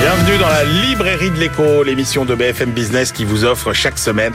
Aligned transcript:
Bienvenue 0.00 0.38
dans 0.38 0.48
la 0.48 0.62
librairie 0.62 1.30
de 1.30 1.38
l'écho, 1.38 1.82
l'émission 1.82 2.24
de 2.24 2.36
BFM 2.36 2.70
Business 2.70 3.10
qui 3.10 3.24
vous 3.24 3.44
offre 3.44 3.72
chaque 3.72 3.98
semaine 3.98 4.32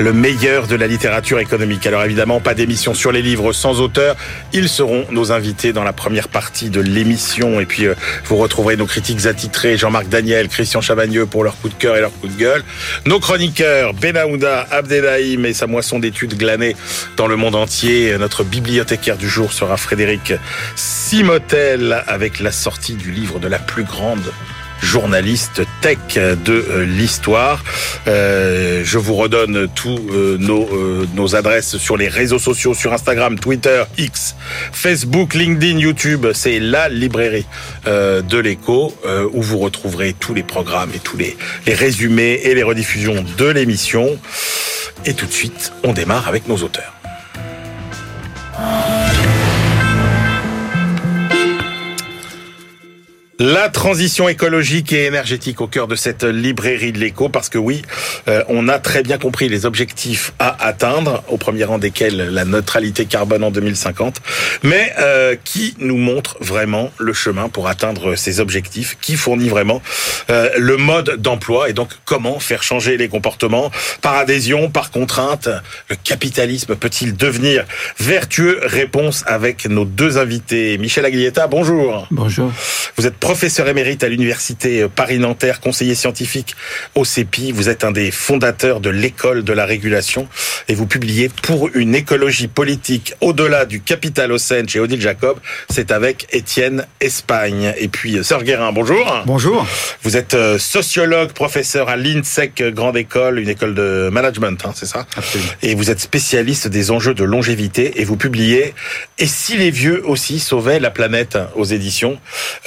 le 0.00 0.12
meilleur 0.12 0.66
de 0.66 0.74
la 0.74 0.88
littérature 0.88 1.38
économique. 1.38 1.86
Alors 1.86 2.02
évidemment, 2.02 2.40
pas 2.40 2.54
d'émission 2.54 2.94
sur 2.94 3.12
les 3.12 3.22
livres 3.22 3.52
sans 3.52 3.80
auteur. 3.80 4.16
Ils 4.52 4.68
seront 4.68 5.06
nos 5.12 5.30
invités 5.30 5.72
dans 5.72 5.84
la 5.84 5.92
première 5.92 6.28
partie 6.28 6.68
de 6.68 6.80
l'émission. 6.80 7.60
Et 7.60 7.64
puis, 7.64 7.86
euh, 7.86 7.94
vous 8.24 8.36
retrouverez 8.36 8.76
nos 8.76 8.86
critiques 8.86 9.26
attitrés, 9.26 9.76
Jean-Marc 9.76 10.08
Daniel, 10.08 10.48
Christian 10.48 10.80
Chavagneux 10.80 11.26
pour 11.26 11.44
leur 11.44 11.56
coup 11.60 11.68
de 11.68 11.74
cœur 11.74 11.96
et 11.96 12.00
leur 12.00 12.12
coup 12.12 12.26
de 12.26 12.36
gueule. 12.36 12.64
Nos 13.06 13.20
chroniqueurs, 13.20 13.94
Benaouda, 13.94 14.66
Abdelhaïm 14.72 15.46
et 15.46 15.54
sa 15.54 15.68
moisson 15.68 16.00
d'études 16.00 16.36
glanées 16.36 16.74
dans 17.16 17.28
le 17.28 17.36
monde 17.36 17.54
entier. 17.54 18.18
Notre 18.18 18.42
bibliothécaire 18.42 19.16
du 19.16 19.28
jour 19.28 19.52
sera 19.52 19.76
Frédéric 19.76 20.32
Simotel 20.74 22.02
avec 22.08 22.40
la 22.40 22.50
sortie 22.50 22.94
du 22.94 23.12
livre 23.12 23.38
de 23.38 23.46
la 23.46 23.60
plus 23.60 23.84
grande 23.84 24.32
journaliste 24.84 25.62
tech 25.80 25.98
de 26.14 26.52
euh, 26.52 26.84
l'histoire. 26.84 27.64
Euh, 28.06 28.82
je 28.84 28.98
vous 28.98 29.14
redonne 29.14 29.66
tous 29.74 29.98
euh, 30.12 30.36
nos, 30.38 31.34
adresses 31.34 31.78
sur 31.78 31.96
les 31.96 32.08
réseaux 32.08 32.38
sociaux, 32.38 32.74
sur 32.74 32.92
Instagram, 32.92 33.38
Twitter, 33.38 33.82
X, 33.98 34.36
Facebook, 34.72 35.34
LinkedIn, 35.34 35.78
YouTube. 35.78 36.26
C'est 36.34 36.60
la 36.60 36.88
librairie 36.88 37.46
de 37.86 38.38
l'écho 38.38 38.94
où 39.32 39.42
vous 39.42 39.58
retrouverez 39.58 40.14
tous 40.18 40.34
les 40.34 40.42
programmes 40.42 40.90
et 40.94 40.98
tous 40.98 41.16
les 41.16 41.36
résumés 41.66 42.40
et 42.44 42.54
les 42.54 42.62
rediffusions 42.62 43.24
de 43.38 43.46
l'émission. 43.46 44.18
Et 45.06 45.14
tout 45.14 45.26
de 45.26 45.32
suite, 45.32 45.72
on 45.82 45.92
démarre 45.92 46.28
avec 46.28 46.46
nos 46.46 46.58
auteurs. 46.58 46.92
La 53.40 53.68
transition 53.68 54.28
écologique 54.28 54.92
et 54.92 55.06
énergétique 55.06 55.60
au 55.60 55.66
cœur 55.66 55.88
de 55.88 55.96
cette 55.96 56.22
librairie 56.22 56.92
de 56.92 57.00
l'écho, 57.00 57.28
parce 57.28 57.48
que 57.48 57.58
oui, 57.58 57.82
euh, 58.28 58.44
on 58.48 58.68
a 58.68 58.78
très 58.78 59.02
bien 59.02 59.18
compris 59.18 59.48
les 59.48 59.66
objectifs 59.66 60.32
à 60.38 60.64
atteindre, 60.64 61.24
au 61.28 61.36
premier 61.36 61.64
rang 61.64 61.78
desquels 61.78 62.16
la 62.16 62.44
neutralité 62.44 63.06
carbone 63.06 63.42
en 63.42 63.50
2050, 63.50 64.20
mais 64.62 64.92
euh, 65.00 65.34
qui 65.42 65.74
nous 65.80 65.96
montre 65.96 66.36
vraiment 66.40 66.92
le 66.98 67.12
chemin 67.12 67.48
pour 67.48 67.66
atteindre 67.66 68.14
ces 68.14 68.38
objectifs, 68.38 68.96
qui 69.00 69.16
fournit 69.16 69.48
vraiment 69.48 69.82
euh, 70.30 70.48
le 70.56 70.76
mode 70.76 71.16
d'emploi 71.20 71.68
et 71.68 71.72
donc 71.72 71.88
comment 72.04 72.38
faire 72.38 72.62
changer 72.62 72.96
les 72.96 73.08
comportements 73.08 73.72
par 74.00 74.14
adhésion, 74.14 74.70
par 74.70 74.92
contrainte. 74.92 75.48
Le 75.88 75.96
capitalisme 75.96 76.76
peut-il 76.76 77.16
devenir 77.16 77.64
vertueux? 77.98 78.60
Réponse 78.62 79.24
avec 79.26 79.66
nos 79.66 79.84
deux 79.84 80.18
invités. 80.18 80.78
Michel 80.78 81.04
Aglietta, 81.04 81.48
bonjour. 81.48 82.06
Bonjour. 82.12 82.52
Vous 82.96 83.08
êtes 83.08 83.23
professeur 83.24 83.66
émérite 83.68 84.04
à 84.04 84.08
l'université 84.10 84.86
Paris-Nanterre, 84.86 85.60
conseiller 85.60 85.94
scientifique 85.94 86.54
au 86.94 87.06
CEPI. 87.06 87.52
Vous 87.52 87.70
êtes 87.70 87.82
un 87.82 87.90
des 87.90 88.10
fondateurs 88.10 88.80
de 88.80 88.90
l'école 88.90 89.44
de 89.44 89.52
la 89.54 89.64
régulation 89.64 90.28
et 90.68 90.74
vous 90.74 90.84
publiez 90.84 91.30
pour 91.30 91.70
une 91.74 91.94
écologie 91.94 92.48
politique 92.48 93.14
au-delà 93.22 93.64
du 93.64 93.80
capitalocène 93.80 94.68
chez 94.68 94.78
Odile 94.78 95.00
Jacob. 95.00 95.38
C'est 95.70 95.90
avec 95.90 96.26
Étienne 96.32 96.86
Espagne. 97.00 97.72
Et 97.78 97.88
puis 97.88 98.22
Sœur 98.22 98.44
Guérin, 98.44 98.72
bonjour. 98.72 99.22
Bonjour. 99.24 99.66
Vous 100.02 100.18
êtes 100.18 100.34
euh, 100.34 100.58
sociologue, 100.58 101.32
professeur 101.32 101.88
à 101.88 101.96
l'INSEC 101.96 102.62
Grande 102.74 102.98
École, 102.98 103.38
une 103.38 103.48
école 103.48 103.74
de 103.74 104.10
management, 104.12 104.66
hein, 104.66 104.72
c'est 104.74 104.84
ça 104.84 105.06
Absolument. 105.16 105.50
Et 105.62 105.74
vous 105.74 105.90
êtes 105.90 106.00
spécialiste 106.00 106.68
des 106.68 106.90
enjeux 106.90 107.14
de 107.14 107.24
longévité 107.24 108.02
et 108.02 108.04
vous 108.04 108.16
publiez 108.16 108.74
Et 109.18 109.26
si 109.26 109.56
les 109.56 109.70
vieux 109.70 110.02
aussi 110.06 110.40
sauvaient 110.40 110.78
la 110.78 110.90
planète 110.90 111.38
aux 111.54 111.64
éditions 111.64 112.18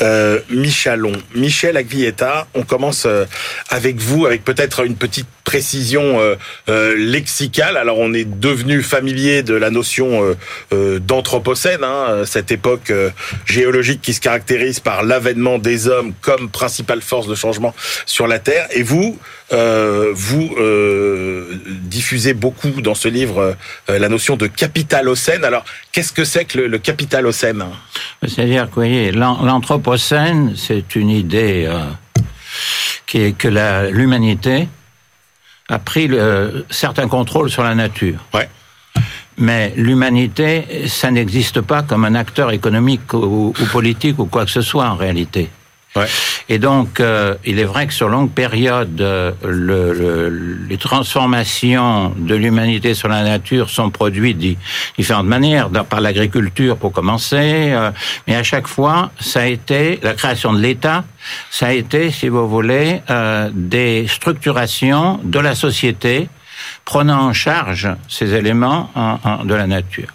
euh, 0.01 0.39
Michalon. 0.49 1.11
Michel 1.35 1.77
Agvietta, 1.77 2.47
on 2.53 2.63
commence 2.63 3.05
euh, 3.05 3.25
avec 3.69 3.97
vous, 3.97 4.25
avec 4.25 4.43
peut-être 4.43 4.85
une 4.85 4.95
petite 4.95 5.27
précision 5.43 6.19
euh, 6.19 6.35
euh, 6.69 6.95
lexicale. 6.97 7.77
Alors 7.77 7.99
on 7.99 8.13
est 8.13 8.25
devenu 8.25 8.81
familier 8.81 9.43
de 9.43 9.53
la 9.53 9.69
notion 9.69 10.35
d'anthropocène, 10.71 11.83
hein, 11.83 12.23
cette 12.25 12.51
époque 12.51 12.91
géologique 13.45 14.01
qui 14.01 14.13
se 14.13 14.21
caractérise 14.21 14.79
par 14.79 15.03
l'avènement 15.03 15.57
des 15.57 15.87
hommes 15.87 16.13
comme 16.21 16.49
principale 16.49 17.01
force 17.01 17.27
de 17.27 17.35
changement 17.35 17.73
sur 18.05 18.27
la 18.27 18.39
Terre. 18.39 18.67
Et 18.71 18.83
vous, 18.83 19.17
euh, 19.53 20.11
vous 20.13 20.53
euh, 20.57 21.59
diffusez 21.83 22.33
beaucoup 22.33 22.81
dans 22.81 22.95
ce 22.95 23.07
livre 23.07 23.55
euh, 23.89 23.99
la 23.99 24.09
notion 24.09 24.35
de 24.35 24.47
capitalocène. 24.47 25.45
Alors 25.45 25.63
qu'est-ce 25.91 26.11
que 26.13 26.25
c'est 26.25 26.45
que 26.45 26.57
le, 26.59 26.67
le 26.67 26.77
capitalocène? 26.77 27.63
C'est-à-dire 28.27 28.69
que, 28.69 28.75
voyez, 28.75 29.11
l'anthropocène, 29.11 30.53
c'est 30.57 30.95
une 30.95 31.09
idée 31.09 31.69
qui 33.05 33.21
est 33.21 33.31
que 33.37 33.47
l'humanité 33.91 34.67
a 35.69 35.79
pris 35.79 36.07
le- 36.07 36.65
certains 36.69 37.07
contrôles 37.07 37.49
sur 37.49 37.63
la 37.63 37.75
nature. 37.75 38.19
Ouais. 38.33 38.49
Mais 39.37 39.71
l'humanité, 39.77 40.87
ça 40.87 41.11
n'existe 41.11 41.61
pas 41.61 41.83
comme 41.83 42.03
un 42.05 42.15
acteur 42.15 42.51
économique 42.51 43.13
ou, 43.13 43.53
ou 43.59 43.65
politique 43.71 44.17
ou 44.19 44.25
quoi 44.25 44.45
que 44.45 44.51
ce 44.51 44.61
soit 44.61 44.87
en 44.89 44.95
réalité. 44.95 45.49
Et 46.49 46.59
donc, 46.59 46.99
euh, 46.99 47.35
il 47.45 47.59
est 47.59 47.63
vrai 47.65 47.87
que 47.87 47.93
sur 47.93 48.09
longue 48.09 48.31
période, 48.31 48.99
euh, 49.01 49.31
le, 49.43 49.93
le- 49.93 50.57
les 50.69 50.77
transformations 50.77 52.13
de 52.17 52.35
l'humanité 52.35 52.93
sur 52.93 53.07
la 53.09 53.23
nature 53.23 53.69
sont 53.69 53.89
produites 53.89 54.37
de 54.37 54.55
différentes 54.97 55.27
manières, 55.27 55.69
par 55.89 56.01
l'agriculture 56.01 56.77
pour 56.77 56.91
commencer, 56.91 57.71
euh, 57.71 57.91
mais 58.27 58.35
à 58.35 58.43
chaque 58.43 58.67
fois, 58.67 59.11
ça 59.19 59.41
a 59.41 59.45
été 59.45 59.99
la 60.03 60.13
création 60.13 60.53
de 60.53 60.59
l'État, 60.59 61.03
ça 61.49 61.67
a 61.67 61.73
été, 61.73 62.11
si 62.11 62.27
vous 62.29 62.47
voulez, 62.47 63.01
euh, 63.09 63.49
des 63.53 64.07
structurations 64.07 65.19
de 65.23 65.39
la 65.39 65.55
société 65.55 66.29
prenant 66.85 67.21
en 67.29 67.33
charge 67.33 67.87
ces 68.07 68.33
éléments 68.33 68.89
en- 68.95 69.19
en- 69.23 69.45
de 69.45 69.53
la 69.53 69.67
nature. 69.67 70.09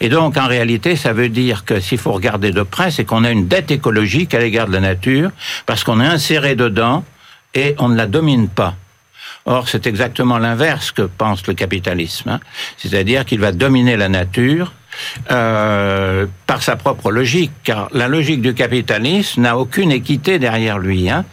Et 0.00 0.08
donc, 0.08 0.36
en 0.36 0.46
réalité, 0.46 0.96
ça 0.96 1.12
veut 1.12 1.28
dire 1.28 1.64
que 1.64 1.80
s'il 1.80 1.98
faut 1.98 2.12
regarder 2.12 2.50
de 2.52 2.62
près, 2.62 2.90
c'est 2.90 3.04
qu'on 3.04 3.24
a 3.24 3.30
une 3.30 3.48
dette 3.48 3.70
écologique 3.70 4.34
à 4.34 4.38
l'égard 4.38 4.66
de 4.66 4.72
la 4.72 4.80
nature, 4.80 5.30
parce 5.66 5.84
qu'on 5.84 6.00
est 6.00 6.06
inséré 6.06 6.54
dedans 6.54 7.04
et 7.54 7.74
on 7.78 7.88
ne 7.88 7.96
la 7.96 8.06
domine 8.06 8.48
pas. 8.48 8.74
Or, 9.44 9.68
c'est 9.68 9.86
exactement 9.86 10.38
l'inverse 10.38 10.90
que 10.92 11.02
pense 11.02 11.46
le 11.46 11.54
capitalisme. 11.54 12.28
hein. 12.30 12.40
C'est-à-dire 12.76 13.24
qu'il 13.24 13.40
va 13.40 13.52
dominer 13.52 13.96
la 13.96 14.08
nature 14.08 14.72
euh, 15.30 16.26
par 16.46 16.62
sa 16.62 16.76
propre 16.76 17.10
logique, 17.10 17.52
car 17.64 17.88
la 17.92 18.08
logique 18.08 18.40
du 18.42 18.54
capitalisme 18.54 19.42
n'a 19.42 19.56
aucune 19.56 19.92
équité 19.92 20.38
derrière 20.38 20.78
lui, 20.78 21.10
hein, 21.10 21.24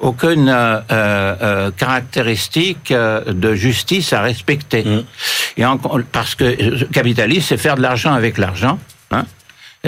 aucune 0.00 0.48
euh, 0.48 0.80
euh, 0.90 1.70
caractéristique 1.76 2.92
de 2.92 3.54
justice 3.54 4.12
à 4.12 4.22
respecter. 4.22 4.84
Mmh. 4.84 5.02
Et 5.56 5.64
en- 5.64 5.78
parce 6.12 6.34
que 6.34 6.44
le 6.44 6.86
capitalisme, 6.86 7.46
c'est 7.48 7.56
faire 7.56 7.76
de 7.76 7.82
l'argent 7.82 8.12
avec 8.12 8.38
l'argent. 8.38 8.78
Hein, 9.12 9.24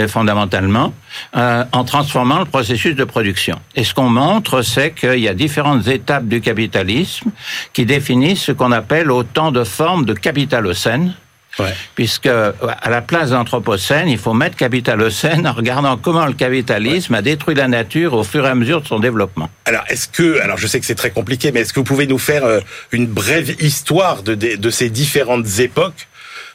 fondamentalement, 0.08 0.94
euh, 1.36 1.64
en 1.72 1.84
transformant 1.84 2.38
le 2.38 2.46
processus 2.46 2.96
de 2.96 3.04
production. 3.04 3.60
Et 3.76 3.84
ce 3.84 3.92
qu'on 3.92 4.08
montre, 4.08 4.62
c'est 4.62 4.92
qu'il 4.92 5.18
y 5.18 5.28
a 5.28 5.34
différentes 5.34 5.86
étapes 5.86 6.26
du 6.26 6.40
capitalisme 6.40 7.30
qui 7.74 7.84
définissent 7.84 8.44
ce 8.44 8.52
qu'on 8.52 8.72
appelle 8.72 9.10
autant 9.10 9.52
de 9.52 9.64
formes 9.64 10.06
de 10.06 10.14
capitalocène, 10.14 11.12
Ouais. 11.58 11.74
puisque 11.94 12.26
à 12.26 12.88
la 12.90 13.02
place 13.02 13.30
d'anthropocène, 13.30 14.08
il 14.08 14.18
faut 14.18 14.32
mettre 14.32 14.56
capitalocène 14.56 15.46
en 15.46 15.52
regardant 15.52 15.96
comment 15.98 16.24
le 16.24 16.32
capitalisme 16.32 17.14
a 17.14 17.20
détruit 17.22 17.54
la 17.54 17.68
nature 17.68 18.14
au 18.14 18.24
fur 18.24 18.46
et 18.46 18.48
à 18.48 18.54
mesure 18.54 18.80
de 18.80 18.86
son 18.86 18.98
développement. 19.00 19.50
Alors, 19.66 19.84
est-ce 19.88 20.08
que, 20.08 20.40
alors 20.40 20.56
je 20.56 20.66
sais 20.66 20.80
que 20.80 20.86
c'est 20.86 20.94
très 20.94 21.10
compliqué, 21.10 21.52
mais 21.52 21.60
est-ce 21.60 21.72
que 21.72 21.80
vous 21.80 21.84
pouvez 21.84 22.06
nous 22.06 22.18
faire 22.18 22.44
euh, 22.44 22.60
une 22.90 23.06
brève 23.06 23.54
histoire 23.62 24.22
de, 24.22 24.34
de, 24.34 24.56
de 24.56 24.70
ces 24.70 24.88
différentes 24.88 25.58
époques 25.58 26.08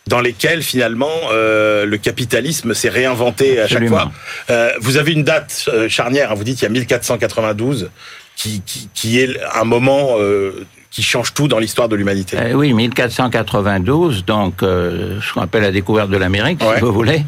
dans 0.07 0.21
lesquelles 0.21 0.63
finalement 0.63 1.11
euh, 1.31 1.85
le 1.85 1.97
capitalisme 1.97 2.73
s'est 2.73 2.89
réinventé 2.89 3.59
à 3.61 3.67
chaque 3.67 3.87
fois? 3.87 4.11
Euh, 4.49 4.71
Vous 4.79 4.97
avez 4.97 5.11
une 5.11 5.23
date 5.23 5.65
euh, 5.67 5.87
charnière, 5.89 6.31
hein, 6.31 6.35
vous 6.35 6.43
dites 6.43 6.61
il 6.61 6.63
y 6.63 6.67
a 6.67 6.69
1492, 6.69 7.91
qui, 8.35 8.61
qui, 8.65 8.89
qui 8.93 9.19
est 9.19 9.37
un 9.53 9.63
moment 9.63 10.15
euh, 10.19 10.65
qui 10.91 11.03
change 11.03 11.33
tout 11.33 11.47
dans 11.47 11.59
l'histoire 11.59 11.89
de 11.89 11.95
l'humanité. 11.95 12.37
Euh, 12.37 12.53
oui, 12.53 12.73
1492, 12.73 14.25
donc 14.25 14.63
euh, 14.63 15.19
ce 15.21 15.33
qu'on 15.33 15.41
appelle 15.41 15.63
la 15.63 15.71
découverte 15.71 16.09
de 16.09 16.17
l'Amérique, 16.17 16.61
si 16.61 16.81
vous 16.81 16.93
voulez, 16.93 17.23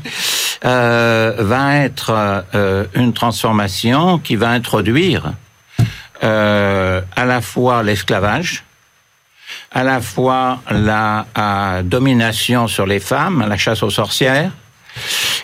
euh, 0.66 1.34
va 1.40 1.78
être 1.78 2.46
une 2.96 3.14
transformation 3.14 4.20
qui 4.20 4.36
va 4.36 4.50
introduire 4.50 5.34
à 6.22 7.26
la 7.26 7.42
fois 7.42 7.84
l'esclavage, 7.84 8.64
à 9.72 9.84
la 9.84 10.02
fois 10.02 10.60
la 10.70 11.26
domination 11.84 12.68
sur 12.68 12.86
les 12.86 13.00
femmes, 13.00 13.46
la 13.48 13.58
chasse 13.58 13.84
aux 13.84 13.90
sorcières, 13.90 14.52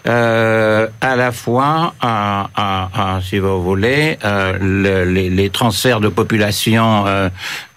euh, 0.07 0.88
à 1.01 1.15
la 1.15 1.31
fois, 1.31 1.95
à, 2.00 2.50
à, 2.56 3.19
si 3.21 3.39
vous 3.39 3.63
voulez, 3.63 4.17
euh, 4.23 4.57
le, 4.59 5.12
les, 5.12 5.29
les, 5.29 5.50
transferts 5.50 6.00
de 6.00 6.09
population 6.09 7.06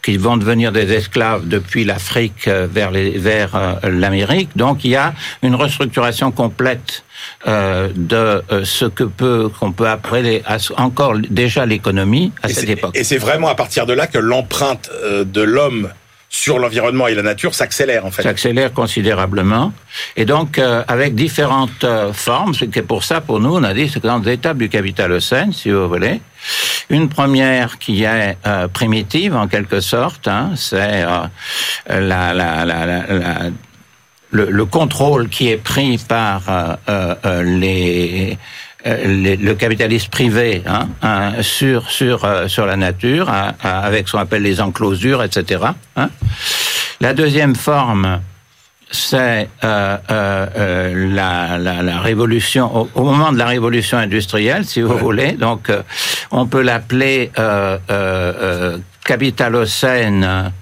qui 0.03 0.17
vont 0.17 0.37
devenir 0.37 0.73
des 0.73 0.93
esclaves 0.93 1.47
depuis 1.47 1.85
l'Afrique 1.85 2.49
euh, 2.49 2.67
vers 2.71 2.91
les, 2.91 3.19
vers 3.19 3.55
euh, 3.55 3.75
l'Amérique. 3.91 4.51
Donc 4.57 4.85
il 4.85 4.93
y 4.93 4.97
a 4.97 5.15
une 5.43 5.55
restructuration 5.55 6.31
complète 6.31 7.05
euh, 7.47 7.89
de 7.95 8.43
ce 8.65 8.85
que 8.85 9.05
peut 9.05 9.51
qu'on 9.59 9.73
peut 9.73 9.89
appeler 9.89 10.43
encore 10.77 11.15
déjà 11.31 11.67
l'économie 11.67 12.33
à 12.43 12.49
et 12.49 12.53
cette 12.53 12.69
époque. 12.69 12.97
Et 12.97 13.05
c'est 13.05 13.19
vraiment 13.19 13.49
à 13.49 13.55
partir 13.55 13.87
de 13.87 13.93
là 13.93 14.07
que 14.07 14.19
l'empreinte 14.19 14.91
de 15.25 15.43
l'homme 15.43 15.89
sur 16.29 16.59
l'environnement 16.59 17.09
et 17.09 17.15
la 17.15 17.23
nature 17.23 17.55
s'accélère 17.55 18.05
en 18.05 18.11
fait. 18.11 18.23
S'accélère 18.23 18.73
considérablement. 18.73 19.73
Et 20.17 20.25
donc, 20.25 20.59
euh, 20.59 20.85
avec 20.87 21.15
différentes 21.15 21.85
euh, 21.85 22.13
formes, 22.13 22.55
c'est 22.55 22.83
pour 22.83 23.03
ça, 23.03 23.21
pour 23.21 23.41
nous, 23.41 23.55
on 23.55 23.65
a 23.65 23.73
dit, 23.73 23.89
c'est 23.89 24.03
dans 24.03 24.19
les 24.19 24.35
étapes 24.35 24.59
du 24.59 24.69
capitalocène, 24.69 25.53
si 25.53 25.71
vous 25.71 25.89
voulez. 25.89 26.21
Une 26.91 27.09
première 27.09 27.79
qui 27.79 28.05
est 28.05 28.37
euh, 28.47 28.69
primitive, 28.69 29.35
en 29.35 29.49
quelque 29.49 29.81
sorte, 29.81 30.29
hein, 30.29 30.53
c'est 30.55 31.05
euh, 31.05 31.27
la, 31.89 32.35
la, 32.35 32.65
la, 32.65 33.51
le, 34.31 34.51
le, 34.51 34.65
contrôle 34.67 35.31
qui 35.31 35.49
est 35.49 35.57
pris 35.57 35.99
par 36.07 36.43
euh, 36.89 37.43
les 38.89 39.33
euh, 39.33 39.37
le 39.41 39.55
capitalisme 39.55 40.11
privé 40.11 40.63
hein, 40.67 40.89
hein, 41.03 41.33
sur 41.43 41.91
sur 41.91 42.25
euh, 42.25 42.49
sur 42.49 42.67
la 42.67 42.77
nature, 42.77 43.29
hein, 43.29 43.55
avec 43.63 44.09
ce 44.09 44.13
qu'on 44.13 44.19
appelle 44.19 44.43
les 44.43 44.61
enclosures, 44.61 45.23
etc. 45.23 45.65
La 47.01 47.15
deuxième 47.15 47.55
forme, 47.55 48.21
c'est 48.91 49.49
euh, 49.63 49.97
euh, 50.11 51.15
la, 51.15 51.59
la, 51.59 51.83
la, 51.83 52.01
révolution 52.01 52.75
au, 52.75 52.89
au, 52.95 53.05
moment 53.05 53.33
de 53.33 53.39
la 53.39 53.47
révolution 53.47 53.99
industrielle, 53.99 54.65
si 54.65 54.81
vous 54.81 54.95
ouais. 54.95 55.01
voulez. 55.01 55.33
Donc, 55.33 55.71
on 56.31 56.47
peut 56.47 56.63
l'appeler 56.63 57.31
capitalocène. 59.05 60.53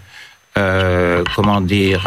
comment 1.35 1.61
dire 1.61 2.07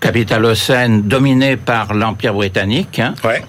capitalocène 0.00 1.02
dominé 1.02 1.56
par 1.56 1.94
l'Empire 1.94 2.34
britannique. 2.34 2.98
Hein. 2.98 3.14
Ouais. 3.24 3.42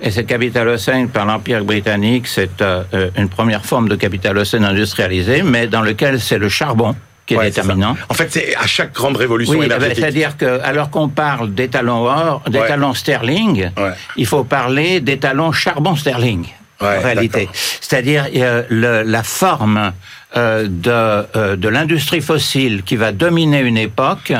Et 0.00 0.10
ce 0.10 0.20
capitalocène 0.20 1.08
par 1.08 1.26
l'Empire 1.26 1.64
britannique, 1.64 2.26
c'est 2.26 2.60
euh, 2.62 2.82
une 3.16 3.28
première 3.28 3.64
forme 3.64 3.88
de 3.88 3.96
capitalocène 3.96 4.64
industrialisé, 4.64 5.42
mais 5.42 5.66
dans 5.66 5.82
lequel 5.82 6.20
c'est 6.20 6.38
le 6.38 6.48
charbon 6.48 6.94
qui 7.26 7.34
est 7.34 7.42
déterminant. 7.42 7.96
En 8.08 8.14
fait, 8.14 8.28
c'est 8.30 8.56
à 8.56 8.66
chaque 8.66 8.94
grande 8.94 9.16
révolution 9.16 9.58
oui, 9.58 9.66
énergétique. 9.66 9.98
C'est-à-dire 9.98 10.36
que, 10.36 10.60
alors 10.62 10.90
qu'on 10.90 11.08
parle 11.08 11.52
d'étalons 11.52 12.06
or, 12.06 12.42
d'étalons 12.48 12.90
ouais. 12.90 12.96
sterling, 12.96 13.70
ouais. 13.76 13.92
il 14.16 14.26
faut 14.26 14.44
parler 14.44 15.00
d'étalons 15.00 15.52
charbon 15.52 15.94
sterling. 15.94 16.46
En 16.80 17.00
réalité, 17.00 17.48
c'est-à-dire 17.52 18.26
euh, 18.36 19.02
la 19.04 19.22
forme 19.24 19.92
euh, 20.36 20.68
de, 20.68 20.90
euh, 20.90 21.56
de 21.56 21.68
l'industrie 21.68 22.20
fossile 22.20 22.84
qui 22.84 22.94
va 22.94 23.10
dominer 23.10 23.60
une 23.60 23.78
époque 23.78 24.32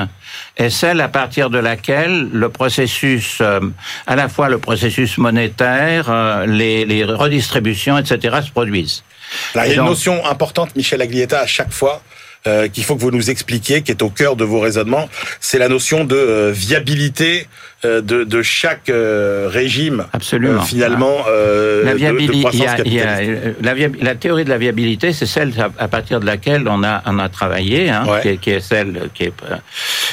est 0.59 0.71
celle 0.71 1.01
à 1.01 1.09
partir 1.09 1.51
de 1.51 1.59
laquelle 1.59 2.29
le 2.33 2.49
processus, 2.49 3.39
euh, 3.41 3.61
à 4.07 4.17
la 4.17 4.29
fois 4.29 4.49
le 4.49 4.59
processus 4.59 5.17
monétaire, 5.17 6.11
euh, 6.11 6.47
les, 6.47 6.85
les, 6.85 7.05
redistributions, 7.05 7.97
etc., 7.97 8.39
se 8.45 8.51
produisent. 8.51 9.05
Là, 9.55 9.67
il 9.67 9.71
y 9.71 9.79
a 9.79 9.81
une 9.81 9.89
notion 9.89 10.27
importante, 10.27 10.75
Michel 10.75 11.01
Aglietta, 11.01 11.41
à 11.41 11.47
chaque 11.47 11.73
fois, 11.73 12.03
euh, 12.47 12.69
qu'il 12.69 12.85
faut 12.85 12.95
que 12.95 13.01
vous 13.01 13.11
nous 13.11 13.31
expliquiez, 13.31 13.83
qui 13.83 13.91
est 13.91 14.01
au 14.01 14.11
cœur 14.11 14.37
de 14.37 14.45
vos 14.45 14.61
raisonnements, 14.61 15.09
c'est 15.41 15.59
la 15.59 15.69
notion 15.69 16.05
de 16.05 16.15
euh, 16.15 16.53
viabilité 16.55 17.49
euh, 17.85 18.01
de, 18.01 18.23
de, 18.23 18.43
chaque 18.43 18.91
régime. 19.49 20.07
Absolument. 20.13 20.63
finalement, 20.63 21.25
la, 21.85 21.95
viabilité, 21.95 22.33
de, 22.33 22.39
de 22.39 22.43
croissance 22.43 22.81
il 22.85 22.95
y 22.95 23.01
a, 23.01 23.23
il 23.23 23.31
y 23.31 23.75
a, 23.75 23.89
la, 23.89 23.89
la, 24.01 24.15
théorie 24.15 24.45
de 24.45 24.51
la 24.51 24.59
viabilité, 24.59 25.13
c'est 25.13 25.27
celle 25.27 25.53
à, 25.61 25.71
à, 25.83 25.89
partir 25.89 26.21
de 26.21 26.27
laquelle 26.27 26.69
on 26.69 26.85
a, 26.85 27.03
on 27.07 27.19
a 27.19 27.29
travaillé, 27.29 27.91
hein, 27.91 28.07
ouais. 28.07 28.23
qui, 28.23 28.29
est, 28.29 28.37
qui, 28.39 28.51
est, 28.51 28.61
celle 28.61 29.11
qui, 29.15 29.25
est, 29.25 29.33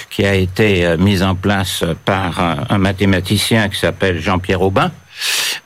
qui 0.10 0.25
a 0.25 0.33
été 0.33 0.98
mise 0.98 1.22
en 1.22 1.36
place 1.36 1.83
par 2.06 2.39
un, 2.39 2.66
un 2.69 2.77
mathématicien 2.80 3.69
qui 3.69 3.80
s'appelle 3.80 4.19
Jean-Pierre 4.19 4.62
Aubin. 4.62 4.92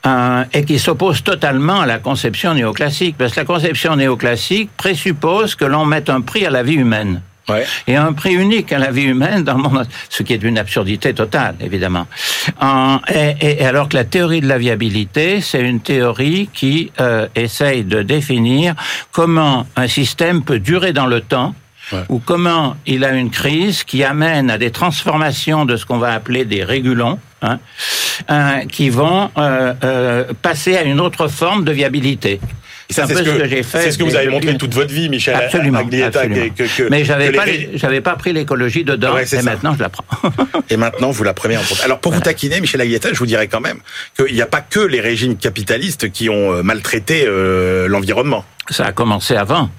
Euh, 0.06 0.46
et 0.54 0.64
qui 0.64 0.80
s'oppose 0.80 1.24
totalement 1.24 1.82
à 1.82 1.86
la 1.86 2.00
conception 2.00 2.54
néoclassique, 2.54 3.16
parce 3.18 3.34
que 3.34 3.42
la 3.42 3.46
conception 3.46 3.98
néoclassique 3.98 4.70
présuppose 4.78 5.56
que 5.56 5.66
l'on 5.66 5.86
mette 5.86 6.10
un 6.10 6.22
prix 6.22 6.46
à 6.46 6.50
la 6.50 6.64
vie 6.64 6.76
humaine. 6.76 7.22
Ouais. 7.50 7.66
Et 7.86 7.98
un 7.98 8.14
prix 8.14 8.34
unique 8.34 8.72
à 8.72 8.80
la 8.80 8.92
vie 8.92 9.04
humaine 9.04 9.44
dans 9.44 9.56
le 9.56 9.64
monde, 9.64 9.88
ce 10.10 10.24
qui 10.24 10.34
est 10.34 10.44
une 10.44 10.58
absurdité 10.58 11.14
totale, 11.14 11.56
évidemment. 11.60 12.08
Euh, 12.64 12.98
et, 13.14 13.62
et, 13.62 13.66
alors 13.66 13.90
que 13.90 13.98
la 13.98 14.06
théorie 14.06 14.40
de 14.40 14.48
la 14.48 14.58
viabilité, 14.58 15.42
c'est 15.42 15.62
une 15.62 15.82
théorie 15.82 16.50
qui 16.54 16.92
euh, 17.02 17.28
essaye 17.36 17.84
de 17.84 18.02
définir 18.02 18.76
comment 19.12 19.66
un 19.76 19.88
système 19.88 20.44
peut 20.44 20.60
durer 20.60 20.94
dans 20.94 21.08
le 21.08 21.20
temps, 21.22 21.56
Ouais. 21.92 22.02
ou 22.10 22.20
comment 22.20 22.76
il 22.86 23.04
a 23.04 23.12
une 23.14 23.32
crise 23.32 23.84
qui 23.84 24.04
amène 24.04 24.50
à 24.52 24.58
des 24.58 24.72
transformations 24.72 25.66
de 25.66 25.76
ce 25.76 25.86
qu'on 25.86 25.98
va 25.98 26.14
appeler 26.14 26.46
des 26.46 26.64
régulons, 26.64 27.20
hein, 27.42 27.60
euh, 28.30 28.66
qui 28.66 28.90
vont 28.90 29.32
euh, 29.38 29.74
euh, 29.84 30.26
passer 30.42 30.78
à 30.78 30.84
une 30.84 31.00
autre 31.00 31.28
forme 31.28 31.64
de 31.64 31.72
viabilité. 31.72 32.40
C'est 32.92 33.02
un 33.02 33.08
peu 33.08 33.16
ce 33.16 33.22
que, 33.22 33.38
que 33.38 33.48
j'ai 33.48 33.62
fait. 33.62 33.82
C'est 33.84 33.92
ce 33.92 33.98
que 34.00 34.04
vous 34.04 34.16
avez 34.16 34.30
montré 34.30 34.58
toute 34.58 34.74
votre 34.74 34.92
vie, 34.92 35.10
Michel. 35.10 35.36
Absolument. 35.36 35.80
absolument. 35.80 36.50
Que, 36.56 36.64
que, 36.64 36.90
mais 36.90 37.06
j'avais 37.06 37.32
pas, 37.32 37.46
les... 37.46 37.70
j'avais 37.76 38.02
pas 38.02 38.16
pris 38.16 38.34
l'écologie 38.34 38.84
dedans, 38.84 39.14
ouais, 39.14 39.24
et 39.24 39.26
ça. 39.28 39.44
maintenant 39.44 39.76
je 39.76 39.80
la 39.80 39.90
prends. 39.90 40.06
et 40.70 40.76
maintenant 40.76 41.12
vous 41.12 41.24
la 41.24 41.36
prenez 41.36 41.56
en 41.56 41.62
compte. 41.62 41.82
Alors 41.84 42.00
pour 42.00 42.12
voilà. 42.12 42.24
vous 42.24 42.32
taquiner, 42.32 42.60
Michel 42.62 42.82
Aglietta, 42.82 43.10
je 43.14 43.20
vous 43.20 43.28
dirais 43.28 43.48
quand 43.48 43.62
même 43.62 43.78
qu'il 44.18 44.34
n'y 44.34 44.42
a 44.42 44.48
pas 44.48 44.62
que 44.62 44.80
les 44.80 45.02
régimes 45.02 45.38
capitalistes 45.38 46.12
qui 46.12 46.30
ont 46.30 46.64
maltraité 46.64 47.26
euh, 47.28 47.88
l'environnement. 47.88 48.44
Ça 48.70 48.86
a 48.88 48.92
commencé 48.92 49.36
avant. 49.36 49.70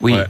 Oui. 0.00 0.12
Ouais. 0.12 0.26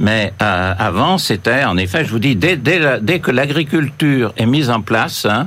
Mais 0.00 0.32
euh, 0.40 0.74
avant, 0.78 1.18
c'était, 1.18 1.62
en 1.64 1.76
effet, 1.76 2.06
je 2.06 2.10
vous 2.10 2.18
dis, 2.18 2.34
dès, 2.34 2.56
que 2.56 3.30
l'agriculture 3.30 4.32
est 4.38 4.46
mise 4.46 4.70
en 4.70 4.80
place, 4.80 5.26
hein, 5.26 5.46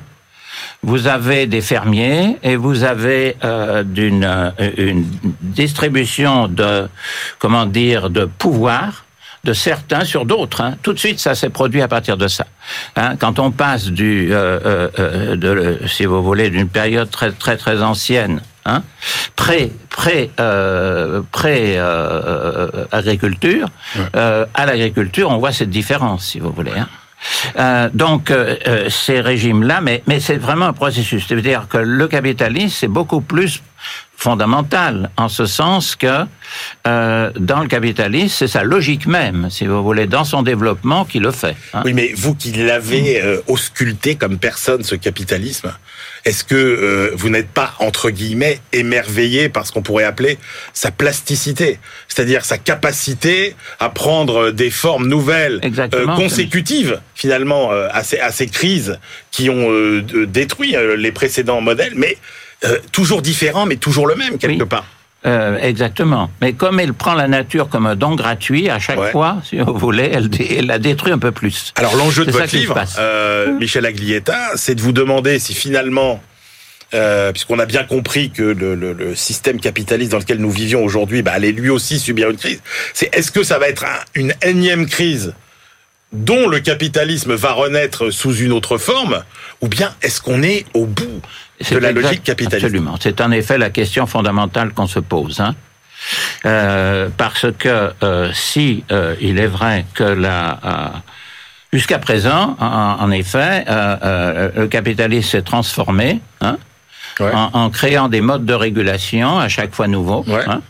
vous 0.83 1.07
avez 1.07 1.47
des 1.47 1.61
fermiers 1.61 2.37
et 2.43 2.55
vous 2.55 2.83
avez 2.83 3.35
euh, 3.43 3.83
euh, 3.97 4.51
une 4.77 5.05
distribution 5.41 6.47
de, 6.47 6.87
comment 7.39 7.65
dire, 7.65 8.11
de 8.11 8.25
pouvoir 8.25 9.05
de 9.43 9.53
certains 9.53 10.05
sur 10.05 10.23
d'autres. 10.23 10.61
Hein. 10.61 10.75
Tout 10.83 10.93
de 10.93 10.99
suite, 10.99 11.19
ça 11.19 11.33
s'est 11.33 11.49
produit 11.49 11.81
à 11.81 11.87
partir 11.87 12.15
de 12.15 12.27
ça. 12.27 12.45
Hein. 12.95 13.15
Quand 13.17 13.39
on 13.39 13.49
passe 13.49 13.87
du, 13.87 14.31
si 15.87 16.05
vous 16.05 16.21
voulez, 16.21 16.51
d'une 16.51 16.69
période 16.69 17.09
très 17.09 17.31
très 17.31 17.57
très 17.57 17.81
ancienne, 17.81 18.39
hein, 18.65 18.83
pré 19.35 19.71
pré 19.89 20.31
euh, 20.39 21.21
pré 21.31 21.77
agriculture 22.91 23.69
ouais. 23.95 24.45
à 24.53 24.65
l'agriculture, 24.65 25.29
on 25.29 25.37
voit 25.37 25.51
cette 25.51 25.69
différence, 25.69 26.25
si 26.25 26.39
vous 26.39 26.51
voulez. 26.51 26.71
Hein. 26.77 26.87
Euh, 27.57 27.89
donc 27.93 28.31
euh, 28.31 28.89
ces 28.89 29.21
régimes-là, 29.21 29.81
mais, 29.81 30.03
mais 30.07 30.19
c'est 30.19 30.37
vraiment 30.37 30.65
un 30.65 30.73
processus. 30.73 31.25
C'est-à-dire 31.27 31.67
que 31.69 31.77
le 31.77 32.07
capitalisme, 32.07 32.75
c'est 32.77 32.87
beaucoup 32.87 33.21
plus 33.21 33.61
fondamental, 34.15 35.09
en 35.17 35.27
ce 35.27 35.45
sens 35.45 35.95
que 35.95 36.25
euh, 36.87 37.31
dans 37.37 37.59
le 37.59 37.67
capitalisme, 37.67 38.29
c'est 38.29 38.47
sa 38.47 38.63
logique 38.63 39.05
même, 39.05 39.49
si 39.49 39.65
vous 39.65 39.83
voulez, 39.83 40.07
dans 40.07 40.23
son 40.23 40.43
développement 40.43 41.03
qui 41.03 41.19
le 41.19 41.31
fait. 41.31 41.57
Hein. 41.73 41.81
Oui, 41.83 41.93
mais 41.93 42.13
vous 42.15 42.33
qui 42.33 42.51
l'avez 42.53 43.21
euh, 43.21 43.41
ausculté 43.47 44.15
comme 44.15 44.37
personne, 44.37 44.83
ce 44.83 44.95
capitalisme, 44.95 45.73
est-ce 46.25 46.43
que 46.43 46.55
euh, 46.55 47.11
vous 47.15 47.29
n'êtes 47.29 47.49
pas, 47.49 47.73
entre 47.79 48.09
guillemets, 48.09 48.59
émerveillé 48.71 49.49
par 49.49 49.67
ce 49.67 49.73
qu'on 49.73 49.81
pourrait 49.81 50.05
appeler 50.05 50.37
sa 50.73 50.89
plasticité? 50.91 51.79
C'est-à-dire 52.07 52.45
sa 52.45 52.57
capacité 52.57 53.55
à 53.79 53.89
prendre 53.89 54.51
des 54.51 54.69
formes 54.69 55.07
nouvelles, 55.07 55.59
euh, 55.63 56.05
consécutives, 56.15 57.01
finalement, 57.15 57.73
euh, 57.73 57.87
à 57.91 58.03
ces, 58.03 58.19
à, 58.19 58.31
ces, 58.31 58.47
crises 58.47 58.99
qui 59.31 59.49
ont 59.49 59.71
euh, 59.71 60.01
détruit 60.25 60.75
les 60.97 61.11
précédents 61.11 61.61
modèles, 61.61 61.93
mais 61.95 62.17
toujours 62.93 63.21
différents, 63.21 63.65
mais 63.65 63.75
toujours 63.75 64.07
le 64.07 64.15
même, 64.15 64.37
quelque 64.37 64.63
oui. 64.63 64.69
part. 64.69 64.85
Euh, 65.25 65.57
exactement. 65.61 66.29
Mais 66.41 66.53
comme 66.53 66.79
elle 66.79 66.93
prend 66.93 67.13
la 67.13 67.27
nature 67.27 67.69
comme 67.69 67.85
un 67.85 67.95
don 67.95 68.15
gratuit, 68.15 68.69
à 68.69 68.79
chaque 68.79 68.99
ouais. 68.99 69.11
fois, 69.11 69.37
si 69.47 69.57
vous 69.57 69.77
voulez, 69.77 70.09
elle, 70.11 70.29
elle, 70.57 70.65
la 70.67 70.79
détruit 70.79 71.13
un 71.13 71.19
peu 71.19 71.31
plus. 71.31 71.71
Alors 71.75 71.95
l'enjeu 71.95 72.25
de 72.25 72.31
votre 72.31 72.53
livre, 72.53 72.83
euh, 72.99 73.57
Michel 73.57 73.85
Aglietta, 73.85 74.51
c'est 74.55 74.75
de 74.75 74.81
vous 74.81 74.91
demander 74.91 75.39
si 75.39 75.53
finalement 75.53 76.21
euh, 76.93 77.31
puisqu'on 77.31 77.57
a 77.57 77.65
bien 77.65 77.83
compris 77.83 78.29
que 78.29 78.43
le, 78.43 78.75
le, 78.75 78.93
le, 78.93 79.15
système 79.15 79.59
capitaliste 79.59 80.11
dans 80.11 80.19
lequel 80.19 80.37
nous 80.37 80.51
vivions 80.51 80.83
aujourd'hui 80.83 81.23
bah, 81.23 81.31
allait 81.33 81.51
lui 81.51 81.69
aussi 81.69 81.97
subir 81.97 82.29
une 82.29 82.37
crise. 82.37 82.61
C'est 82.93 83.15
est-ce 83.15 83.31
que 83.31 83.41
ça 83.41 83.57
va 83.57 83.67
être 83.67 83.83
un, 83.83 83.99
une 84.13 84.33
énième 84.43 84.85
crise 84.85 85.33
dont 86.13 86.47
le 86.47 86.59
capitalisme 86.59 87.33
va 87.33 87.51
renaître 87.53 88.11
sous 88.11 88.35
une 88.37 88.51
autre 88.51 88.77
forme, 88.77 89.23
ou 89.61 89.67
bien 89.67 89.93
est-ce 90.01 90.21
qu'on 90.21 90.41
est 90.43 90.65
au 90.73 90.85
bout 90.85 91.21
de 91.71 91.77
la 91.77 91.89
exact, 91.89 92.01
logique 92.03 92.23
capitaliste 92.23 92.65
Absolument. 92.65 92.95
C'est 93.01 93.19
en 93.21 93.31
effet 93.31 93.57
la 93.57 93.69
question 93.69 94.05
fondamentale 94.07 94.73
qu'on 94.73 94.87
se 94.87 94.99
pose. 94.99 95.39
Hein. 95.41 95.55
Euh, 96.45 97.09
parce 97.15 97.45
que 97.57 97.91
euh, 98.03 98.29
si 98.33 98.83
euh, 98.91 99.15
il 99.21 99.39
est 99.39 99.47
vrai 99.47 99.85
que 99.93 100.03
la 100.03 100.59
euh, 100.65 100.87
jusqu'à 101.71 101.97
présent, 101.99 102.57
en, 102.59 102.97
en 102.99 103.11
effet, 103.11 103.63
euh, 103.69 104.49
le 104.55 104.67
capitalisme 104.67 105.29
s'est 105.29 105.41
transformé 105.41 106.19
hein, 106.41 106.57
Ouais. 107.19 107.31
en, 107.31 107.51
en, 107.53 107.69
créant 107.69 108.09
des 108.09 108.21
modes 108.21 108.43
de 108.43 108.55
régulation 108.55 109.37
à 109.39 109.47
chaque 109.47 109.73
fois 109.75 109.87
nouveaux. 109.87 110.23
Ouais. 110.27 110.43
Hein, 110.47 110.61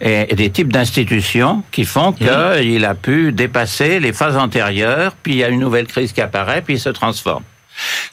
et, 0.00 0.26
et, 0.32 0.34
des 0.34 0.50
types 0.50 0.72
d'institutions 0.72 1.62
qui 1.70 1.84
font 1.84 2.12
qu'il 2.12 2.26
mmh. 2.26 2.84
a 2.84 2.94
pu 2.94 3.32
dépasser 3.32 4.00
les 4.00 4.12
phases 4.12 4.36
antérieures, 4.36 5.12
puis 5.22 5.32
il 5.32 5.38
y 5.38 5.44
a 5.44 5.48
une 5.48 5.60
nouvelle 5.60 5.86
crise 5.86 6.12
qui 6.12 6.20
apparaît, 6.20 6.62
puis 6.62 6.74
il 6.74 6.80
se 6.80 6.90
transforme. 6.90 7.42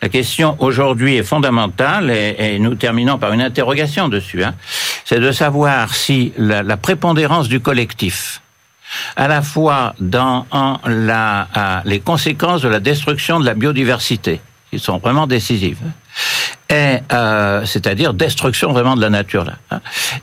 La 0.01 0.09
question 0.09 0.55
aujourd'hui 0.59 1.17
est 1.17 1.23
fondamentale 1.23 2.09
et, 2.09 2.35
et, 2.39 2.59
nous 2.59 2.75
terminons 2.75 3.17
par 3.17 3.31
une 3.33 3.41
interrogation 3.41 4.09
dessus. 4.09 4.43
Hein. 4.43 4.55
C'est 5.05 5.19
de 5.19 5.31
savoir 5.31 5.93
si 5.93 6.33
la, 6.37 6.63
la, 6.63 6.77
prépondérance 6.77 7.47
du 7.47 7.59
collectif, 7.59 8.41
à 9.15 9.27
la 9.27 9.41
fois 9.41 9.93
dans 9.99 10.47
en 10.51 10.79
la, 10.85 11.47
à, 11.53 11.81
les 11.85 11.99
conséquences 11.99 12.61
de 12.61 12.69
la 12.69 12.79
destruction 12.79 13.39
de 13.39 13.45
la 13.45 13.53
biodiversité, 13.53 14.41
qui 14.71 14.79
sont 14.79 14.97
vraiment 14.97 15.27
décisives, 15.27 15.81
et 16.69 16.97
euh, 17.11 17.65
c'est-à-dire 17.65 18.13
destruction 18.13 18.71
vraiment 18.71 18.95
de 18.95 19.01
la 19.01 19.09
nature 19.09 19.43
là, 19.45 19.57
hein, 19.69 19.81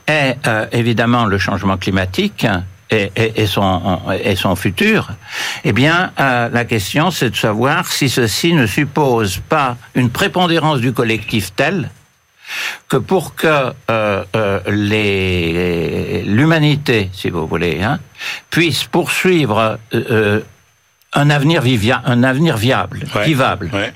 et 0.08 0.34
euh, 0.46 0.66
évidemment 0.72 1.26
le 1.26 1.38
changement 1.38 1.76
climatique. 1.76 2.46
Et, 2.90 3.12
et, 3.16 3.42
et, 3.42 3.46
son, 3.46 4.00
et 4.24 4.34
son 4.34 4.56
futur, 4.56 5.10
eh 5.62 5.72
bien, 5.74 6.10
euh, 6.18 6.48
la 6.50 6.64
question, 6.64 7.10
c'est 7.10 7.28
de 7.28 7.36
savoir 7.36 7.86
si 7.86 8.08
ceci 8.08 8.54
ne 8.54 8.64
suppose 8.66 9.42
pas 9.46 9.76
une 9.94 10.08
prépondérance 10.08 10.80
du 10.80 10.94
collectif 10.94 11.52
telle 11.54 11.90
que 12.88 12.96
pour 12.96 13.34
que 13.34 13.74
euh, 13.90 14.24
euh, 14.34 16.22
l'humanité, 16.24 17.10
si 17.12 17.28
vous 17.28 17.46
voulez, 17.46 17.82
hein, 17.82 17.98
puisse 18.48 18.84
poursuivre 18.84 19.78
un 21.12 21.28
avenir 21.28 21.60
vivia, 21.60 22.00
un 22.06 22.22
avenir 22.22 22.56
viable, 22.56 23.04
ouais. 23.14 23.26
vivable. 23.26 23.68
Ouais. 23.74 23.92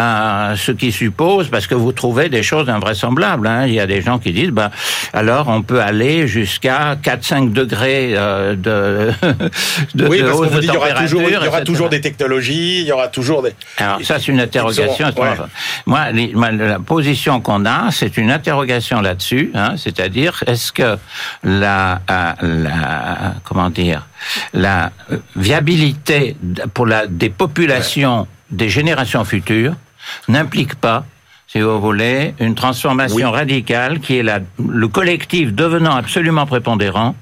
Euh, 0.00 0.56
ce 0.56 0.72
qui 0.72 0.90
suppose, 0.90 1.48
parce 1.48 1.66
que 1.66 1.74
vous 1.74 1.92
trouvez 1.92 2.30
des 2.30 2.42
choses 2.42 2.70
invraisemblables. 2.70 3.46
Hein. 3.46 3.66
Il 3.66 3.74
y 3.74 3.80
a 3.80 3.86
des 3.86 4.00
gens 4.00 4.18
qui 4.18 4.32
disent, 4.32 4.50
ben, 4.50 4.70
alors 5.12 5.48
on 5.48 5.62
peut 5.62 5.82
aller 5.82 6.26
jusqu'à 6.26 6.94
4-5 6.94 7.52
degrés 7.52 8.14
euh, 8.16 8.54
de, 8.56 9.12
de, 9.94 10.08
oui, 10.08 10.22
de 10.22 10.28
parce 10.28 10.60
dit, 10.60 10.66
il 10.68 10.72
y 10.72 10.76
aura 10.76 10.92
toujours, 10.94 11.22
il 11.22 11.34
y 11.34 11.36
aura 11.36 11.60
toujours 11.60 11.88
des 11.90 12.00
technologies, 12.00 12.80
il 12.80 12.86
y 12.86 12.92
aura 12.92 13.08
toujours 13.08 13.42
des. 13.42 13.52
Alors 13.76 14.00
ça, 14.02 14.18
c'est 14.18 14.28
une 14.28 14.40
interrogation. 14.40 15.06
Ouais. 15.08 15.36
Moi, 15.84 16.10
les, 16.10 16.32
la 16.32 16.78
position 16.78 17.42
qu'on 17.42 17.66
a, 17.66 17.90
c'est 17.90 18.16
une 18.16 18.30
interrogation 18.30 19.02
là-dessus. 19.02 19.50
Hein, 19.54 19.74
C'est-à-dire, 19.76 20.42
est-ce 20.46 20.72
que 20.72 20.96
la, 21.44 22.00
la, 22.40 23.34
comment 23.44 23.68
dire, 23.68 24.06
la 24.54 24.90
viabilité 25.36 26.34
pour 26.72 26.86
la 26.86 27.06
des 27.06 27.28
populations 27.28 28.20
ouais 28.20 28.26
des 28.52 28.68
générations 28.68 29.24
futures 29.24 29.74
n'implique 30.28 30.74
pas, 30.74 31.04
si 31.48 31.60
vous 31.60 31.80
voulez, 31.80 32.34
une 32.38 32.54
transformation 32.54 33.30
oui. 33.30 33.36
radicale 33.36 34.00
qui 34.00 34.18
est 34.18 34.22
la, 34.22 34.40
le 34.58 34.88
collectif 34.88 35.52
devenant 35.52 35.94
absolument 35.94 36.46
prépondérant 36.46 37.14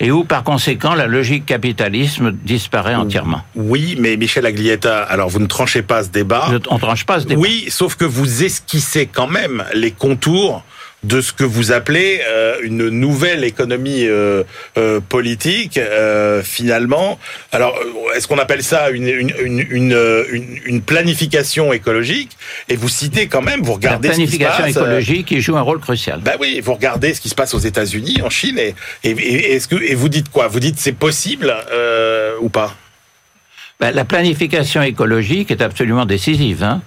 et 0.00 0.10
où, 0.10 0.24
par 0.24 0.42
conséquent, 0.42 0.94
la 0.94 1.06
logique 1.06 1.46
capitalisme 1.46 2.32
disparaît 2.32 2.94
entièrement. 2.94 3.42
Oui, 3.54 3.96
mais 3.98 4.16
Michel 4.16 4.46
Aglietta, 4.46 5.02
alors 5.02 5.28
vous 5.28 5.40
ne 5.40 5.46
tranchez 5.46 5.82
pas 5.82 6.02
ce 6.04 6.08
débat. 6.08 6.48
On 6.68 6.74
ne 6.74 6.80
tranche 6.80 7.04
pas 7.04 7.20
ce 7.20 7.26
débat. 7.26 7.40
Oui, 7.40 7.66
sauf 7.68 7.96
que 7.96 8.04
vous 8.04 8.44
esquissez 8.44 9.06
quand 9.06 9.28
même 9.28 9.64
les 9.74 9.90
contours 9.90 10.64
de 11.02 11.20
ce 11.20 11.32
que 11.32 11.44
vous 11.44 11.72
appelez 11.72 12.20
euh, 12.26 12.56
une 12.62 12.88
nouvelle 12.88 13.44
économie 13.44 14.06
euh, 14.06 14.42
euh, 14.76 15.00
politique, 15.00 15.78
finalement. 16.42 17.18
Alors, 17.52 17.78
est-ce 18.14 18.26
qu'on 18.26 18.38
appelle 18.38 18.62
ça 18.62 18.90
une, 18.90 19.06
une, 19.06 19.66
une, 19.70 20.60
une, 20.64 20.82
planification 20.82 21.72
écologique? 21.72 22.36
Et 22.68 22.76
vous 22.76 22.88
citez 22.88 23.28
quand 23.28 23.42
même, 23.42 23.62
vous 23.62 23.74
regardez 23.74 24.08
La 24.08 24.14
planification 24.14 24.62
ce 24.62 24.66
qui 24.66 24.72
se 24.72 24.78
passe, 24.78 24.86
écologique 24.86 25.26
qui 25.26 25.40
joue 25.40 25.56
un 25.56 25.62
rôle 25.62 25.80
crucial. 25.80 26.20
Ben 26.22 26.36
oui, 26.40 26.60
vous 26.62 26.74
regardez 26.74 27.14
ce 27.14 27.20
qui 27.20 27.28
se 27.28 27.34
passe 27.34 27.54
aux 27.54 27.58
États-Unis, 27.58 28.20
en 28.22 28.30
Chine, 28.30 28.58
et, 28.58 28.74
et, 29.04 29.10
et, 29.10 29.54
est-ce 29.54 29.68
que, 29.68 29.76
et 29.76 29.94
vous 29.94 30.08
dites 30.08 30.30
quoi? 30.30 30.48
Vous 30.48 30.60
dites 30.60 30.78
c'est 30.78 30.92
possible 30.92 31.54
ou 32.40 32.48
pas? 32.48 32.74
Ben, 33.78 33.90
La 33.92 34.04
planification 34.04 34.82
écologique 34.82 35.50
est 35.50 35.62
absolument 35.62 36.06
décisive. 36.06 36.62
Hein 36.62 36.82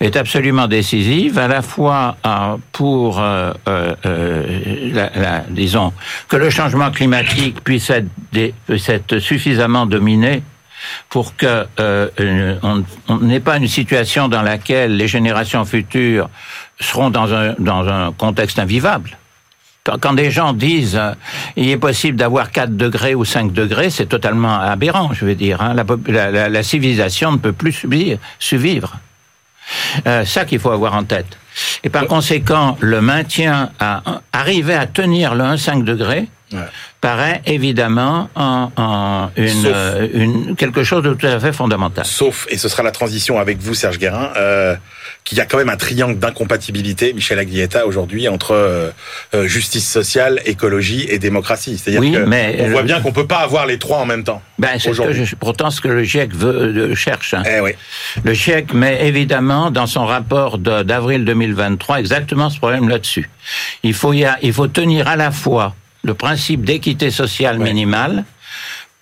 est 0.00 0.16
absolument 0.16 0.66
décisive, 0.66 1.38
à 1.38 1.48
la 1.48 1.62
fois 1.62 2.16
euh, 2.24 2.56
pour, 2.72 3.20
euh, 3.20 3.52
euh, 3.68 5.40
disons, 5.50 5.92
que 6.28 6.36
le 6.36 6.50
changement 6.50 6.90
climatique 6.90 7.62
puisse 7.62 7.90
être, 7.90 9.18
suffisamment 9.18 9.86
dominé 9.86 10.42
pour 11.08 11.36
que 11.36 11.66
on 13.08 13.18
n'ait 13.18 13.40
pas 13.40 13.56
une 13.56 13.68
situation 13.68 14.28
dans 14.28 14.42
laquelle 14.42 14.96
les 14.96 15.08
générations 15.08 15.64
futures 15.64 16.28
seront 16.80 17.10
dans 17.10 17.32
un, 17.32 18.12
contexte 18.12 18.58
invivable. 18.58 19.16
Quand 20.00 20.14
des 20.14 20.32
gens 20.32 20.52
disent 20.52 20.96
euh, 20.96 21.12
il 21.54 21.68
est 21.68 21.76
possible 21.76 22.18
d'avoir 22.18 22.50
4 22.50 22.76
degrés 22.76 23.14
ou 23.14 23.24
5 23.24 23.52
degrés, 23.52 23.88
c'est 23.90 24.06
totalement 24.06 24.58
aberrant, 24.58 25.12
je 25.12 25.24
veux 25.24 25.36
dire. 25.36 25.62
Hein. 25.62 25.76
La, 26.08 26.48
la, 26.48 26.62
civilisation 26.64 27.30
ne 27.30 27.36
peut 27.36 27.52
plus 27.52 27.72
subir, 27.72 28.18
survivre. 28.40 28.96
Euh, 30.06 30.24
ça 30.24 30.44
qu'il 30.44 30.58
faut 30.58 30.70
avoir 30.70 30.94
en 30.94 31.04
tête. 31.04 31.26
Et 31.84 31.88
par 31.88 32.06
conséquent, 32.06 32.76
le 32.80 33.00
maintien 33.00 33.70
à 33.78 34.02
arriver 34.32 34.74
à 34.74 34.86
tenir 34.86 35.34
le 35.34 35.44
1,5 35.44 35.84
degré 35.84 36.28
ouais. 36.52 36.58
paraît 37.00 37.42
évidemment 37.46 38.28
en, 38.34 38.70
en 38.76 39.30
une, 39.36 39.48
Sauf, 39.48 39.72
euh, 39.74 40.08
une, 40.12 40.56
quelque 40.56 40.84
chose 40.84 41.02
de 41.02 41.14
tout 41.14 41.26
à 41.26 41.40
fait 41.40 41.52
fondamental. 41.52 42.04
Sauf, 42.04 42.46
et 42.50 42.58
ce 42.58 42.68
sera 42.68 42.82
la 42.82 42.90
transition 42.90 43.38
avec 43.38 43.58
vous, 43.58 43.74
Serge 43.74 43.98
Guérin, 43.98 44.32
euh, 44.36 44.76
qu'il 45.26 45.36
y 45.36 45.40
a 45.40 45.44
quand 45.44 45.58
même 45.58 45.68
un 45.68 45.76
triangle 45.76 46.18
d'incompatibilité, 46.18 47.12
Michel 47.12 47.40
Aglietta, 47.40 47.84
aujourd'hui, 47.84 48.28
entre 48.28 48.52
euh, 48.52 49.48
justice 49.48 49.90
sociale, 49.90 50.40
écologie 50.46 51.04
et 51.10 51.18
démocratie. 51.18 51.78
C'est-à-dire 51.78 52.00
oui, 52.00 52.12
que 52.12 52.18
mais 52.18 52.58
on 52.60 52.70
voit 52.70 52.84
bien 52.84 53.00
qu'on 53.00 53.12
peut 53.12 53.26
pas 53.26 53.38
avoir 53.38 53.66
les 53.66 53.78
trois 53.78 53.98
en 53.98 54.06
même 54.06 54.22
temps. 54.22 54.40
Ben, 54.60 54.78
c'est 54.78 55.34
pourtant 55.34 55.70
ce 55.70 55.80
que 55.80 55.88
le 55.88 56.04
GIEC 56.04 56.32
veut, 56.32 56.94
cherche. 56.94 57.34
Hein. 57.34 57.42
Eh 57.44 57.60
oui. 57.60 57.72
Le 58.24 58.32
GIEC 58.32 58.72
met 58.72 59.04
évidemment 59.04 59.72
dans 59.72 59.88
son 59.88 60.06
rapport 60.06 60.58
d'avril 60.58 61.24
2023 61.24 61.98
exactement 61.98 62.48
ce 62.48 62.58
problème 62.58 62.88
là-dessus. 62.88 63.28
Il 63.82 63.94
faut, 63.94 64.12
y 64.12 64.24
a, 64.24 64.38
il 64.42 64.52
faut 64.52 64.68
tenir 64.68 65.08
à 65.08 65.16
la 65.16 65.32
fois 65.32 65.74
le 66.04 66.14
principe 66.14 66.64
d'équité 66.64 67.10
sociale 67.10 67.58
ouais. 67.58 67.64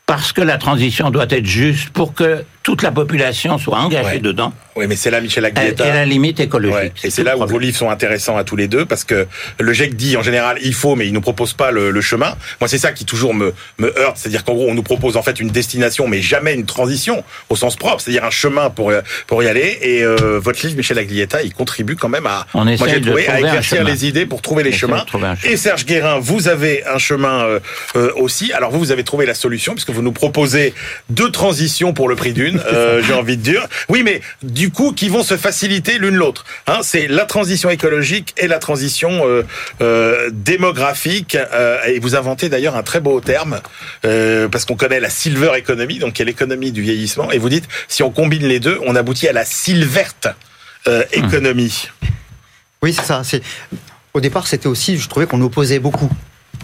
Parce 0.07 0.33
que 0.33 0.43
la 0.43 0.59
transition 0.59 1.11
doit 1.11 1.27
être 1.31 1.47
juste 1.47 1.91
pour 1.91 2.15
que 2.15 2.45
toute 2.63 2.83
la 2.83 2.93
population 2.93 3.59
soit 3.59 3.79
engagée 3.79 4.09
ouais. 4.09 4.19
dedans. 4.21 4.53
Oui, 4.75 4.87
mais 4.89 4.97
c'est 4.97 5.11
là, 5.11 5.21
Michel 5.21 5.45
Aglietta. 5.45 5.87
Et 5.87 5.93
la 5.93 6.07
limite 6.07 6.41
écologique. 6.41 6.77
Ouais. 6.77 6.93
Et 7.05 7.11
c'est 7.11 7.23
là 7.23 7.37
où 7.37 7.47
vos 7.47 7.59
livres 7.59 7.77
sont 7.77 7.91
intéressants 7.91 8.39
à 8.39 8.45
tous 8.45 8.57
les 8.57 8.69
deux, 8.69 8.87
parce 8.87 9.05
que 9.05 9.27
le 9.61 9.73
GIEC 9.75 9.95
dit 9.95 10.17
en 10.17 10.23
général 10.23 10.59
il 10.63 10.73
faut, 10.73 10.97
mais 10.97 11.07
il 11.07 11.13
nous 11.13 11.21
propose 11.21 11.53
pas 11.53 11.71
le, 11.71 11.91
le 11.91 12.01
chemin. 12.01 12.35
Moi, 12.61 12.69
c'est 12.69 12.79
ça 12.79 12.93
qui 12.93 13.05
toujours 13.05 13.35
me, 13.35 13.53
me 13.79 13.97
heurte, 13.99 14.17
c'est-à-dire 14.17 14.45
qu'en 14.45 14.55
gros, 14.55 14.67
on 14.69 14.75
nous 14.75 14.83
propose 14.83 15.19
en 15.19 15.23
fait 15.23 15.39
une 15.41 15.51
destination, 15.51 16.09
mais 16.09 16.23
jamais 16.23 16.55
une 16.55 16.65
transition 16.65 17.23
au 17.51 17.57
sens 17.57 17.77
propre, 17.77 18.01
c'est-à-dire 18.01 18.25
un 18.25 18.31
chemin 18.31 18.71
pour 18.71 18.93
pour 19.27 19.43
y 19.43 19.47
aller. 19.47 19.79
Et 19.83 20.03
euh, 20.03 20.41
votre 20.43 20.65
livre, 20.65 20.79
Michel 20.79 20.99
Aglietta, 20.99 21.43
il 21.43 21.53
contribue 21.53 21.97
quand 21.97 22.09
même 22.09 22.27
à, 22.27 22.47
on 22.55 22.65
moi 22.65 22.77
j'ai 22.89 23.01
trouvé, 23.03 23.29
à 23.29 23.41
éclaircir 23.41 23.85
les 23.85 24.07
idées 24.07 24.25
pour 24.25 24.41
trouver 24.41 24.63
les 24.63 24.73
chemins. 24.73 25.05
Et 25.45 25.59
Serge 25.59 25.85
Guérin, 25.85 26.19
vous 26.19 26.49
avez 26.49 26.83
un 26.87 26.99
chemin 26.99 27.45
euh, 27.45 27.61
euh, 27.97 28.11
aussi. 28.17 28.55
Alors 28.55 28.71
vous, 28.71 28.79
vous 28.79 28.91
avez 28.91 29.05
trouvé 29.05 29.27
la 29.27 29.35
solution 29.35 29.75
puisque 29.75 29.91
vous 29.95 30.03
nous 30.03 30.13
proposez 30.13 30.75
deux 31.09 31.31
transitions 31.31 31.93
pour 31.93 32.09
le 32.09 32.17
prix 32.17 32.33
d'une. 32.33 32.61
Euh, 32.75 33.03
j'ai 33.07 33.13
envie 33.13 33.37
de 33.37 33.43
dire. 33.43 33.69
Oui, 33.89 34.03
mais 34.03 34.21
du 34.43 34.71
coup, 34.71 34.93
qui 34.93 35.09
vont 35.09 35.23
se 35.23 35.37
faciliter 35.37 35.99
l'une 35.99 36.17
l'autre. 36.17 36.45
Hein, 36.67 36.81
c'est 36.83 37.07
la 37.07 37.25
transition 37.25 37.71
écologique 37.71 38.35
et 38.37 38.49
la 38.49 38.59
transition 38.59 39.29
euh, 39.29 39.45
euh, 39.81 40.31
démographique. 40.33 41.37
Et 41.87 42.01
vous 42.01 42.17
inventez 42.17 42.49
d'ailleurs 42.49 42.75
un 42.75 42.83
très 42.83 43.01
beau 43.01 43.21
terme 43.21 43.61
parce 44.03 44.65
qu'on 44.65 44.77
connaît 44.77 44.99
la 44.99 45.11
silver 45.11 45.53
economy, 45.57 45.99
donc 45.99 46.15
qui 46.15 46.23
est 46.23 46.25
l'économie 46.25 46.73
du 46.73 46.83
vieillissement. 46.83 47.31
Et 47.31 47.39
vous 47.39 47.49
dites, 47.49 47.69
si 47.87 48.03
on 48.03 48.11
combine 48.11 48.47
les 48.47 48.61
deux, 48.61 48.81
on 48.87 48.97
aboutit 48.97 49.29
à 49.29 49.33
la 49.33 49.45
silverte 49.45 50.29
euh, 50.87 51.03
économie. 51.13 51.89
Oui, 52.83 52.93
c'est 52.93 53.05
ça. 53.05 53.23
Au 54.13 54.21
départ, 54.21 54.47
c'était 54.47 54.67
aussi, 54.67 54.99
je 54.99 55.09
trouvais 55.09 55.27
qu'on 55.27 55.41
opposait 55.41 55.79
beaucoup 55.79 56.11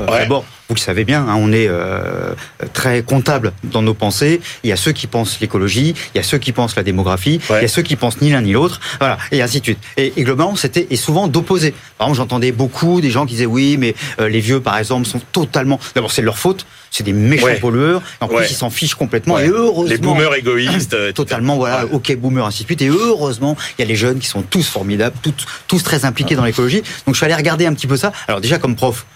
Euh, 0.01 0.07
d'abord, 0.07 0.45
vous 0.69 0.75
le 0.75 0.81
savez 0.81 1.05
bien, 1.05 1.27
hein, 1.29 1.35
on 1.37 1.53
est 1.53 1.67
euh, 1.69 2.35
très 2.73 3.03
comptable 3.03 3.53
dans 3.65 3.83
nos 3.83 3.95
pensées. 3.95 4.41
Il 4.63 4.71
y 4.71 4.73
a 4.73 4.77
ceux 4.77 4.93
qui 4.93 5.07
pensent 5.07 5.41
l'écologie, 5.41 5.95
il 6.15 6.19
y 6.19 6.21
a 6.21 6.23
ceux 6.23 6.39
qui 6.39 6.53
pensent 6.53 6.77
la 6.77 6.83
démographie, 6.83 7.41
il 7.51 7.63
y 7.63 7.65
a 7.65 7.69
ceux 7.69 7.83
qui 7.83 7.97
pensent 7.97 8.21
ni 8.21 8.31
l'un 8.31 8.43
ni 8.43 8.53
l'autre, 8.53 8.81
voilà, 8.99 9.19
et 9.33 9.43
ainsi 9.43 9.59
de 9.59 9.65
suite. 9.65 9.79
Et, 9.97 10.13
et 10.17 10.23
globalement, 10.23 10.57
c'était 10.57 10.87
et 10.91 10.97
souvent 10.97 11.27
d'opposés. 11.27 11.75
Par 11.99 12.07
exemple, 12.07 12.19
j'entendais 12.19 12.53
beaucoup 12.53 13.01
des 13.01 13.11
gens 13.11 13.27
qui 13.27 13.35
disaient 13.35 13.47
oui, 13.47 13.77
mais 13.79 13.95
euh, 14.21 14.29
les 14.29 14.41
vieux, 14.41 14.61
par 14.61 14.79
exemple, 14.79 15.07
sont 15.07 15.21
totalement. 15.33 15.81
D'abord, 15.95 16.13
c'est 16.13 16.23
leur 16.23 16.39
faute. 16.39 16.67
C'est 16.93 17.05
des 17.05 17.13
méchants 17.13 17.47
pollueurs. 17.61 18.03
En 18.21 18.27
plus, 18.27 18.51
ils 18.51 18.55
s'en 18.55 18.71
fichent 18.71 18.95
complètement. 18.95 19.39
Et 19.39 19.47
heureusement, 19.47 19.85
les 19.85 19.99
boomers 19.99 20.35
égoïstes. 20.35 20.97
totalement, 21.15 21.57
voilà. 21.57 21.87
Ok, 21.93 22.15
boomers, 22.17 22.47
ainsi 22.47 22.63
de 22.63 22.69
suite. 22.69 22.83
Et 22.83 22.89
heureusement, 22.89 23.57
il 23.79 23.83
y 23.83 23.85
a 23.85 23.89
les 23.89 23.97
jeunes 23.97 24.19
qui 24.19 24.27
sont 24.27 24.43
tous 24.43 24.69
formidables, 24.69 25.17
tous, 25.23 25.35
tous 25.69 25.83
très 25.83 26.05
impliqués 26.05 26.35
dans 26.35 26.45
l'écologie. 26.45 26.83
Donc, 27.07 27.15
je 27.15 27.17
suis 27.17 27.27
allé 27.27 27.35
regarder 27.35 27.67
un 27.67 27.75
petit 27.75 27.87
peu 27.87 27.97
ça. 27.97 28.13
Alors 28.27 28.41
déjà, 28.41 28.59
comme 28.59 28.75
prof, 28.75 29.07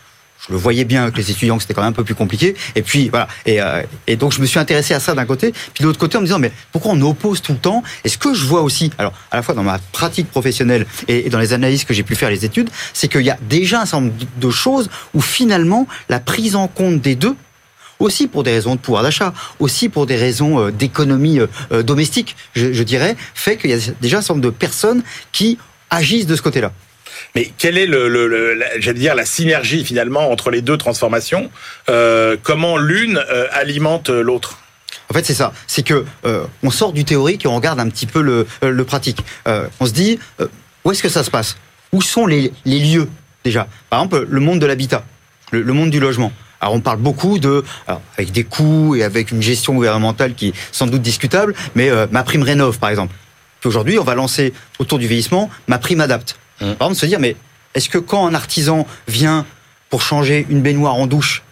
je 0.49 0.53
le 0.53 0.59
voyais 0.59 0.85
bien 0.85 1.05
avec 1.05 1.17
les 1.17 1.31
étudiants 1.31 1.57
que 1.57 1.63
c'était 1.63 1.75
quand 1.75 1.83
même 1.83 1.91
un 1.91 1.95
peu 1.95 2.05
plus 2.05 2.15
compliqué. 2.15 2.55
Et 2.75 2.83
puis 2.83 3.09
voilà. 3.09 3.29
Et, 3.47 3.61
euh, 3.61 3.83
et 4.07 4.17
donc 4.17 4.33
je 4.33 4.41
me 4.41 4.47
suis 4.47 4.59
intéressé 4.59 4.95
à 4.95 5.01
ça 5.01 5.15
d'un 5.15 5.25
côté, 5.25 5.53
puis 5.53 5.83
de 5.83 5.87
l'autre 5.87 5.99
côté 5.99 6.17
en 6.17 6.21
me 6.21 6.27
disant 6.27 6.39
mais 6.39 6.53
pourquoi 6.73 6.93
on 6.93 7.01
oppose 7.03 7.41
tout 7.41 7.53
le 7.53 7.59
temps? 7.59 7.83
Et 8.05 8.09
ce 8.09 8.19
que 8.19 8.35
je 8.35 8.45
vois 8.45 8.63
aussi, 8.63 8.91
alors 8.99 9.13
à 9.31 9.37
la 9.37 9.43
fois 9.43 9.55
dans 9.55 9.63
ma 9.63 9.79
pratique 9.93 10.31
professionnelle 10.31 10.87
et, 11.09 11.31
dans 11.31 11.39
les 11.39 11.53
analyses 11.53 11.85
que 11.85 11.95
j'ai 11.95 12.03
pu 12.03 12.15
faire, 12.15 12.31
les 12.31 12.45
études, 12.45 12.71
c'est 12.93 13.09
qu'il 13.09 13.23
y 13.23 13.31
a 13.31 13.39
déjà 13.49 13.83
un 13.83 13.87
certain 13.87 14.07
nombre 14.07 14.15
de 14.37 14.51
choses 14.51 14.91
où 15.15 15.21
finalement 15.21 15.87
la 16.09 16.21
prise 16.21 16.57
en 16.57 16.69
compte 16.69 17.01
des 17.01 17.15
deux 17.15 17.37
aussi 18.01 18.27
pour 18.27 18.43
des 18.43 18.51
raisons 18.51 18.75
de 18.75 18.81
pouvoir 18.81 19.03
d'achat, 19.03 19.33
aussi 19.61 19.89
pour 19.89 20.05
des 20.05 20.17
raisons 20.17 20.59
euh, 20.59 20.71
d'économie 20.73 21.39
euh, 21.39 21.83
domestique, 21.83 22.37
je, 22.55 22.73
je 22.73 22.83
dirais, 22.83 23.17
fait 23.35 23.57
qu'il 23.57 23.71
y 23.71 23.73
a 23.73 23.79
déjà 24.01 24.19
un 24.19 24.21
certain 24.21 24.35
nombre 24.35 24.45
de 24.45 24.51
personnes 24.51 25.03
qui 25.33 25.59
agissent 25.91 26.27
de 26.27 26.37
ce 26.37 26.43
côté-là. 26.43 26.73
Mais 27.35 27.51
quelle 27.59 27.79
est 27.79 27.87
la 27.89 29.27
synergie 29.27 29.85
finalement 29.85 30.31
entre 30.31 30.51
les 30.51 30.63
deux 30.63 30.77
transformations 30.77 31.51
euh, 31.89 32.37
Comment 32.41 32.79
l'une 32.79 33.19
euh, 33.29 33.47
alimente 33.51 34.09
l'autre? 34.09 34.59
En 35.11 35.15
fait, 35.15 35.27
c'est 35.27 35.35
ça. 35.35 35.53
C'est 35.67 35.83
que 35.83 36.05
euh, 36.25 36.45
on 36.63 36.71
sort 36.71 36.93
du 36.93 37.05
théorique 37.05 37.45
et 37.45 37.49
on 37.49 37.57
regarde 37.57 37.81
un 37.81 37.89
petit 37.89 38.07
peu 38.07 38.23
le, 38.23 38.85
pratique. 38.85 39.25
on 39.47 39.87
se 39.87 39.93
dit 39.93 40.21
où 40.85 40.93
est-ce 40.93 41.03
que 41.03 41.09
ça 41.09 41.25
se 41.25 41.31
passe? 41.31 41.57
Où 41.93 42.03
sont 42.03 42.27
les, 42.27 42.53
lieux 42.65 43.09
déjà? 43.43 43.67
Par 43.91 44.01
exemple, 44.01 44.27
le 44.29 44.41
monde 44.41 44.61
de 44.61 44.67
l'habitat, 44.67 45.05
le, 45.51 45.65
monde 45.73 45.91
du 45.91 45.99
logement. 45.99 46.33
Alors 46.61 46.75
on 46.75 46.81
parle 46.81 46.99
beaucoup 46.99 47.39
de, 47.39 47.65
avec 48.17 48.31
des 48.31 48.45
coûts 48.45 48.95
et 48.95 49.03
avec 49.03 49.33
une 49.33 49.43
gestion 49.43 49.75
gouvernementale 49.75 50.35
qui 50.35 50.49
est 50.49 50.55
sans 50.73 50.87
doute 50.87 51.03
discutable, 51.03 51.55
mais 51.75 51.91
ma 52.13 52.23
prime 52.23 52.43
rénove 52.43 52.79
par 52.79 52.91
exemple. 52.91 53.15
Aujourd'hui, 53.65 53.99
on 53.99 54.05
va 54.05 54.15
lancer 54.15 54.53
autour 54.79 54.99
du 54.99 55.07
vieillissement 55.07 55.51
ma 55.69 55.79
prime 55.79 56.01
adapte. 56.01 56.37
Mmh. 56.61 56.73
Par 56.75 56.89
exemple, 56.89 56.95
se 56.95 57.07
dire, 57.07 57.21
mais 57.21 57.37
est-ce 57.75 57.89
que 57.89 57.99
quand 57.99 58.27
un 58.27 58.35
artisan 58.35 58.87
vient 59.09 59.47
pour 59.91 60.03
changer 60.03 60.47
une 60.49 60.61
baignoire 60.61 60.95
en 60.95 61.07
douche, 61.07 61.43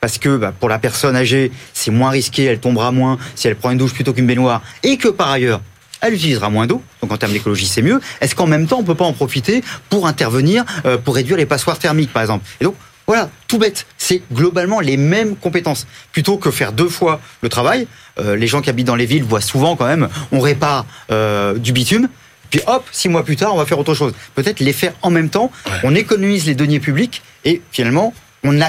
parce 0.00 0.18
que 0.18 0.36
bah, 0.36 0.52
pour 0.58 0.68
la 0.68 0.78
personne 0.78 1.14
âgée, 1.14 1.52
c'est 1.72 1.90
moins 1.90 2.10
risqué, 2.10 2.44
elle 2.44 2.58
tombera 2.58 2.90
moins 2.92 3.18
si 3.34 3.48
elle 3.48 3.56
prend 3.56 3.70
une 3.70 3.78
douche 3.78 3.94
plutôt 3.94 4.12
qu'une 4.12 4.26
baignoire, 4.26 4.62
et 4.82 4.96
que 4.96 5.08
par 5.08 5.30
ailleurs, 5.30 5.60
elle 6.00 6.14
utilisera 6.14 6.50
moins 6.50 6.66
d'eau, 6.66 6.82
donc 7.00 7.12
en 7.12 7.16
termes 7.16 7.32
d'écologie 7.32 7.66
c'est 7.66 7.82
mieux, 7.82 8.00
est-ce 8.20 8.34
qu'en 8.34 8.46
même 8.46 8.66
temps 8.66 8.80
on 8.80 8.82
peut 8.82 8.96
pas 8.96 9.04
en 9.04 9.12
profiter 9.12 9.62
pour 9.88 10.06
intervenir, 10.06 10.64
euh, 10.84 10.98
pour 10.98 11.14
réduire 11.14 11.36
les 11.36 11.46
passoires 11.46 11.78
thermiques 11.78 12.12
par 12.12 12.22
exemple? 12.22 12.44
Et 12.60 12.64
donc 12.64 12.74
voilà, 13.06 13.30
tout 13.48 13.58
bête, 13.58 13.86
c'est 13.98 14.22
globalement 14.32 14.80
les 14.80 14.96
mêmes 14.96 15.36
compétences. 15.36 15.86
Plutôt 16.12 16.38
que 16.38 16.50
faire 16.50 16.72
deux 16.72 16.88
fois 16.88 17.20
le 17.40 17.48
travail, 17.48 17.86
euh, 18.18 18.36
les 18.36 18.46
gens 18.46 18.60
qui 18.60 18.70
habitent 18.70 18.86
dans 18.86 18.96
les 18.96 19.06
villes 19.06 19.24
voient 19.24 19.40
souvent 19.40 19.76
quand 19.76 19.86
même, 19.86 20.08
on 20.30 20.40
répare 20.40 20.86
euh, 21.10 21.58
du 21.58 21.72
bitume, 21.72 22.08
puis 22.52 22.60
hop, 22.66 22.84
six 22.92 23.08
mois 23.08 23.24
plus 23.24 23.36
tard, 23.36 23.54
on 23.54 23.56
va 23.56 23.64
faire 23.64 23.78
autre 23.78 23.94
chose. 23.94 24.12
Peut-être 24.34 24.60
les 24.60 24.74
faire 24.74 24.92
en 25.00 25.10
même 25.10 25.30
temps. 25.30 25.50
On 25.82 25.94
économise 25.94 26.44
les 26.46 26.54
deniers 26.54 26.80
publics 26.80 27.22
et 27.46 27.62
finalement, 27.72 28.12
on, 28.44 28.60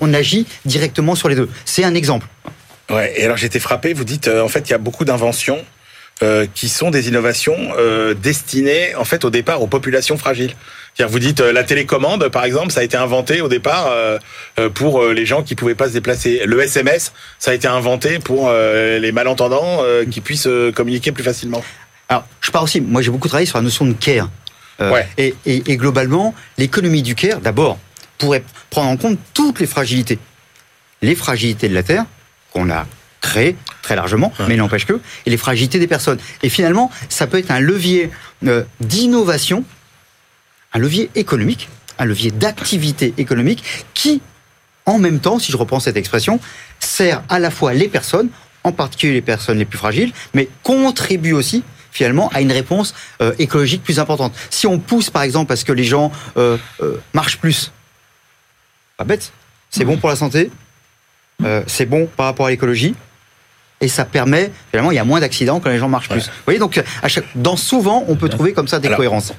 on, 0.00 0.14
agit 0.14 0.46
directement 0.64 1.14
sur 1.14 1.28
les 1.28 1.34
deux. 1.34 1.50
C'est 1.66 1.84
un 1.84 1.94
exemple. 1.94 2.26
Ouais. 2.88 3.12
Et 3.16 3.26
alors 3.26 3.36
j'étais 3.36 3.58
frappé. 3.58 3.92
Vous 3.92 4.04
dites 4.04 4.28
euh, 4.28 4.40
en 4.40 4.48
fait 4.48 4.60
il 4.60 4.70
y 4.70 4.74
a 4.74 4.78
beaucoup 4.78 5.04
d'inventions 5.04 5.62
euh, 6.22 6.46
qui 6.54 6.70
sont 6.70 6.90
des 6.90 7.08
innovations 7.08 7.54
euh, 7.76 8.14
destinées 8.14 8.94
en 8.94 9.04
fait 9.04 9.26
au 9.26 9.30
départ 9.30 9.60
aux 9.60 9.66
populations 9.66 10.16
fragiles. 10.16 10.54
Vous 10.98 11.18
dites 11.18 11.40
la 11.40 11.62
télécommande, 11.62 12.28
par 12.28 12.44
exemple, 12.44 12.72
ça 12.72 12.80
a 12.80 12.82
été 12.82 12.96
inventé 12.96 13.40
au 13.40 13.46
départ 13.46 13.88
pour 14.74 15.04
les 15.04 15.26
gens 15.26 15.44
qui 15.44 15.54
pouvaient 15.54 15.76
pas 15.76 15.86
se 15.86 15.92
déplacer. 15.92 16.42
Le 16.44 16.60
SMS, 16.60 17.12
ça 17.38 17.52
a 17.52 17.54
été 17.54 17.68
inventé 17.68 18.18
pour 18.18 18.50
les 18.50 19.12
malentendants 19.12 19.80
qui 20.10 20.20
puissent 20.20 20.48
communiquer 20.74 21.12
plus 21.12 21.22
facilement. 21.22 21.62
Alors, 22.08 22.26
je 22.40 22.50
parle 22.50 22.64
aussi, 22.64 22.80
moi 22.80 23.02
j'ai 23.02 23.10
beaucoup 23.10 23.28
travaillé 23.28 23.46
sur 23.46 23.58
la 23.58 23.62
notion 23.62 23.84
de 23.84 23.92
care. 23.92 24.30
Euh, 24.80 25.02
et, 25.16 25.34
et, 25.44 25.72
et, 25.72 25.76
globalement, 25.76 26.34
l'économie 26.56 27.02
du 27.02 27.16
care, 27.16 27.40
d'abord, 27.40 27.78
pourrait 28.16 28.44
prendre 28.70 28.88
en 28.88 28.96
compte 28.96 29.18
toutes 29.34 29.58
les 29.58 29.66
fragilités. 29.66 30.18
Les 31.02 31.16
fragilités 31.16 31.68
de 31.68 31.74
la 31.74 31.82
Terre, 31.82 32.04
qu'on 32.52 32.70
a 32.70 32.86
créées 33.20 33.56
très 33.82 33.96
largement, 33.96 34.32
mais 34.46 34.56
n'empêche 34.56 34.86
que, 34.86 35.00
et 35.26 35.30
les 35.30 35.36
fragilités 35.36 35.78
des 35.78 35.88
personnes. 35.88 36.18
Et 36.42 36.48
finalement, 36.48 36.90
ça 37.08 37.26
peut 37.26 37.38
être 37.38 37.50
un 37.50 37.60
levier 37.60 38.10
euh, 38.46 38.64
d'innovation, 38.80 39.64
un 40.72 40.78
levier 40.78 41.10
économique, 41.16 41.68
un 41.98 42.04
levier 42.04 42.30
d'activité 42.30 43.14
économique 43.18 43.64
qui, 43.94 44.22
en 44.86 44.98
même 44.98 45.18
temps, 45.18 45.38
si 45.38 45.50
je 45.50 45.56
reprends 45.56 45.80
cette 45.80 45.96
expression, 45.96 46.38
sert 46.78 47.22
à 47.28 47.40
la 47.40 47.50
fois 47.50 47.74
les 47.74 47.88
personnes, 47.88 48.28
en 48.62 48.72
particulier 48.72 49.14
les 49.14 49.22
personnes 49.22 49.58
les 49.58 49.64
plus 49.64 49.78
fragiles, 49.78 50.12
mais 50.34 50.48
contribue 50.62 51.32
aussi 51.32 51.64
finalement 51.98 52.28
à 52.32 52.40
une 52.40 52.52
réponse 52.52 52.94
euh, 53.20 53.32
écologique 53.40 53.82
plus 53.82 53.98
importante. 53.98 54.32
Si 54.50 54.66
on 54.66 54.78
pousse 54.78 55.10
par 55.10 55.22
exemple 55.22 55.48
parce 55.48 55.64
que 55.64 55.72
les 55.72 55.84
gens 55.84 56.12
euh, 56.36 56.56
euh, 56.80 57.00
marchent 57.12 57.38
plus, 57.38 57.72
pas 58.96 59.04
bête, 59.04 59.32
c'est 59.68 59.84
bon 59.84 59.96
pour 59.96 60.08
la 60.08 60.16
santé, 60.16 60.50
c'est 61.66 61.86
bon 61.86 62.08
par 62.16 62.26
rapport 62.26 62.46
à 62.46 62.50
l'écologie, 62.50 62.94
et 63.80 63.88
ça 63.88 64.04
permet, 64.04 64.50
finalement, 64.70 64.90
il 64.90 64.94
y 64.94 64.98
a 64.98 65.04
moins 65.04 65.20
d'accidents 65.20 65.60
quand 65.60 65.70
les 65.70 65.78
gens 65.78 65.88
marchent 65.88 66.08
plus. 66.08 66.26
Vous 66.26 66.44
voyez, 66.46 66.58
donc, 66.58 66.82
à 67.02 67.08
chaque, 67.08 67.26
dans 67.36 67.56
souvent, 67.56 68.04
on 68.08 68.16
peut 68.16 68.28
trouver 68.28 68.52
comme 68.52 68.66
ça 68.66 68.80
des 68.80 68.88
cohérences. 68.88 69.34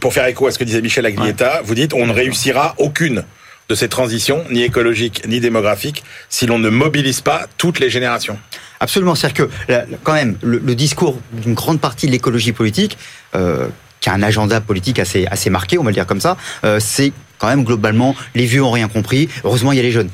Pour 0.00 0.14
faire 0.14 0.26
écho 0.26 0.46
à 0.46 0.50
ce 0.50 0.58
que 0.58 0.64
disait 0.64 0.80
Michel 0.80 1.04
Aglietta, 1.04 1.60
vous 1.64 1.74
dites, 1.74 1.92
on 1.92 2.06
ne 2.06 2.12
réussira 2.12 2.74
aucune 2.78 3.24
de 3.68 3.74
ces 3.74 3.88
transitions, 3.88 4.44
ni 4.50 4.62
écologiques, 4.62 5.26
ni 5.26 5.40
démographiques, 5.40 6.04
si 6.30 6.46
l'on 6.46 6.58
ne 6.58 6.70
mobilise 6.70 7.20
pas 7.20 7.46
toutes 7.58 7.80
les 7.80 7.90
générations. 7.90 8.38
Absolument, 8.82 9.14
c'est-à-dire 9.14 9.46
que 9.46 9.84
quand 10.02 10.12
même 10.12 10.36
le, 10.42 10.74
discours 10.74 11.16
d'une 11.32 11.54
grande 11.54 11.80
partie 11.80 12.08
de 12.08 12.10
l'écologie 12.10 12.50
politique, 12.50 12.98
euh, 13.36 13.68
qui 14.00 14.08
a 14.08 14.12
un 14.12 14.22
agenda 14.24 14.60
politique 14.60 14.98
assez 14.98 15.24
assez 15.26 15.50
marqué, 15.50 15.78
on 15.78 15.84
va 15.84 15.90
le 15.90 15.94
dire 15.94 16.04
comme 16.04 16.20
ça, 16.20 16.36
euh, 16.64 16.80
c'est 16.80 17.12
quand 17.38 17.46
même 17.46 17.62
globalement 17.62 18.16
les 18.34 18.44
vieux 18.44 18.60
ont 18.64 18.72
rien 18.72 18.88
compris. 18.88 19.28
Heureusement, 19.44 19.70
il 19.70 19.76
y 19.76 19.78
a 19.78 19.84
les 19.84 19.92
jeunes. 19.92 20.10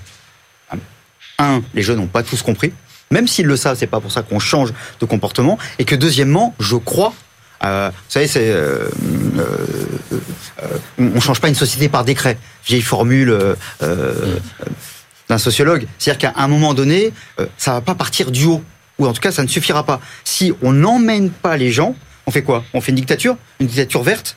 Un, 1.38 1.62
les 1.72 1.80
jeunes 1.80 1.96
n'ont 1.96 2.08
pas 2.08 2.22
tous 2.22 2.42
compris. 2.42 2.74
Même 3.10 3.26
s'ils 3.26 3.46
le 3.46 3.56
savent, 3.56 3.78
c'est 3.78 3.86
pas 3.86 4.00
pour 4.00 4.12
ça 4.12 4.20
qu'on 4.20 4.38
change 4.38 4.74
de 5.00 5.06
comportement. 5.06 5.56
Et 5.78 5.86
que 5.86 5.94
deuxièmement, 5.94 6.54
je 6.60 6.76
crois 6.76 7.14
euh, 7.64 7.90
vous 7.90 8.12
savez, 8.12 8.28
c'est 8.28 8.50
euh, 8.50 8.88
on 10.98 11.20
change 11.20 11.40
pas 11.40 11.48
une 11.48 11.56
société 11.56 11.88
par 11.88 12.04
décret. 12.04 12.38
Vieille 12.66 12.82
formule 12.82 13.36
d'un 15.28 15.38
sociologue. 15.38 15.86
C'est-à-dire 15.98 16.32
qu'à 16.32 16.40
un 16.40 16.48
moment 16.48 16.74
donné, 16.74 17.12
euh, 17.38 17.46
ça 17.56 17.72
va 17.72 17.80
pas 17.80 17.94
partir 17.94 18.30
du 18.30 18.46
haut, 18.46 18.62
ou 18.98 19.06
en 19.06 19.12
tout 19.12 19.20
cas, 19.20 19.32
ça 19.32 19.42
ne 19.42 19.48
suffira 19.48 19.84
pas. 19.84 20.00
Si 20.24 20.52
on 20.62 20.72
n'emmène 20.72 21.30
pas 21.30 21.56
les 21.56 21.70
gens, 21.70 21.94
on 22.26 22.30
fait 22.30 22.42
quoi? 22.42 22.64
On 22.74 22.80
fait 22.80 22.90
une 22.90 22.96
dictature, 22.96 23.36
une 23.60 23.66
dictature 23.66 24.02
verte? 24.02 24.36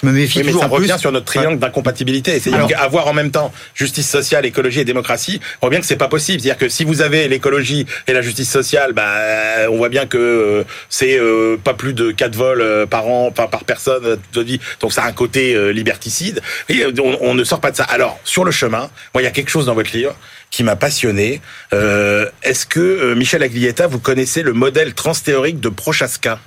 Je 0.00 0.06
me 0.06 0.12
méfie 0.12 0.40
oui, 0.40 0.44
mais 0.46 0.52
ça 0.52 0.66
revient 0.66 0.96
sur 0.98 1.10
notre 1.10 1.24
triangle 1.24 1.58
d'incompatibilité. 1.58 2.38
C'est 2.38 2.52
avoir 2.74 3.06
en 3.06 3.14
même 3.14 3.30
temps 3.30 3.52
justice 3.74 4.08
sociale, 4.08 4.44
écologie 4.44 4.80
et 4.80 4.84
démocratie. 4.84 5.40
On 5.62 5.66
voit 5.66 5.70
bien 5.70 5.80
que 5.80 5.86
c'est 5.86 5.96
pas 5.96 6.08
possible. 6.08 6.40
C'est-à-dire 6.40 6.58
que 6.58 6.68
si 6.68 6.84
vous 6.84 7.00
avez 7.00 7.28
l'écologie 7.28 7.86
et 8.06 8.12
la 8.12 8.20
justice 8.20 8.50
sociale, 8.50 8.92
bah, 8.92 9.70
on 9.70 9.76
voit 9.76 9.88
bien 9.88 10.06
que 10.06 10.18
euh, 10.18 10.64
c'est 10.90 11.18
euh, 11.18 11.56
pas 11.56 11.74
plus 11.74 11.94
de 11.94 12.10
4 12.10 12.34
vols 12.34 12.86
par 12.88 13.06
an, 13.08 13.30
par 13.30 13.48
personne 13.64 14.18
de 14.32 14.40
vie. 14.42 14.60
Donc 14.80 14.92
ça 14.92 15.04
a 15.04 15.08
un 15.08 15.12
côté 15.12 15.72
liberticide. 15.72 16.42
Et 16.68 16.84
on, 16.84 17.18
on, 17.22 17.34
ne 17.34 17.44
sort 17.44 17.60
pas 17.60 17.70
de 17.70 17.76
ça. 17.76 17.84
Alors 17.84 18.18
sur 18.24 18.44
le 18.44 18.50
chemin, 18.50 18.90
moi 19.14 19.22
il 19.22 19.24
y 19.24 19.28
a 19.28 19.30
quelque 19.30 19.50
chose 19.50 19.66
dans 19.66 19.74
votre 19.74 19.96
livre 19.96 20.14
qui 20.50 20.62
m'a 20.62 20.76
passionné. 20.76 21.40
Euh, 21.72 22.28
Est-ce 22.42 22.66
que 22.66 23.14
Michel 23.14 23.42
Aglietta, 23.42 23.86
vous 23.86 23.98
connaissez 23.98 24.42
le 24.42 24.52
modèle 24.52 24.94
transthéorique 24.94 25.60
de 25.60 25.68
Prochaska? 25.68 26.38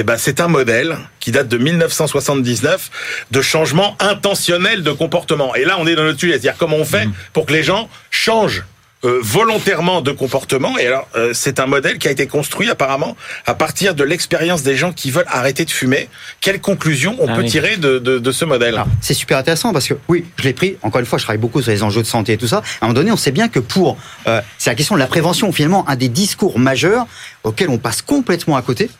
Eh 0.00 0.02
ben, 0.02 0.16
c'est 0.16 0.40
un 0.40 0.48
modèle 0.48 0.96
qui 1.20 1.32
date 1.32 1.48
de 1.48 1.58
1979 1.58 2.90
de 3.30 3.42
changement 3.42 3.96
intentionnel 4.00 4.82
de 4.82 4.92
comportement. 4.92 5.54
Et 5.54 5.64
là, 5.64 5.76
on 5.78 5.86
est 5.86 5.94
dans 5.94 6.04
notre 6.04 6.20
sujet, 6.20 6.32
c'est-à-dire 6.32 6.56
comment 6.56 6.76
on 6.76 6.84
fait 6.84 7.06
mmh. 7.06 7.12
pour 7.32 7.46
que 7.46 7.52
les 7.52 7.62
gens 7.62 7.88
changent 8.10 8.64
euh, 9.04 9.20
volontairement 9.22 10.00
de 10.00 10.10
comportement. 10.10 10.76
Et 10.76 10.88
alors, 10.88 11.06
euh, 11.14 11.30
c'est 11.32 11.60
un 11.60 11.66
modèle 11.66 11.98
qui 11.98 12.08
a 12.08 12.10
été 12.10 12.26
construit 12.26 12.68
apparemment 12.68 13.16
à 13.46 13.54
partir 13.54 13.94
de 13.94 14.02
l'expérience 14.02 14.64
des 14.64 14.76
gens 14.76 14.92
qui 14.92 15.12
veulent 15.12 15.24
arrêter 15.28 15.64
de 15.64 15.70
fumer. 15.70 16.08
Quelle 16.40 16.60
conclusion 16.60 17.14
on 17.20 17.28
ah 17.28 17.36
peut 17.36 17.44
tirer 17.44 17.76
de, 17.76 18.00
de, 18.00 18.18
de, 18.18 18.32
ce 18.32 18.44
modèle? 18.44 18.82
C'est 19.00 19.14
super 19.14 19.38
intéressant 19.38 19.72
parce 19.72 19.86
que 19.86 19.94
oui, 20.08 20.24
je 20.36 20.42
l'ai 20.42 20.52
pris. 20.52 20.78
Encore 20.82 20.98
une 20.98 21.06
fois, 21.06 21.16
je 21.18 21.22
travaille 21.22 21.40
beaucoup 21.40 21.62
sur 21.62 21.70
les 21.70 21.84
enjeux 21.84 22.02
de 22.02 22.08
santé 22.08 22.32
et 22.32 22.36
tout 22.36 22.48
ça. 22.48 22.56
À 22.56 22.60
un 22.84 22.88
moment 22.88 22.94
donné, 22.94 23.12
on 23.12 23.16
sait 23.16 23.30
bien 23.30 23.48
que 23.48 23.60
pour 23.60 23.96
euh, 24.26 24.40
c'est 24.58 24.70
la 24.70 24.74
question 24.74 24.96
de 24.96 25.00
la 25.00 25.06
prévention. 25.06 25.52
Finalement, 25.52 25.88
un 25.88 25.94
des 25.94 26.08
discours 26.08 26.58
majeurs 26.58 27.06
auxquels 27.44 27.70
on 27.70 27.78
passe 27.78 28.02
complètement 28.02 28.56
à 28.56 28.62
côté. 28.62 28.90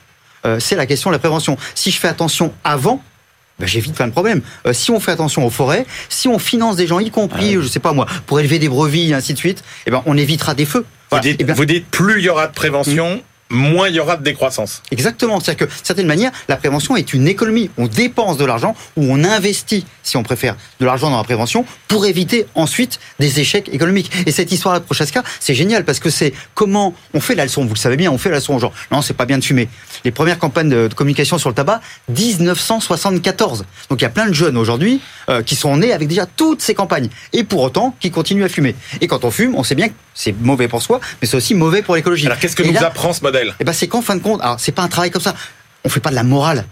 Euh, 0.44 0.60
c'est 0.60 0.76
la 0.76 0.86
question 0.86 1.10
de 1.10 1.14
la 1.14 1.18
prévention. 1.18 1.56
Si 1.74 1.90
je 1.90 1.98
fais 1.98 2.08
attention 2.08 2.52
avant, 2.64 3.02
ben, 3.58 3.66
j'évite 3.66 3.94
plein 3.94 4.06
de 4.06 4.12
problèmes. 4.12 4.40
Euh, 4.66 4.72
si 4.72 4.90
on 4.90 5.00
fait 5.00 5.10
attention 5.10 5.44
aux 5.44 5.50
forêts, 5.50 5.86
si 6.08 6.28
on 6.28 6.38
finance 6.38 6.76
des 6.76 6.86
gens, 6.86 7.00
y 7.00 7.10
compris, 7.10 7.54
je 7.54 7.66
sais 7.66 7.80
pas 7.80 7.92
moi, 7.92 8.06
pour 8.26 8.38
élever 8.38 8.58
des 8.58 8.68
brevis 8.68 9.10
et 9.10 9.14
ainsi 9.14 9.32
de 9.34 9.38
suite, 9.38 9.64
eh 9.86 9.90
ben, 9.90 10.02
on 10.06 10.16
évitera 10.16 10.54
des 10.54 10.64
feux. 10.64 10.84
Vous, 11.10 11.20
dites, 11.20 11.36
Eh 11.38 11.44
ben, 11.44 11.54
vous 11.54 11.64
dites 11.64 11.86
plus 11.86 12.20
il 12.20 12.24
y 12.24 12.28
aura 12.28 12.46
de 12.46 12.54
prévention, 12.54 13.22
moins 13.50 13.88
il 13.88 13.94
y 13.94 14.00
aura 14.00 14.16
de 14.16 14.22
décroissance. 14.22 14.82
Exactement. 14.90 15.40
C'est-à-dire 15.40 15.66
que, 15.66 15.72
d'une 15.72 15.84
certaine 15.84 16.06
manière, 16.06 16.30
la 16.48 16.56
prévention 16.56 16.96
est 16.96 17.12
une 17.12 17.28
économie. 17.28 17.70
On 17.78 17.86
dépense 17.86 18.36
de 18.36 18.44
l'argent 18.44 18.74
ou 18.96 19.04
on 19.08 19.24
investit, 19.24 19.86
si 20.02 20.16
on 20.16 20.22
préfère, 20.22 20.56
de 20.80 20.86
l'argent 20.86 21.10
dans 21.10 21.16
la 21.16 21.24
prévention 21.24 21.64
pour 21.88 22.06
éviter 22.06 22.46
ensuite 22.54 22.98
des 23.18 23.40
échecs 23.40 23.68
économiques. 23.72 24.10
Et 24.26 24.32
cette 24.32 24.52
histoire-là 24.52 24.80
de 24.80 24.84
Prochaska, 24.84 25.22
c'est 25.40 25.54
génial 25.54 25.84
parce 25.84 26.00
que 26.00 26.10
c'est 26.10 26.32
comment 26.54 26.94
on 27.14 27.20
fait 27.20 27.34
la 27.34 27.44
leçon. 27.44 27.64
Vous 27.64 27.74
le 27.74 27.78
savez 27.78 27.96
bien, 27.96 28.10
on 28.10 28.18
fait 28.18 28.30
la 28.30 28.36
leçon 28.36 28.54
aux 28.54 28.60
gens. 28.60 28.72
Non, 28.90 29.02
c'est 29.02 29.14
pas 29.14 29.26
bien 29.26 29.38
de 29.38 29.44
fumer. 29.44 29.68
Les 30.04 30.10
premières 30.10 30.38
campagnes 30.38 30.68
de, 30.68 30.88
communication 30.94 31.38
sur 31.38 31.48
le 31.48 31.54
tabac, 31.54 31.80
1974. 32.08 33.64
Donc 33.88 34.00
il 34.00 34.02
y 34.02 34.06
a 34.06 34.10
plein 34.10 34.26
de 34.26 34.32
jeunes 34.32 34.56
aujourd'hui 34.56 35.00
euh, 35.28 35.42
qui 35.42 35.56
sont 35.56 35.76
nés 35.76 35.92
avec 35.92 36.08
déjà 36.08 36.26
toutes 36.26 36.62
ces 36.62 36.74
campagnes 36.74 37.08
et 37.32 37.44
pour 37.44 37.62
autant 37.62 37.94
qui 38.00 38.10
continuent 38.10 38.44
à 38.44 38.48
fumer. 38.48 38.74
Et 39.00 39.06
quand 39.06 39.24
on 39.24 39.30
fume, 39.30 39.54
on 39.54 39.62
sait 39.62 39.74
bien 39.74 39.88
que 39.88 39.94
c'est 40.14 40.34
mauvais 40.40 40.66
pour 40.68 40.82
soi, 40.82 41.00
mais 41.20 41.28
c'est 41.28 41.36
aussi 41.36 41.54
mauvais 41.54 41.82
pour 41.82 41.94
l'écologie. 41.94 42.26
Alors 42.26 42.38
qu'est-ce 42.38 42.56
que 42.56 42.64
Et 42.64 42.68
nous 42.68 42.74
là, 42.74 42.86
apprend 42.86 43.12
ce 43.12 43.22
modèle 43.22 43.37
eh 43.60 43.64
ben 43.64 43.72
c'est 43.72 43.88
qu'en 43.88 44.02
fin 44.02 44.16
de 44.16 44.22
compte, 44.22 44.40
alors 44.42 44.58
c'est 44.60 44.72
pas 44.72 44.82
un 44.82 44.88
travail 44.88 45.10
comme 45.10 45.22
ça. 45.22 45.34
On 45.84 45.88
fait 45.88 46.00
pas 46.00 46.10
de 46.10 46.14
la 46.14 46.24
morale. 46.24 46.64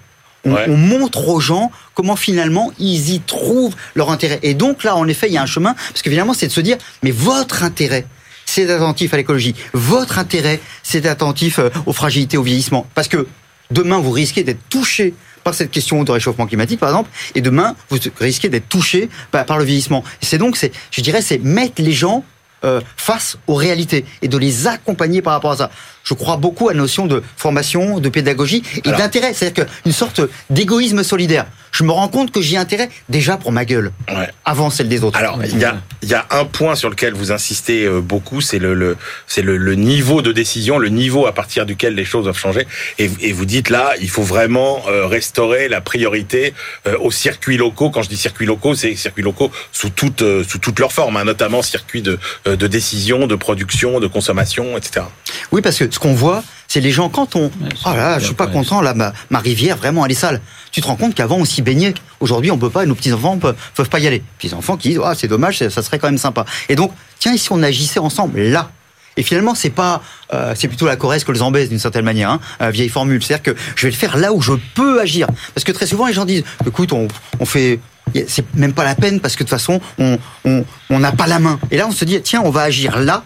On, 0.44 0.52
Ouais. 0.52 0.66
on 0.68 0.76
montre 0.76 1.26
aux 1.28 1.40
gens 1.40 1.72
comment 1.94 2.14
finalement 2.14 2.72
ils 2.78 3.10
y 3.14 3.20
trouvent 3.20 3.74
leur 3.96 4.10
intérêt. 4.10 4.38
Et 4.44 4.54
donc 4.54 4.84
là, 4.84 4.94
en 4.96 5.08
effet, 5.08 5.26
il 5.28 5.32
y 5.32 5.38
a 5.38 5.42
un 5.42 5.46
chemin 5.46 5.74
parce 5.74 6.02
que 6.02 6.10
finalement, 6.10 6.34
c'est 6.34 6.46
de 6.46 6.52
se 6.52 6.60
dire, 6.60 6.76
mais 7.02 7.10
votre 7.10 7.64
intérêt, 7.64 8.06
c'est 8.44 8.70
attentif 8.70 9.12
à 9.12 9.16
l'écologie. 9.16 9.56
Votre 9.72 10.18
intérêt, 10.20 10.60
c'est 10.84 11.04
attentif 11.06 11.58
euh, 11.58 11.70
aux 11.86 11.92
fragilités, 11.92 12.36
au 12.36 12.42
vieillissement. 12.44 12.86
Parce 12.94 13.08
que 13.08 13.26
demain, 13.72 13.98
vous 13.98 14.12
risquez 14.12 14.44
d'être 14.44 14.68
touché 14.68 15.14
par 15.42 15.52
cette 15.54 15.70
question 15.72 16.04
de 16.04 16.12
réchauffement 16.12 16.46
climatique, 16.46 16.78
par 16.80 16.90
exemple, 16.90 17.10
et 17.34 17.40
demain, 17.40 17.74
vous 17.88 17.98
risquez 18.20 18.48
d'être 18.48 18.68
touché 18.68 19.08
par, 19.32 19.44
par 19.46 19.58
le 19.58 19.64
vieillissement. 19.64 20.04
Et 20.22 20.26
c'est 20.26 20.38
donc, 20.38 20.56
c'est, 20.56 20.70
je 20.92 21.00
dirais, 21.00 21.22
c'est 21.22 21.38
mettre 21.38 21.82
les 21.82 21.92
gens 21.92 22.24
euh, 22.64 22.80
face 22.96 23.36
aux 23.46 23.54
réalités 23.54 24.04
et 24.22 24.28
de 24.28 24.38
les 24.38 24.66
accompagner 24.66 25.22
par 25.22 25.32
rapport 25.34 25.52
à 25.52 25.56
ça. 25.56 25.70
Je 26.06 26.14
crois 26.14 26.36
beaucoup 26.36 26.68
à 26.68 26.72
la 26.72 26.78
notion 26.78 27.06
de 27.06 27.22
formation, 27.36 27.98
de 27.98 28.08
pédagogie 28.08 28.62
et 28.76 28.90
d'intérêt, 28.92 29.34
c'est-à-dire 29.34 29.66
qu'une 29.66 29.92
sorte 29.92 30.20
d'égoïsme 30.50 31.02
solidaire. 31.02 31.46
Je 31.72 31.82
me 31.84 31.90
rends 31.90 32.08
compte 32.08 32.30
que 32.32 32.40
j'ai 32.40 32.56
intérêt 32.56 32.88
déjà 33.10 33.36
pour 33.36 33.52
ma 33.52 33.66
gueule, 33.66 33.90
Ouais. 34.08 34.30
avant 34.46 34.70
celle 34.70 34.88
des 34.88 35.02
autres. 35.04 35.18
Alors, 35.18 35.38
il 35.44 35.58
y 35.58 35.64
a, 35.64 35.76
il 36.00 36.08
y 36.08 36.14
a 36.14 36.24
un 36.30 36.46
point 36.46 36.74
sur 36.74 36.88
lequel 36.88 37.12
vous 37.12 37.32
insistez 37.32 37.84
euh, 37.84 38.00
beaucoup, 38.00 38.40
c'est 38.40 38.58
le, 38.58 38.72
le, 38.72 38.96
c'est 39.26 39.42
le, 39.42 39.58
le 39.58 39.74
niveau 39.74 40.22
de 40.22 40.32
décision, 40.32 40.78
le 40.78 40.88
niveau 40.88 41.26
à 41.26 41.32
partir 41.34 41.66
duquel 41.66 41.94
les 41.94 42.06
choses 42.06 42.24
doivent 42.24 42.38
changer. 42.38 42.66
Et, 42.98 43.10
et 43.20 43.32
vous 43.32 43.44
dites 43.44 43.68
là, 43.68 43.92
il 44.00 44.08
faut 44.08 44.22
vraiment 44.22 44.84
euh, 44.88 45.06
restaurer 45.06 45.68
la 45.68 45.82
priorité 45.82 46.54
euh, 46.86 46.96
aux 47.00 47.10
circuits 47.10 47.58
locaux. 47.58 47.90
Quand 47.90 48.00
je 48.02 48.08
dis 48.08 48.16
circuits 48.16 48.46
locaux, 48.46 48.74
c'est 48.74 48.94
circuits 48.94 49.24
locaux 49.24 49.50
sous 49.72 49.90
toute, 49.90 50.22
sous 50.48 50.58
toutes 50.58 50.78
leurs 50.78 50.92
formes, 50.92 51.16
hein, 51.18 51.24
notamment 51.24 51.60
circuits 51.60 52.00
de, 52.02 52.18
de 52.46 52.66
décision, 52.68 53.26
de 53.26 53.34
production, 53.34 54.00
de 54.00 54.06
consommation, 54.06 54.78
etc. 54.78 55.04
Oui, 55.52 55.60
parce 55.60 55.76
que 55.78 55.84
ce 55.96 55.98
qu'on 55.98 56.12
voit, 56.12 56.44
c'est 56.68 56.80
les 56.80 56.92
gens 56.92 57.08
quand 57.08 57.36
on. 57.36 57.50
c'est 57.70 57.76
Oh 57.86 57.94
là, 57.94 58.18
je 58.18 58.26
suis 58.26 58.34
pas 58.34 58.46
content 58.46 58.82
là, 58.82 58.92
ma, 58.92 59.14
ma 59.30 59.38
rivière 59.38 59.78
vraiment 59.78 60.04
elle 60.04 60.12
est 60.12 60.14
sale. 60.14 60.42
Tu 60.70 60.82
te 60.82 60.86
rends 60.86 60.96
compte 60.96 61.14
qu'avant 61.14 61.36
on 61.36 61.46
s'y 61.46 61.62
baignait. 61.62 61.94
Aujourd'hui 62.20 62.50
on 62.50 62.58
peut 62.58 62.68
pas, 62.68 62.84
et 62.84 62.86
nos 62.86 62.94
petits 62.94 63.14
enfants 63.14 63.38
peuvent, 63.38 63.56
peuvent 63.74 63.88
pas 63.88 63.98
y 63.98 64.06
aller. 64.06 64.22
Petits 64.38 64.52
enfants 64.52 64.76
qui 64.76 64.90
disent 64.90 65.00
ah 65.02 65.14
c'est 65.16 65.26
dommage, 65.26 65.56
ça 65.56 65.82
serait 65.82 65.98
quand 65.98 66.08
même 66.08 66.18
sympa. 66.18 66.44
Et 66.68 66.76
donc 66.76 66.92
tiens 67.18 67.32
et 67.32 67.38
si 67.38 67.50
on 67.50 67.62
agissait 67.62 67.98
ensemble 67.98 68.40
là? 68.40 68.70
Et 69.18 69.22
finalement, 69.22 69.54
c'est 69.54 69.70
pas, 69.70 70.02
euh, 70.34 70.52
c'est 70.54 70.68
plutôt 70.68 70.86
la 70.86 70.96
Corrèze 70.96 71.24
que 71.24 71.32
le 71.32 71.38
Zambèze 71.38 71.70
d'une 71.70 71.78
certaine 71.78 72.04
manière, 72.04 72.28
hein, 72.28 72.38
euh, 72.60 72.68
vieille 72.68 72.90
formule. 72.90 73.22
C'est-à-dire 73.22 73.54
que 73.54 73.58
je 73.74 73.86
vais 73.86 73.90
le 73.90 73.96
faire 73.96 74.18
là 74.18 74.34
où 74.34 74.42
je 74.42 74.52
peux 74.74 75.00
agir. 75.00 75.26
Parce 75.54 75.64
que 75.64 75.72
très 75.72 75.86
souvent, 75.86 76.06
les 76.06 76.12
gens 76.12 76.26
disent, 76.26 76.44
écoute, 76.66 76.92
on, 76.92 77.08
on 77.40 77.46
fait, 77.46 77.80
c'est 78.28 78.44
même 78.54 78.74
pas 78.74 78.84
la 78.84 78.94
peine 78.94 79.20
parce 79.20 79.34
que 79.34 79.42
de 79.42 79.48
toute 79.48 79.58
façon, 79.58 79.80
on, 79.98 80.18
on, 80.44 80.66
on 80.90 80.98
n'a 80.98 81.12
pas 81.12 81.26
la 81.26 81.38
main. 81.38 81.58
Et 81.70 81.78
là, 81.78 81.86
on 81.88 81.92
se 81.92 82.04
dit, 82.04 82.20
tiens, 82.20 82.42
on 82.44 82.50
va 82.50 82.60
agir 82.60 82.98
là 82.98 83.24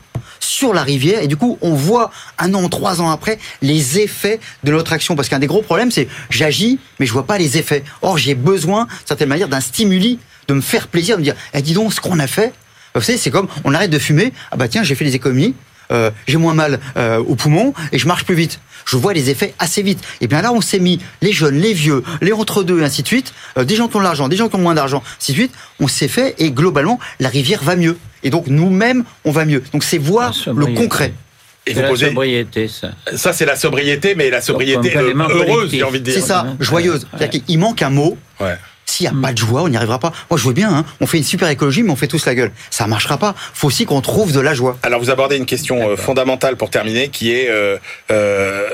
sur 0.51 0.75
la 0.75 0.83
rivière 0.83 1.23
et 1.23 1.29
du 1.29 1.37
coup 1.37 1.59
on 1.61 1.75
voit 1.75 2.11
un 2.39 2.53
an, 2.55 2.69
trois 2.69 3.01
ans 3.01 3.11
après 3.11 3.39
les 3.63 4.01
effets 4.01 4.41
de 4.65 4.73
notre 4.73 4.93
action 4.93 5.15
parce 5.15 5.29
qu'un 5.29 5.39
des 5.39 5.47
gros 5.47 5.63
problèmes 5.63 5.91
c'est 5.93 6.09
j'agis 6.29 6.79
mais 6.99 7.07
je 7.07 7.13
vois 7.13 7.27
pas 7.27 7.39
les 7.39 7.57
effets. 7.57 7.85
Or 8.03 8.19
j'ai 8.19 8.35
besoin 8.35 8.85
d'une 8.85 9.07
certaine 9.07 9.29
manière 9.29 9.49
d'un 9.49 9.61
stimuli, 9.61 10.19
de 10.49 10.55
me 10.55 10.61
faire 10.61 10.89
plaisir, 10.89 11.17
de 11.17 11.21
me 11.21 11.25
dire 11.25 11.37
eh, 11.55 11.63
dis 11.63 11.73
donc 11.73 11.95
ce 11.95 12.01
qu'on 12.01 12.19
a 12.19 12.27
fait. 12.27 12.53
Vous 12.95 13.01
savez 13.01 13.17
c'est 13.17 13.31
comme 13.31 13.47
on 13.65 13.73
arrête 13.75 13.91
de 13.91 13.99
fumer 13.99 14.33
ah 14.51 14.57
bah 14.57 14.67
tiens 14.67 14.83
j'ai 14.83 14.97
fait 14.97 15.05
des 15.05 15.15
économies. 15.15 15.55
Euh, 15.91 16.11
j'ai 16.27 16.37
moins 16.37 16.55
mal 16.55 16.81
euh, 16.97 17.19
au 17.19 17.35
poumon 17.35 17.75
et 17.93 17.99
je 17.99 18.07
marche 18.07 18.25
plus 18.25 18.35
vite. 18.35 18.61
Je 18.87 18.97
vois 18.97 19.13
les 19.13 19.31
effets 19.31 19.55
assez 19.59 19.83
vite. 19.83 20.01
Et 20.21 20.27
bien 20.27 20.43
là, 20.43 20.53
on 20.53 20.61
s'est 20.61 20.79
mis 20.79 21.01
les 21.21 21.33
jeunes, 21.33 21.57
les 21.57 21.73
vieux, 21.73 22.03
les 22.21 22.33
entre-deux, 22.33 22.81
et 22.81 22.85
ainsi 22.85 23.03
de 23.03 23.07
suite, 23.07 23.33
euh, 23.57 23.65
des 23.65 23.77
gens 23.77 23.89
qui 23.89 23.97
ont 23.97 24.01
de 24.01 24.05
l'argent, 24.05 24.29
des 24.29 24.37
gens 24.37 24.49
qui 24.49 24.57
ont 24.57 24.61
moins 24.61 24.75
d'argent, 24.75 25.03
ainsi 25.21 25.33
de 25.33 25.37
suite. 25.37 25.53
On 25.79 25.89
s'est 25.89 26.09
fait 26.09 26.35
et 26.39 26.51
globalement, 26.51 26.99
la 27.21 27.29
rivière 27.29 27.63
va 27.63 27.77
mieux. 27.77 27.99
Et 28.23 28.31
donc 28.31 28.47
nous-mêmes, 28.47 29.05
on 29.25 29.31
va 29.31 29.45
mieux. 29.45 29.63
Donc 29.73 29.85
c'est 29.85 29.99
voir 29.99 30.35
le 30.55 30.67
concret. 30.67 31.13
Et 31.67 31.75
C'est 31.75 31.75
vous 31.75 31.83
la 31.83 31.89
posez, 31.89 32.09
sobriété, 32.09 32.69
ça. 32.69 32.91
ça 33.15 33.33
c'est 33.35 33.45
la 33.45 33.55
sobriété, 33.55 34.15
mais 34.15 34.31
la 34.31 34.41
sobriété 34.41 34.97
heureuse, 34.97 35.71
j'ai 35.71 35.83
envie 35.83 36.01
de 36.01 36.05
dire. 36.05 36.15
C'est 36.15 36.21
ça, 36.21 36.47
joyeuse. 36.59 37.03
Ouais. 37.03 37.19
C'est-à-dire 37.19 37.45
qu'il 37.45 37.59
manque 37.59 37.83
un 37.83 37.91
mot. 37.91 38.17
Ouais. 38.41 38.57
S'il 38.91 39.09
n'y 39.09 39.17
a 39.17 39.23
pas 39.23 39.33
de 39.33 39.39
joie, 39.39 39.63
on 39.63 39.69
n'y 39.69 39.77
arrivera 39.77 40.01
pas. 40.01 40.13
Moi, 40.31 40.37
je 40.37 40.45
veux 40.45 40.53
bien, 40.53 40.75
hein, 40.75 40.85
on 41.01 41.07
fait 41.07 41.19
une 41.19 41.25
super 41.25 41.49
écologie, 41.49 41.85
mais 41.85 41.93
on 41.93 41.97
fait 41.97 42.09
tous 42.09 42.27
la 42.27 42.35
gueule. 42.35 42.51
Ça 42.71 42.89
marchera 42.89 43.19
pas. 43.19 43.37
faut 43.55 43.69
aussi 43.69 43.87
qu'on 43.87 44.01
trouve 44.01 44.33
de 44.33 44.41
la 44.41 44.53
joie. 44.53 44.79
Alors 44.83 44.99
vous 45.01 45.11
abordez 45.11 45.37
une 45.37 45.47
question 45.47 45.91
euh, 45.91 45.97
fondamentale 45.97 46.57
pour 46.57 46.71
terminer, 46.71 47.09
qui 47.09 47.31
est 47.31 47.49
euh, 47.49 47.77
euh, 48.11 48.69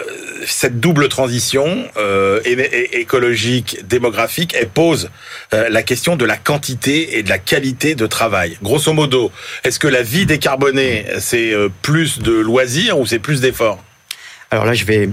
cette 0.47 0.81
double 0.81 1.11
transition 1.11 1.87
euh, 1.99 2.41
écologique, 2.93 3.87
démographique, 3.87 4.55
elle 4.59 4.69
pose 4.69 5.11
la 5.53 5.83
question 5.83 6.17
de 6.17 6.25
la 6.25 6.39
quantité 6.39 7.19
et 7.19 7.23
de 7.23 7.29
la 7.29 7.39
qualité 7.39 7.95
de 7.95 8.07
travail. 8.07 8.57
Grosso 8.63 8.93
modo, 8.95 9.31
est-ce 9.65 9.79
que 9.79 9.89
la 9.89 10.03
vie 10.03 10.25
décarbonée, 10.25 11.05
c'est 11.19 11.53
plus 11.83 12.21
de 12.21 12.33
loisirs 12.33 12.99
ou 12.99 13.07
c'est 13.07 13.19
plus 13.19 13.41
d'efforts? 13.43 13.83
Alors 14.51 14.65
là, 14.65 14.75
je 14.75 14.85
vais, 14.85 15.11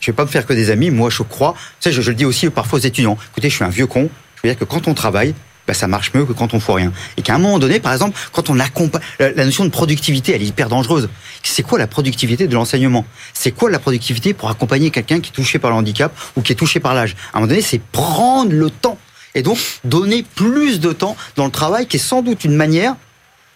je 0.00 0.06
vais 0.06 0.16
pas 0.16 0.24
me 0.24 0.30
faire 0.30 0.46
que 0.46 0.52
des 0.52 0.70
amis. 0.70 0.90
Moi, 0.90 1.10
je 1.10 1.22
crois. 1.22 1.54
Tu 1.80 1.90
sais, 1.90 1.92
je, 1.92 2.02
je 2.02 2.10
le 2.10 2.16
dis 2.16 2.24
aussi 2.24 2.48
parfois 2.50 2.78
aux 2.78 2.82
étudiants. 2.82 3.18
Écoutez, 3.32 3.50
je 3.50 3.54
suis 3.54 3.64
un 3.64 3.68
vieux 3.68 3.86
con. 3.86 4.10
Je 4.42 4.48
veux 4.48 4.54
dire 4.54 4.58
que 4.58 4.64
quand 4.64 4.88
on 4.88 4.94
travaille, 4.94 5.34
bah, 5.66 5.74
ça 5.74 5.86
marche 5.86 6.12
mieux 6.14 6.24
que 6.24 6.32
quand 6.32 6.54
on 6.54 6.60
fout 6.60 6.74
rien. 6.74 6.92
Et 7.16 7.22
qu'à 7.22 7.34
un 7.34 7.38
moment 7.38 7.60
donné, 7.60 7.78
par 7.78 7.92
exemple, 7.92 8.18
quand 8.32 8.50
on 8.50 8.58
accompagne, 8.58 9.02
la, 9.20 9.44
notion 9.44 9.64
de 9.64 9.70
productivité, 9.70 10.32
elle 10.34 10.42
est 10.42 10.46
hyper 10.46 10.68
dangereuse. 10.68 11.08
C'est 11.44 11.62
quoi 11.62 11.78
la 11.78 11.86
productivité 11.86 12.48
de 12.48 12.54
l'enseignement? 12.54 13.04
C'est 13.32 13.52
quoi 13.52 13.70
la 13.70 13.78
productivité 13.78 14.34
pour 14.34 14.50
accompagner 14.50 14.90
quelqu'un 14.90 15.20
qui 15.20 15.30
est 15.30 15.34
touché 15.34 15.58
par 15.60 15.70
le 15.70 15.76
handicap 15.76 16.12
ou 16.36 16.42
qui 16.42 16.52
est 16.52 16.56
touché 16.56 16.80
par 16.80 16.94
l'âge? 16.94 17.14
À 17.32 17.36
un 17.36 17.40
moment 17.40 17.48
donné, 17.48 17.62
c'est 17.62 17.80
prendre 17.80 18.52
le 18.52 18.70
temps. 18.70 18.98
Et 19.34 19.42
donc, 19.42 19.58
donner 19.84 20.24
plus 20.34 20.80
de 20.80 20.92
temps 20.92 21.16
dans 21.36 21.44
le 21.44 21.50
travail, 21.50 21.86
qui 21.86 21.96
est 21.96 22.00
sans 22.00 22.22
doute 22.22 22.44
une 22.44 22.56
manière, 22.56 22.96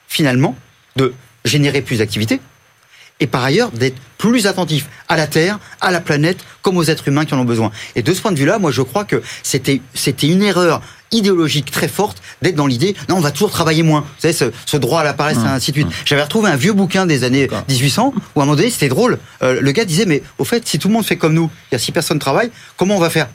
finalement, 0.07 0.57
de 0.95 1.13
générer 1.45 1.83
plus 1.83 1.99
d'activité, 1.99 2.41
et 3.21 3.27
par 3.27 3.45
ailleurs 3.45 3.71
d'être 3.71 3.97
plus 4.19 4.47
attentif 4.47 4.89
à 5.09 5.17
la 5.17 5.27
Terre, 5.27 5.59
à 5.81 5.91
la 5.91 6.01
planète, 6.01 6.39
comme 6.63 6.77
aux 6.77 6.85
êtres 6.85 7.09
humains 7.09 7.25
qui 7.25 7.35
en 7.35 7.39
ont 7.39 7.45
besoin. 7.45 7.71
Et 7.95 8.03
de 8.03 8.13
ce 8.13 8.21
point 8.21 8.33
de 8.33 8.39
vue-là, 8.39 8.59
moi 8.59 8.71
je 8.71 8.83
crois 8.83 9.05
que 9.05 9.23
c'était 9.43 9.81
c'était 9.95 10.29
une 10.29 10.43
erreur 10.43 10.83
idéologique 11.13 11.71
très 11.71 11.87
forte 11.87 12.21
d'être 12.43 12.57
dans 12.57 12.67
l'idée 12.67 12.97
non 13.09 13.17
on 13.17 13.21
va 13.21 13.31
toujours 13.31 13.51
travailler 13.51 13.83
moins. 13.83 14.01
Vous 14.01 14.07
savez 14.19 14.35
ce, 14.35 14.47
ce 14.67 14.77
droit 14.77 15.01
à 15.01 15.05
la 15.05 15.15
paresse 15.15 15.39
et 15.39 15.47
ainsi 15.47 15.71
de 15.71 15.77
suite. 15.77 15.89
J'avais 16.05 16.23
retrouvé 16.23 16.51
un 16.51 16.57
vieux 16.57 16.73
bouquin 16.73 17.07
des 17.07 17.25
années 17.25 17.49
1800 17.69 18.13
où 18.35 18.41
à 18.41 18.43
un 18.43 18.47
moment 18.47 18.57
donné 18.57 18.71
c'était 18.71 18.89
drôle. 18.89 19.19
Euh, 19.43 19.61
le 19.61 19.73
gars 19.73 19.85
disait 19.85 20.07
mais 20.07 20.23
au 20.39 20.45
fait 20.45 20.67
si 20.67 20.79
tout 20.79 20.89
le 20.89 20.95
monde 20.95 21.05
fait 21.05 21.17
comme 21.17 21.35
nous 21.35 21.51
il 21.71 21.75
y 21.75 21.77
a 21.77 21.79
si 21.79 21.93
personne 21.93 22.19
travaille 22.19 22.51
comment 22.77 22.97
on 22.97 23.01
va 23.01 23.11
faire? 23.11 23.29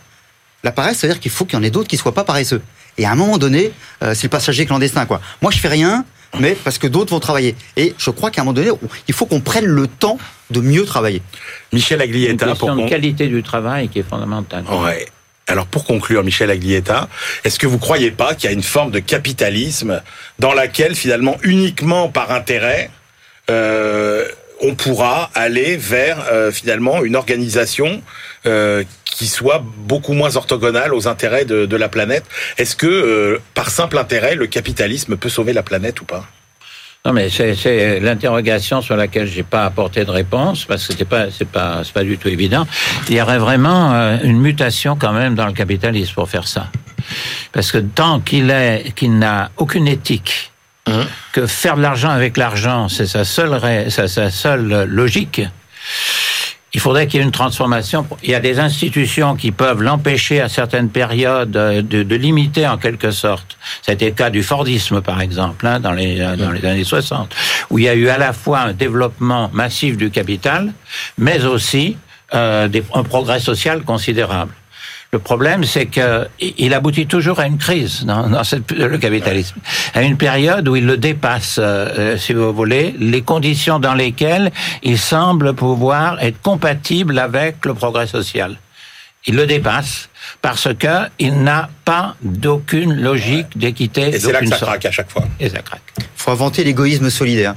La 0.64 0.72
paresse 0.72 0.98
ça 0.98 1.08
veut 1.08 1.14
dire 1.14 1.22
qu'il 1.22 1.32
faut 1.32 1.46
qu'il 1.46 1.58
y 1.58 1.62
en 1.62 1.64
ait 1.64 1.72
d'autres 1.72 1.88
qui 1.88 1.98
soient 1.98 2.14
pas 2.14 2.24
paresseux. 2.26 2.62
Et 2.98 3.06
à 3.06 3.12
un 3.12 3.16
moment 3.16 3.38
donné 3.38 3.72
euh, 4.04 4.14
c'est 4.14 4.24
le 4.24 4.30
passager 4.30 4.66
clandestin 4.66 5.06
quoi. 5.06 5.22
Moi 5.42 5.52
je 5.52 5.60
fais 5.60 5.70
rien 5.70 6.06
mais 6.40 6.56
parce 6.64 6.78
que 6.78 6.88
d'autres 6.88 7.12
vont 7.12 7.20
travailler 7.20 7.56
et 7.78 7.94
je 7.98 8.10
crois 8.10 8.32
qu'à 8.32 8.42
un 8.42 8.46
moment 8.46 8.54
donné 8.54 8.72
on- 8.72 8.80
il 9.08 9.14
faut 9.14 9.26
qu'on 9.26 9.42
prenne 9.42 9.66
le 9.66 9.88
temps 9.88 10.18
de 10.50 10.60
mieux 10.62 10.86
travailler 10.86 11.22
Michel 11.74 11.98
Une 11.98 12.04
Aglietta, 12.04 12.46
pour 12.46 12.54
question 12.54 12.76
de 12.76 12.82
con- 12.84 12.88
qualité 12.90 13.28
du 13.28 13.44
travail 13.44 13.90
qui 13.90 14.00
est 14.00 14.04
fondamentale. 14.10 14.64
Ouais. 14.70 15.06
Alors 15.48 15.66
pour 15.66 15.84
conclure, 15.84 16.24
Michel 16.24 16.50
Aglietta, 16.50 17.10
est-ce 17.44 17.60
que 17.60 17.68
vous 17.68 17.80
croyez 17.80 18.12
pas 18.12 18.36
qu'il 18.36 18.46
y 18.50 18.54
a 18.54 18.54
une 18.54 18.64
forme 18.64 18.92
de 18.92 19.00
capitalisme 19.00 20.02
dans 20.40 20.54
laquelle 20.54 20.96
finalement 20.96 21.36
uniquement 21.44 22.08
par 22.10 22.32
intérêt 22.32 22.90
euh, 23.50 24.26
on 24.62 24.76
pourra 24.76 25.30
aller 25.34 25.76
vers 25.78 26.18
euh, 26.32 26.52
finalement 26.52 27.04
une 27.04 27.16
organisation 27.16 28.02
euh, 28.46 28.84
qui 29.06 29.28
soit 29.28 29.64
beaucoup 29.64 30.14
moins 30.14 30.36
orthogonale 30.36 30.94
aux 30.94 31.08
intérêts 31.08 31.46
de, 31.46 31.66
de 31.66 31.76
la 31.78 31.90
planète. 31.90 32.24
Est-ce 32.58 32.76
que 32.76 32.88
euh, 32.88 33.40
par 33.54 33.70
simple 33.70 33.98
intérêt 33.98 34.36
le 34.36 34.48
capitalisme 34.48 35.18
peut 35.18 35.30
sauver 35.30 35.54
la 35.54 35.64
planète 35.64 36.02
ou 36.02 36.06
pas? 36.06 36.26
Non, 37.04 37.14
mais 37.14 37.30
c'est- 37.32 38.00
l'interrogation 38.00 38.82
sur 38.82 38.96
laquelle 38.96 39.26
j'ai 39.26 39.42
pas 39.42 39.66
apporté 39.66 40.06
de 40.06 40.12
réponse 40.12 40.66
parce 40.66 40.86
que 40.88 40.94
c'est 40.96 41.06
pas 41.06 41.32
c'est 41.32 41.48
pas 41.48 41.82
c'est 41.84 41.94
pas 41.94 42.04
du 42.04 42.18
tout 42.20 42.28
évident. 42.28 42.68
Il 43.10 43.16
y 43.16 43.22
aurait 43.22 43.40
vraiment 43.40 43.94
euh, 43.96 44.18
une 44.24 44.40
mutation 44.40 44.96
quand 44.96 45.12
même 45.12 45.34
dans 45.34 45.48
le 45.48 45.54
capitalisme 45.54 46.14
pour 46.14 46.30
faire 46.30 46.48
ça, 46.48 46.68
parce 47.54 47.72
que 47.72 47.80
tant 47.80 48.20
qu'il 48.20 48.52
est 48.52 48.94
qu'il 48.96 49.18
n'a 49.18 49.50
aucune 49.58 49.88
éthique, 49.88 50.51
Hein? 50.88 51.06
Que 51.32 51.46
faire 51.46 51.78
de 51.78 51.82
l'argent 51.82 52.10
avec 52.10 52.38
l'argent, 52.38 52.90
c'est 52.90 53.06
sa 53.06 53.24
seule 53.24 53.60
sa, 53.92 54.08
sa 54.08 54.32
seule 54.32 54.86
logique. 54.86 55.42
il 56.74 56.80
faudrait 56.80 57.06
qu'il 57.06 57.20
y 57.20 57.24
ait 57.24 57.26
une 57.26 57.32
transformation. 57.32 58.08
Il 58.24 58.32
y 58.32 58.36
a 58.36 58.40
des 58.40 58.60
institutions 58.60 59.36
qui 59.36 59.52
peuvent 59.52 59.82
l'empêcher 59.82 60.42
à 60.42 60.50
certaines 60.50 60.90
périodes 60.90 61.52
de, 61.52 62.04
de, 62.04 62.16
limiter 62.16 62.68
en 62.68 62.78
quelque 62.78 63.12
sorte. 63.12 63.58
C'était 63.82 64.08
le 64.08 64.12
cas 64.12 64.30
du 64.30 64.42
Fordisme, 64.42 65.02
par 65.02 65.22
exemple, 65.22 65.68
hein, 65.68 65.80
dans, 65.80 65.92
les, 65.92 66.18
dans 66.18 66.52
les 66.52 66.66
années 66.66 66.84
60, 66.84 67.36
où 67.70 67.78
il 67.78 67.86
y 67.86 67.90
a 67.90 67.94
eu 67.94 68.10
à 68.10 68.18
la 68.18 68.34
fois 68.34 68.62
un 68.62 68.74
développement 68.74 69.52
massif 69.54 69.98
du 69.98 70.10
capital, 70.10 70.74
mais 71.18 71.46
aussi 71.46 71.98
euh, 72.34 72.70
des, 72.70 72.84
un 72.94 73.04
progrès 73.04 73.42
social 73.42 73.84
considérable. 73.84 74.54
Le 75.14 75.20
problème, 75.20 75.66
c'est 75.66 75.88
que 75.88 76.30
il 76.40 76.74
aboutit 76.74 77.06
toujours 77.06 77.42
à 77.42 77.46
une 77.46 77.58
crise 77.58 78.06
dans, 78.06 78.30
dans 78.30 78.46
cette, 78.46 78.72
le 78.72 78.98
capitalisme, 78.98 79.58
à 79.94 80.04
une 80.04 80.16
période 80.16 80.66
où 80.70 80.78
il 80.78 80.86
le 80.86 80.96
dépasse, 80.96 81.60
euh, 81.62 82.18
si 82.18 82.32
vous 82.32 82.54
voulez, 82.54 82.96
les 82.98 83.22
conditions 83.22 83.78
dans 83.78 83.94
lesquelles 83.94 84.54
il 84.84 84.98
semble 84.98 85.54
pouvoir 85.54 86.24
être 86.24 86.42
compatible 86.42 87.20
avec 87.20 87.66
le 87.66 87.74
progrès 87.74 88.08
social. 88.08 88.58
Il 89.26 89.36
le 89.36 89.46
dépasse 89.46 90.08
parce 90.42 90.74
que 90.74 91.10
il 91.20 91.44
n'a 91.44 91.70
pas 91.84 92.16
d'aucune 92.22 92.94
logique 92.94 93.58
d'équité. 93.58 94.16
Et 94.16 94.20
c'est 94.20 94.32
là 94.32 94.40
que 94.40 94.48
ça 94.48 94.60
craque 94.60 94.86
à 94.86 94.92
chaque 94.92 95.12
fois. 95.12 95.26
Et 95.42 95.50
ça 95.50 95.62
craque. 95.62 95.82
Il 95.98 96.06
faut 96.16 96.32
inventer 96.32 96.64
l'égoïsme 96.64 97.10
solidaire 97.10 97.56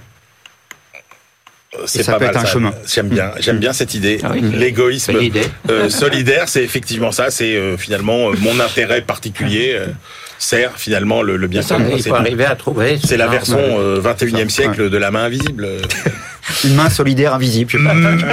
c'est 1.87 2.06
pas 2.06 2.18
peut 2.18 2.26
mal, 2.26 2.37
un 2.37 2.44
chemin. 2.44 2.72
J'aime 2.87 3.08
bien, 3.08 3.32
j'aime 3.38 3.58
bien 3.58 3.72
cette 3.72 3.94
idée. 3.94 4.20
Ah 4.22 4.32
L'égoïsme 4.34 5.16
euh, 5.70 5.88
solidaire, 5.88 6.48
c'est 6.48 6.62
effectivement 6.62 7.12
ça. 7.12 7.30
C'est 7.30 7.56
euh, 7.56 7.76
finalement 7.76 8.30
euh, 8.30 8.34
mon 8.40 8.58
intérêt 8.60 9.02
particulier 9.02 9.78
sert 10.38 10.72
finalement 10.76 11.22
le, 11.22 11.37
le 11.37 11.46
bien 11.46 11.62
commun. 11.62 11.88
Il 11.96 12.02
faut 12.02 12.14
arriver 12.14 12.44
à 12.44 12.56
trouver. 12.56 12.98
C'est 13.02 13.16
la 13.16 13.28
version 13.28 13.58
21e 14.00 14.48
siècle 14.48 14.90
de 14.90 14.96
la 14.96 15.10
main 15.10 15.24
invisible. 15.24 15.66
Une 16.64 16.74
main 16.74 16.90
solidaire 16.90 17.35
invisible. 17.35 17.78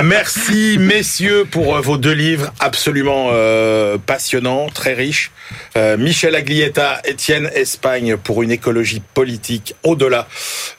Merci 0.04 0.78
messieurs 0.80 1.46
pour 1.50 1.80
vos 1.82 1.98
deux 1.98 2.14
livres 2.14 2.54
absolument 2.60 3.32
passionnants, 4.06 4.68
très 4.70 4.94
riches. 4.94 5.32
Euh, 5.78 5.98
Michel 5.98 6.36
Aglietta, 6.36 7.02
Étienne 7.06 7.50
Espagne 7.54 8.18
pour 8.18 8.44
une 8.44 8.52
écologie 8.52 9.02
politique 9.14 9.76
au-delà 9.84 10.28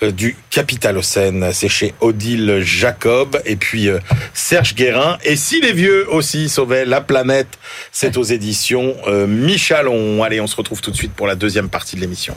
euh, 0.03 0.11
du 0.11 0.37
capitalocène. 0.51 1.51
C'est 1.53 1.69
chez 1.69 1.95
Odile 2.01 2.61
Jacob 2.63 3.41
et 3.45 3.57
puis 3.57 3.89
euh, 3.89 3.99
Serge 4.35 4.75
Guérin. 4.75 5.19
Et 5.25 5.37
si 5.37 5.61
les 5.61 5.73
vieux 5.73 6.11
aussi 6.11 6.49
sauvaient 6.49 6.85
la 6.85 7.01
planète, 7.01 7.59
c'est 7.91 8.17
aux 8.17 8.25
éditions 8.25 8.97
Michalon. 9.27 10.23
Allez, 10.23 10.41
on 10.41 10.47
se 10.47 10.57
retrouve 10.57 10.81
tout 10.81 10.91
de 10.91 10.97
suite 10.97 11.13
pour 11.13 11.27
la 11.27 11.35
deuxième 11.35 11.69
partie 11.69 11.97
de 11.97 12.01
l'émission. 12.01 12.37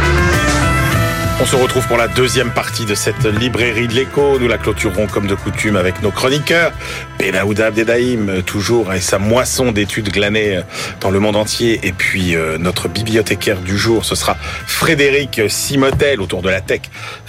On 1.41 1.45
se 1.47 1.55
retrouve 1.55 1.87
pour 1.87 1.97
la 1.97 2.07
deuxième 2.07 2.51
partie 2.51 2.85
de 2.85 2.93
cette 2.93 3.25
librairie 3.25 3.87
de 3.87 3.93
l'écho. 3.93 4.37
Nous 4.37 4.47
la 4.47 4.59
clôturerons 4.59 5.07
comme 5.07 5.25
de 5.25 5.33
coutume 5.33 5.75
avec 5.75 6.03
nos 6.03 6.11
chroniqueurs. 6.11 6.71
Benaouda 7.17 7.67
Abdedaïm, 7.67 8.43
toujours, 8.43 8.93
et 8.93 9.01
sa 9.01 9.17
moisson 9.17 9.71
d'études 9.71 10.09
glanées 10.09 10.61
dans 10.99 11.09
le 11.09 11.19
monde 11.19 11.35
entier. 11.35 11.79
Et 11.81 11.93
puis 11.93 12.35
euh, 12.35 12.59
notre 12.59 12.87
bibliothécaire 12.87 13.59
du 13.59 13.75
jour, 13.75 14.05
ce 14.05 14.13
sera 14.13 14.37
Frédéric 14.67 15.41
Simotel, 15.47 16.21
autour 16.21 16.43
de 16.43 16.49
la 16.49 16.61
tech, 16.61 16.81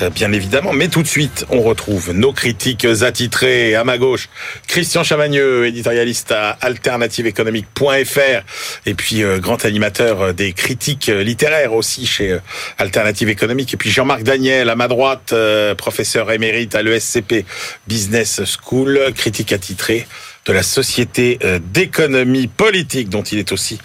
euh, 0.02 0.10
bien 0.10 0.30
évidemment. 0.32 0.74
Mais 0.74 0.88
tout 0.88 1.02
de 1.02 1.08
suite, 1.08 1.46
on 1.48 1.62
retrouve 1.62 2.12
nos 2.12 2.34
critiques 2.34 2.84
attitrés. 2.84 3.74
À 3.74 3.84
ma 3.84 3.96
gauche, 3.96 4.28
Christian 4.66 5.04
Chavagneux, 5.04 5.66
éditorialiste 5.66 6.32
à 6.32 6.50
alternativeéconomique.fr 6.60 8.44
et 8.84 8.94
puis 8.94 9.22
euh, 9.22 9.38
grand 9.38 9.64
animateur 9.64 10.34
des 10.34 10.52
critiques 10.52 11.06
littéraires 11.06 11.72
aussi 11.72 12.06
chez 12.06 12.38
Alternative 12.76 13.30
Économique. 13.30 13.72
Et 13.72 13.78
puis 13.78 13.90
Jean-Marc 14.02 14.24
Daniel, 14.24 14.68
à 14.68 14.74
ma 14.74 14.88
droite, 14.88 15.32
professeur 15.78 16.32
émérite 16.32 16.74
à 16.74 16.82
l'ESCP 16.82 17.46
Business 17.86 18.40
School, 18.44 18.98
critique 19.14 19.52
attitré 19.52 20.08
de 20.44 20.52
la 20.52 20.64
Société 20.64 21.38
euh, 21.44 21.60
d'économie 21.62 22.48
politique, 22.48 23.08
dont 23.08 23.22
il 23.22 23.38
est 23.38 23.52
aussi 23.52 23.78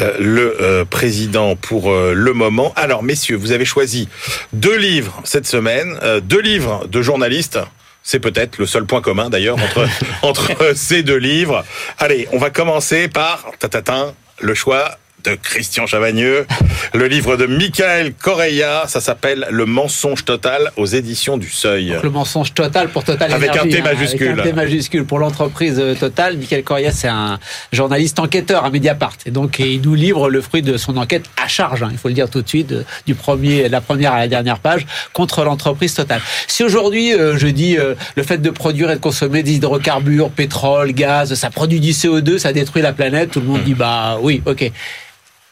euh, 0.00 0.16
le 0.18 0.56
euh, 0.62 0.84
président 0.86 1.54
pour 1.54 1.92
le 1.92 2.32
moment. 2.32 2.72
Alors, 2.76 3.02
messieurs, 3.02 3.36
vous 3.36 3.52
avez 3.52 3.66
choisi 3.66 4.08
deux 4.54 4.78
livres 4.78 5.20
cette 5.24 5.46
semaine, 5.46 5.98
deux 6.22 6.40
livres 6.40 6.86
de 6.86 7.02
journalistes. 7.02 7.58
C'est 8.02 8.20
peut-être 8.20 8.56
le 8.56 8.64
seul 8.64 8.86
point 8.86 9.02
commun 9.02 9.28
d'ailleurs 9.28 9.58
entre, 9.58 9.86
entre 10.22 10.74
ces 10.74 11.02
deux 11.02 11.18
livres. 11.18 11.62
Allez, 11.98 12.26
on 12.32 12.38
va 12.38 12.48
commencer 12.48 13.08
par 13.08 13.44
tatatin, 13.58 14.14
le 14.40 14.54
choix 14.54 14.96
de 15.24 15.34
Christian 15.34 15.86
Chavagneux, 15.86 16.46
le 16.94 17.06
livre 17.06 17.36
de 17.36 17.46
Michael 17.46 18.14
Correia, 18.14 18.84
ça 18.86 19.00
s'appelle 19.00 19.46
Le 19.50 19.66
mensonge 19.66 20.24
total 20.24 20.70
aux 20.76 20.86
éditions 20.86 21.36
du 21.36 21.50
Seuil. 21.50 21.96
le 22.02 22.10
mensonge 22.10 22.54
total 22.54 22.88
pour 22.88 23.04
Total 23.04 23.32
avec 23.32 23.56
un 23.56 23.66
T 23.66 23.82
majuscule. 23.82 24.28
Hein, 24.28 24.32
avec 24.32 24.46
un 24.46 24.50
T 24.50 24.52
majuscule 24.52 25.04
pour 25.04 25.18
l'entreprise 25.18 25.78
euh, 25.78 25.94
Total. 25.94 26.36
Michael 26.36 26.62
Correia, 26.62 26.92
c'est 26.92 27.08
un 27.08 27.38
journaliste 27.72 28.18
enquêteur 28.18 28.64
à 28.64 28.70
Mediapart. 28.70 29.16
Et 29.26 29.30
donc, 29.30 29.58
il 29.58 29.80
nous 29.80 29.94
livre 29.94 30.30
le 30.30 30.40
fruit 30.40 30.62
de 30.62 30.76
son 30.76 30.96
enquête 30.96 31.24
à 31.42 31.48
charge, 31.48 31.82
hein, 31.82 31.88
il 31.90 31.98
faut 31.98 32.08
le 32.08 32.14
dire 32.14 32.30
tout 32.30 32.42
de 32.42 32.48
suite, 32.48 32.74
du 33.06 33.14
premier, 33.14 33.64
de 33.64 33.72
la 33.72 33.80
première 33.80 34.12
à 34.12 34.18
la 34.18 34.28
dernière 34.28 34.58
page, 34.58 34.86
contre 35.12 35.44
l'entreprise 35.44 35.94
Total. 35.94 36.20
Si 36.46 36.62
aujourd'hui, 36.62 37.12
euh, 37.12 37.36
je 37.36 37.46
dis, 37.48 37.76
euh, 37.76 37.94
le 38.16 38.22
fait 38.22 38.38
de 38.38 38.50
produire 38.50 38.90
et 38.90 38.96
de 38.96 39.00
consommer 39.00 39.42
des 39.42 39.54
hydrocarbures, 39.54 40.30
pétrole, 40.30 40.92
gaz, 40.92 41.34
ça 41.34 41.50
produit 41.50 41.80
du 41.80 41.90
CO2, 41.90 42.38
ça 42.38 42.52
détruit 42.52 42.82
la 42.82 42.92
planète, 42.92 43.30
tout 43.32 43.40
le 43.40 43.46
monde 43.46 43.62
hmm. 43.62 43.64
dit, 43.64 43.74
bah 43.74 44.18
oui, 44.20 44.42
ok. 44.46 44.70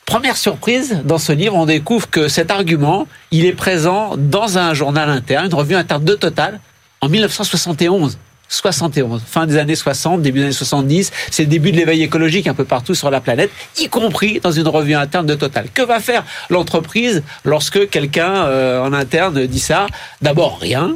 Première 0.07 0.37
surprise, 0.37 1.01
dans 1.05 1.19
ce 1.19 1.33
livre, 1.33 1.57
on 1.57 1.67
découvre 1.67 2.09
que 2.09 2.29
cet 2.29 2.53
argument, 2.53 3.09
il 3.33 3.45
est 3.45 3.53
présent 3.53 4.15
dans 4.17 4.57
un 4.57 4.73
journal 4.73 5.11
interne, 5.11 5.47
une 5.47 5.55
revue 5.55 5.75
interne 5.75 6.05
de 6.05 6.15
Total, 6.15 6.61
en 7.01 7.09
1971. 7.09 8.17
71, 8.49 9.23
fin 9.27 9.47
des 9.47 9.59
années 9.59 9.75
60, 9.75 10.23
début 10.23 10.39
des 10.39 10.45
années 10.47 10.53
70, 10.53 11.13
c'est 11.31 11.43
le 11.43 11.49
début 11.49 11.73
de 11.73 11.77
l'éveil 11.77 12.03
écologique 12.03 12.47
un 12.47 12.55
peu 12.55 12.65
partout 12.65 12.95
sur 12.95 13.11
la 13.11 13.21
planète, 13.21 13.51
y 13.79 13.89
compris 13.89 14.41
dans 14.41 14.53
une 14.53 14.69
revue 14.69 14.95
interne 14.95 15.27
de 15.27 15.35
Total. 15.35 15.67
Que 15.73 15.83
va 15.83 16.01
faire 16.01 16.25
l'entreprise 16.49 17.23
lorsque 17.45 17.89
quelqu'un 17.91 18.47
euh, 18.47 18.83
en 18.83 18.93
interne 18.93 19.47
dit 19.47 19.61
ça 19.61 19.87
D'abord 20.23 20.59
rien. 20.61 20.95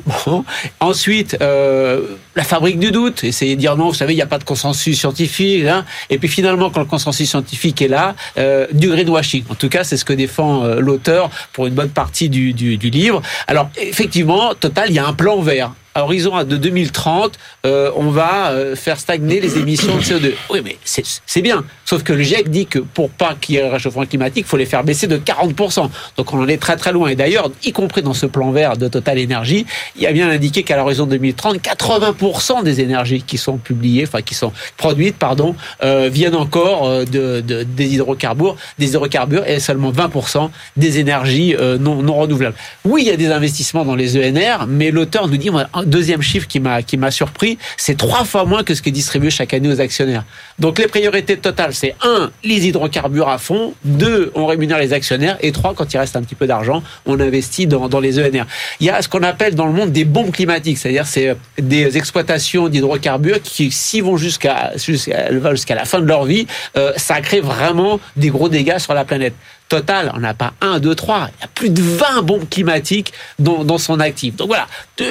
Ensuite, 0.81 1.37
euh, 1.41 2.17
la 2.37 2.45
fabrique 2.45 2.79
du 2.79 2.91
doute, 2.91 3.25
essayer 3.25 3.57
de 3.57 3.61
dire 3.61 3.77
non, 3.77 3.89
vous 3.89 3.95
savez, 3.95 4.13
il 4.13 4.17
n'y 4.17 4.23
a 4.23 4.27
pas 4.27 4.39
de 4.39 4.45
consensus 4.45 4.99
scientifique. 4.99 5.67
Hein. 5.67 5.85
Et 6.09 6.19
puis 6.19 6.29
finalement, 6.29 6.71
quand 6.71 6.81
le 6.81 6.87
consensus 6.87 7.29
scientifique 7.29 7.83
est 7.83 7.89
là, 7.89 8.15
euh, 8.39 8.67
du 8.73 8.89
greenwashing. 8.89 9.45
En 9.51 9.55
tout 9.55 9.69
cas, 9.69 9.85
c'est 9.85 9.97
ce 9.97 10.05
que 10.05 10.13
défend 10.13 10.65
l'auteur 10.77 11.31
pour 11.53 11.67
une 11.67 11.75
bonne 11.75 11.91
partie 11.91 12.29
du, 12.29 12.53
du, 12.53 12.77
du 12.77 12.91
livre. 12.91 13.21
Alors 13.47 13.71
effectivement, 13.77 14.55
Total, 14.55 14.89
il 14.89 14.95
y 14.95 14.99
a 14.99 15.07
un 15.07 15.13
plan 15.13 15.41
vert 15.41 15.73
à 15.95 16.05
horizon 16.05 16.45
de 16.45 16.57
2030, 16.57 17.33
euh, 17.67 17.91
on 17.97 18.11
va 18.11 18.51
euh, 18.51 18.77
faire 18.77 18.99
stagner 18.99 19.41
les 19.41 19.59
émissions 19.59 19.97
de 19.97 20.03
CO2. 20.03 20.33
Oui, 20.51 20.61
mais 20.65 20.77
c'est 20.85 21.43
bien. 21.43 21.65
Sauf 21.85 22.03
que 22.03 22.13
le 22.13 22.23
GIEC 22.23 22.49
dit 22.49 22.67
que 22.67 22.79
pour 22.79 23.11
pas 23.11 23.35
qu'il 23.41 23.57
y 23.57 23.59
ait 23.59 23.67
un 23.67 23.71
réchauffement 23.71 24.07
climatique, 24.07 24.45
il 24.47 24.49
faut 24.49 24.57
les 24.57 24.67
faire 24.67 24.85
baisser 24.85 25.09
de 25.09 25.17
40%. 25.17 25.89
Donc 26.17 26.33
on 26.33 26.41
en 26.41 26.49
est 26.49 26.59
très 26.59 26.77
très 26.77 26.93
loin. 26.93 27.09
Et 27.09 27.17
d'ailleurs, 27.17 27.51
y 27.65 27.73
compris 27.73 28.03
dans 28.03 28.15
ce 28.15 28.27
plan 28.27 28.53
vert 28.53 28.77
de 28.77 28.87
Total 28.89 29.19
Énergie, 29.19 29.67
il 29.97 30.03
y 30.03 30.07
a 30.07 30.13
bien 30.13 30.31
indiqué 30.31 30.63
qu'à 30.63 30.77
l'horizon 30.77 31.07
2030, 31.07 31.57
80% 31.57 32.63
des 32.63 32.81
énergies 32.81 33.23
qui 33.23 33.39
sont 33.39 33.59
publiées, 33.59 34.05
enfin 34.07 34.23
qui 34.23 34.35
sont 34.35 34.53
produites, 34.77 35.17
pardon, 35.17 35.57
euh, 35.83 36.09
viennent 36.11 36.37
encore 36.37 36.89
de, 36.89 37.41
de, 37.41 37.65
des 37.65 37.95
hydrocarbures, 37.95 38.57
des 38.79 38.89
hydrocarbures 38.91 39.47
et 39.47 39.59
seulement 39.59 39.91
20% 39.91 40.51
des 40.77 40.99
énergies 40.99 41.57
non, 41.81 42.15
renouvelables. 42.15 42.57
Oui, 42.85 43.03
il 43.03 43.09
y 43.09 43.13
a 43.13 43.17
des 43.17 43.31
investissements 43.33 43.85
dans 43.85 43.97
les 43.97 44.17
ENR, 44.17 44.67
mais 44.69 44.91
l'auteur 44.91 45.27
nous 45.27 45.37
dit, 45.37 45.51
deuxième 45.85 46.23
chiffre 46.23 46.47
qui 46.47 46.61
m'a 46.61 46.83
qui 46.83 46.97
m'a 46.97 47.11
surpris, 47.11 47.59
c'est 47.77 47.97
trois 47.97 48.25
fois 48.25 48.45
moins 48.45 48.63
que 48.65 48.75
ce 48.75 48.83
qui 48.83 48.91
est 48.91 48.93
distribué 48.93 49.31
chaque 49.31 49.55
année 49.55 49.69
aux 49.69 49.81
actionnaires. 49.81 50.25
Donc 50.59 50.79
les 50.79 50.87
priorités 50.87 51.37
totales, 51.37 51.75
c'est 51.75 51.95
un, 52.03 52.31
les 52.45 52.67
hydrocarbures 52.69 53.29
à 53.29 53.39
fond, 53.39 53.75
deux, 53.85 54.31
on 54.35 54.47
rémunère 54.47 54.79
les 54.79 54.93
actionnaires, 54.93 55.37
et 55.41 55.53
trois, 55.53 55.75
quand 55.75 55.93
il 55.93 55.99
reste 55.99 56.17
un 56.17 56.23
petit 56.23 56.35
peu 56.35 56.47
d'argent, 56.47 56.83
on 57.07 57.19
investit 57.21 57.67
dans, 57.67 57.89
dans 57.89 58.01
les 58.01 58.19
ENR. 58.19 58.45
Il 58.81 58.87
y 58.87 58.91
a 58.91 59.01
ce 59.03 59.09
qu'on 59.09 59.23
appelle 59.23 59.55
dans 59.55 59.67
le 59.67 59.73
monde 59.73 59.93
des 59.93 60.05
bombes 60.05 60.31
climatiques, 60.31 60.79
c'est-à-dire 60.79 61.07
c'est 61.07 61.37
des 61.59 61.97
exploitations 61.97 62.69
d'hydrocarbures 62.69 63.43
qui, 63.43 63.71
s'y 63.71 64.01
vont 64.01 64.17
jusqu'à 64.17 64.73
jusqu'à 64.77 65.75
la 65.75 65.85
fin 65.85 66.01
de 66.01 66.07
leur 66.07 66.25
vie, 66.25 66.47
euh, 66.77 66.93
ça 66.97 67.21
crée 67.21 67.41
vraiment 67.41 68.01
des 68.17 68.29
gros 68.29 68.49
dégâts 68.49 68.79
sur 68.79 68.95
la 68.95 69.05
planète. 69.05 69.35
Total, 69.71 70.11
on 70.17 70.19
n'a 70.19 70.35
pas 70.35 70.53
un, 70.61 70.81
deux, 70.81 70.97
trois. 70.97 71.29
Il 71.39 71.43
y 71.43 71.45
a 71.45 71.47
plus 71.47 71.71
de 71.71 71.81
20 71.81 72.23
bombes 72.23 72.49
climatiques 72.49 73.13
dans, 73.39 73.79
son 73.79 74.01
actif. 74.01 74.35
Donc 74.35 74.49
voilà, 74.49 74.67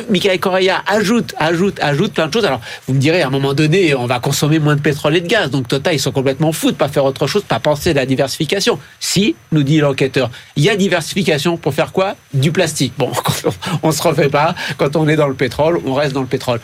Michael 0.10 0.38
Correa 0.42 0.84
ajoute, 0.86 1.34
ajoute, 1.38 1.80
ajoute 1.82 2.12
plein 2.14 2.28
de 2.28 2.34
choses. 2.34 2.44
Alors, 2.44 2.60
vous 2.86 2.94
me 2.94 3.00
direz, 3.00 3.22
à 3.22 3.28
un 3.28 3.30
moment 3.30 3.54
donné, 3.54 3.96
on 3.96 4.06
va 4.06 4.20
consommer 4.20 4.60
moins 4.60 4.76
de 4.76 4.82
pétrole 4.82 5.16
et 5.16 5.22
de 5.22 5.28
gaz. 5.28 5.50
Donc 5.50 5.70
Total, 5.70 5.96
ils 5.96 6.00
sont 6.00 6.12
complètement 6.12 6.52
fous 6.52 6.72
de 6.72 6.76
pas 6.76 6.90
faire 6.90 7.06
autre 7.06 7.26
chose, 7.26 7.44
pas 7.44 7.62
penser 7.62 7.92
à 7.92 7.94
la 7.94 8.06
diversification. 8.06 8.80
Si, 9.00 9.34
nous 9.54 9.64
dit 9.64 9.80
l'enquêteur, 9.80 10.30
il 10.58 10.64
y 10.64 10.70
a 10.70 10.76
diversification 10.76 11.56
pour 11.56 11.74
faire 11.74 11.94
quoi? 11.94 12.18
Du 12.34 12.52
plastique. 12.52 12.92
Bon, 12.98 13.14
on 13.84 13.94
se 13.94 14.02
refait 14.02 14.28
pas. 14.28 14.56
Quand 14.76 14.98
on 14.98 15.08
est 15.08 15.16
dans 15.16 15.30
le 15.30 15.36
pétrole, 15.36 15.80
on 15.86 15.94
reste 15.94 16.12
dans 16.12 16.20
le 16.20 16.28
pétrole. 16.28 16.60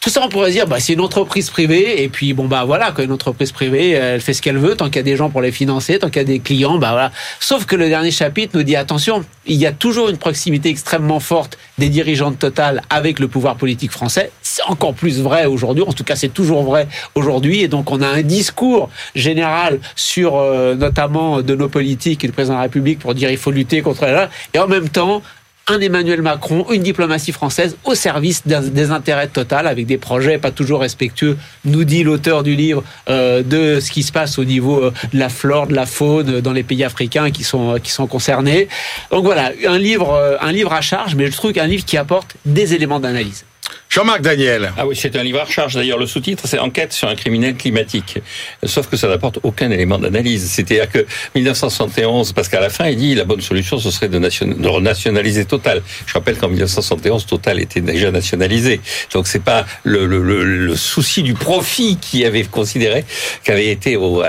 Tout 0.00 0.08
ça, 0.08 0.22
on 0.24 0.28
pourrait 0.28 0.52
dire, 0.52 0.68
bah, 0.68 0.78
c'est 0.78 0.92
une 0.92 1.00
entreprise 1.00 1.50
privée, 1.50 2.04
et 2.04 2.08
puis 2.08 2.32
bon 2.32 2.46
bah 2.46 2.62
voilà, 2.64 2.94
une 3.00 3.10
entreprise 3.10 3.50
privée, 3.50 3.90
elle 3.90 4.20
fait 4.20 4.34
ce 4.34 4.40
qu'elle 4.40 4.58
veut, 4.58 4.76
tant 4.76 4.86
qu'il 4.86 4.96
y 4.96 5.00
a 5.00 5.02
des 5.02 5.16
gens 5.16 5.30
pour 5.30 5.42
les 5.42 5.50
financer, 5.50 5.98
tant 5.98 6.08
qu'il 6.08 6.18
y 6.18 6.20
a 6.20 6.24
des 6.24 6.38
clients, 6.38 6.78
bah 6.78 6.92
voilà. 6.92 7.10
Sauf 7.42 7.64
que 7.64 7.74
le 7.74 7.88
dernier 7.88 8.10
chapitre 8.10 8.54
nous 8.54 8.62
dit 8.62 8.76
attention, 8.76 9.24
il 9.46 9.56
y 9.56 9.64
a 9.64 9.72
toujours 9.72 10.10
une 10.10 10.18
proximité 10.18 10.68
extrêmement 10.68 11.20
forte 11.20 11.56
des 11.78 11.88
dirigeants 11.88 12.30
de 12.30 12.36
Total 12.36 12.82
avec 12.90 13.18
le 13.18 13.28
pouvoir 13.28 13.56
politique 13.56 13.90
français. 13.90 14.30
C'est 14.42 14.62
encore 14.64 14.92
plus 14.92 15.22
vrai 15.22 15.46
aujourd'hui, 15.46 15.82
en 15.86 15.94
tout 15.94 16.04
cas 16.04 16.16
c'est 16.16 16.28
toujours 16.28 16.62
vrai 16.62 16.86
aujourd'hui, 17.14 17.62
et 17.62 17.68
donc 17.68 17.90
on 17.90 18.02
a 18.02 18.06
un 18.06 18.20
discours 18.20 18.90
général 19.14 19.80
sur 19.96 20.36
euh, 20.36 20.74
notamment 20.74 21.40
de 21.40 21.54
nos 21.54 21.70
politiques 21.70 22.22
et 22.24 22.26
du 22.26 22.32
président 22.34 22.54
de 22.54 22.58
la 22.58 22.64
République 22.64 22.98
pour 22.98 23.14
dire 23.14 23.30
il 23.30 23.38
faut 23.38 23.50
lutter 23.50 23.80
contre 23.80 24.04
la 24.04 24.28
et 24.52 24.58
en 24.58 24.68
même 24.68 24.90
temps 24.90 25.22
un 25.70 25.80
Emmanuel 25.80 26.20
Macron, 26.20 26.66
une 26.72 26.82
diplomatie 26.82 27.30
française 27.30 27.76
au 27.84 27.94
service 27.94 28.42
des 28.44 28.90
intérêts 28.90 29.28
total 29.28 29.68
avec 29.68 29.86
des 29.86 29.98
projets 29.98 30.36
pas 30.36 30.50
toujours 30.50 30.80
respectueux, 30.80 31.38
nous 31.64 31.84
dit 31.84 32.02
l'auteur 32.02 32.42
du 32.42 32.56
livre, 32.56 32.82
euh, 33.08 33.42
de 33.44 33.78
ce 33.78 33.92
qui 33.92 34.02
se 34.02 34.10
passe 34.10 34.38
au 34.38 34.44
niveau 34.44 34.82
euh, 34.82 34.92
de 35.12 35.18
la 35.18 35.28
flore, 35.28 35.68
de 35.68 35.74
la 35.74 35.86
faune 35.86 36.40
dans 36.40 36.52
les 36.52 36.64
pays 36.64 36.82
africains 36.82 37.30
qui 37.30 37.44
sont, 37.44 37.78
qui 37.80 37.92
sont 37.92 38.08
concernés. 38.08 38.66
Donc 39.12 39.24
voilà, 39.24 39.52
un 39.66 39.78
livre, 39.78 40.12
euh, 40.12 40.36
un 40.40 40.50
livre 40.50 40.72
à 40.72 40.80
charge, 40.80 41.14
mais 41.14 41.26
je 41.28 41.36
trouve 41.36 41.52
qu'un 41.52 41.68
livre 41.68 41.84
qui 41.84 41.96
apporte 41.96 42.34
des 42.44 42.74
éléments 42.74 42.98
d'analyse. 42.98 43.44
Jean-Marc 43.90 44.22
Daniel. 44.22 44.72
Ah 44.78 44.86
oui, 44.86 44.94
c'est 44.94 45.16
un 45.16 45.22
livre 45.24 45.40
à 45.40 45.46
charge. 45.46 45.74
D'ailleurs, 45.74 45.98
le 45.98 46.06
sous-titre, 46.06 46.44
c'est 46.46 46.60
Enquête 46.60 46.92
sur 46.92 47.08
un 47.08 47.16
criminel 47.16 47.56
climatique. 47.56 48.20
Sauf 48.62 48.86
que 48.86 48.96
ça 48.96 49.08
n'apporte 49.08 49.40
aucun 49.42 49.68
élément 49.72 49.98
d'analyse. 49.98 50.48
C'est-à-dire 50.48 50.88
que 50.88 51.04
1971, 51.34 52.32
parce 52.32 52.48
qu'à 52.48 52.60
la 52.60 52.70
fin, 52.70 52.86
il 52.86 52.96
dit 52.96 53.16
la 53.16 53.24
bonne 53.24 53.40
solution, 53.40 53.80
ce 53.80 53.90
serait 53.90 54.08
de, 54.08 54.68
renationaliser 54.68 55.44
Total. 55.44 55.82
Je 56.06 56.12
rappelle 56.12 56.36
qu'en 56.36 56.46
1971, 56.46 57.26
Total 57.26 57.58
était 57.58 57.80
déjà 57.80 58.12
nationalisé. 58.12 58.80
Donc 59.12 59.26
c'est 59.26 59.42
pas 59.42 59.66
le, 59.82 60.76
souci 60.76 61.24
du 61.24 61.34
profit 61.34 61.98
qui 62.00 62.24
avait 62.24 62.44
considéré 62.44 63.04
qu'avait 63.42 63.70
été 63.70 63.96
au, 63.96 64.22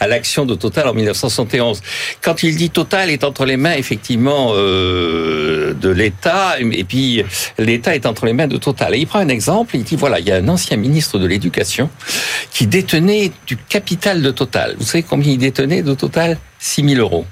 à 0.00 0.06
l'action 0.08 0.44
de 0.44 0.56
Total 0.56 0.88
en 0.88 0.94
1971. 0.94 1.82
Quand 2.20 2.42
il 2.42 2.56
dit 2.56 2.70
Total 2.70 3.10
est 3.10 3.22
entre 3.22 3.44
les 3.44 3.56
mains, 3.56 3.74
effectivement, 3.74 4.54
euh, 4.56 5.72
de 5.72 5.88
l'État, 5.88 6.56
et 6.58 6.82
puis 6.82 7.22
l'État 7.58 7.94
est 7.94 8.06
entre 8.06 8.26
les 8.26 8.32
mains 8.32 8.48
de 8.48 8.56
Total 8.56 8.71
et 8.80 8.98
il 8.98 9.06
prend 9.06 9.18
un 9.18 9.28
exemple, 9.28 9.76
il 9.76 9.84
dit 9.84 9.96
voilà, 9.96 10.18
il 10.18 10.26
y 10.26 10.32
a 10.32 10.36
un 10.36 10.48
ancien 10.48 10.76
ministre 10.76 11.18
de 11.18 11.26
l'Éducation 11.26 11.90
qui 12.50 12.66
détenait 12.66 13.32
du 13.46 13.56
capital 13.56 14.22
de 14.22 14.30
Total. 14.30 14.76
Vous 14.78 14.86
savez 14.86 15.02
combien 15.02 15.32
il 15.32 15.38
détenait 15.38 15.82
de 15.82 15.94
Total? 15.94 16.38
6 16.58 16.88
000 16.88 17.00
euros. 17.00 17.24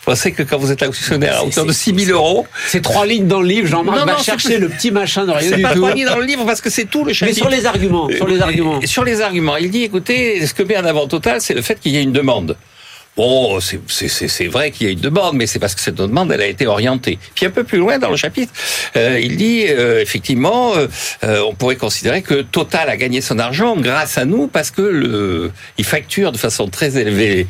Vous 0.00 0.12
pensez 0.12 0.32
que 0.32 0.42
quand 0.42 0.56
vous 0.56 0.72
êtes 0.72 0.82
actionnaire 0.82 1.36
à 1.36 1.44
hauteur 1.44 1.66
de 1.66 1.72
6 1.72 2.06
000 2.06 2.18
euros. 2.18 2.46
C'est 2.66 2.80
trois 2.80 3.04
lignes 3.04 3.26
dans 3.26 3.42
le 3.42 3.46
livre, 3.46 3.68
Jean-Marc 3.68 4.06
va 4.06 4.16
chercher 4.18 4.58
le 4.58 4.68
petit 4.70 4.90
machin 4.90 5.26
de 5.26 5.32
rien 5.32 5.40
du 5.42 5.48
tout. 5.50 5.56
C'est 5.56 5.62
pas 5.62 5.74
trois 5.74 5.92
lignes 5.92 6.06
dans 6.06 6.16
le 6.16 6.24
livre 6.24 6.46
parce 6.46 6.62
que 6.62 6.70
c'est 6.70 6.86
tout 6.86 7.04
le 7.04 7.12
chapitre. 7.12 7.36
Mais 7.36 7.40
sur 7.40 7.50
les 7.50 7.66
arguments, 7.66 8.08
sur 8.08 8.26
les 8.26 8.40
arguments. 8.40 8.80
Sur 8.84 9.04
les 9.04 9.20
arguments, 9.20 9.56
il 9.56 9.70
dit 9.70 9.82
écoutez, 9.82 10.46
ce 10.46 10.54
que 10.54 10.62
met 10.62 10.78
en 10.78 10.84
avant 10.84 11.06
Total, 11.06 11.40
c'est 11.40 11.54
le 11.54 11.62
fait 11.62 11.78
qu'il 11.78 11.92
y 11.92 11.98
ait 11.98 12.02
une 12.02 12.12
demande. 12.12 12.56
Bon, 13.20 13.60
c'est 13.60 14.46
vrai 14.46 14.70
qu'il 14.70 14.86
y 14.86 14.88
a 14.88 14.92
une 14.94 15.00
demande, 15.00 15.36
mais 15.36 15.46
c'est 15.46 15.58
parce 15.58 15.74
que 15.74 15.82
cette 15.82 15.96
demande, 15.96 16.32
elle 16.32 16.40
a 16.40 16.46
été 16.46 16.66
orientée. 16.66 17.18
Puis 17.34 17.44
un 17.44 17.50
peu 17.50 17.64
plus 17.64 17.76
loin 17.76 17.98
dans 17.98 18.08
le 18.08 18.16
chapitre, 18.16 18.50
euh, 18.96 19.20
il 19.22 19.36
dit 19.36 19.66
euh, 19.68 20.00
effectivement, 20.00 20.72
euh, 20.74 20.88
on 21.46 21.54
pourrait 21.54 21.76
considérer 21.76 22.22
que 22.22 22.40
Total 22.40 22.88
a 22.88 22.96
gagné 22.96 23.20
son 23.20 23.38
argent 23.38 23.76
grâce 23.76 24.16
à 24.16 24.24
nous 24.24 24.46
parce 24.46 24.70
que 24.70 25.50
il 25.76 25.84
facture 25.84 26.32
de 26.32 26.38
façon 26.38 26.68
très 26.68 26.96
élevée 26.96 27.46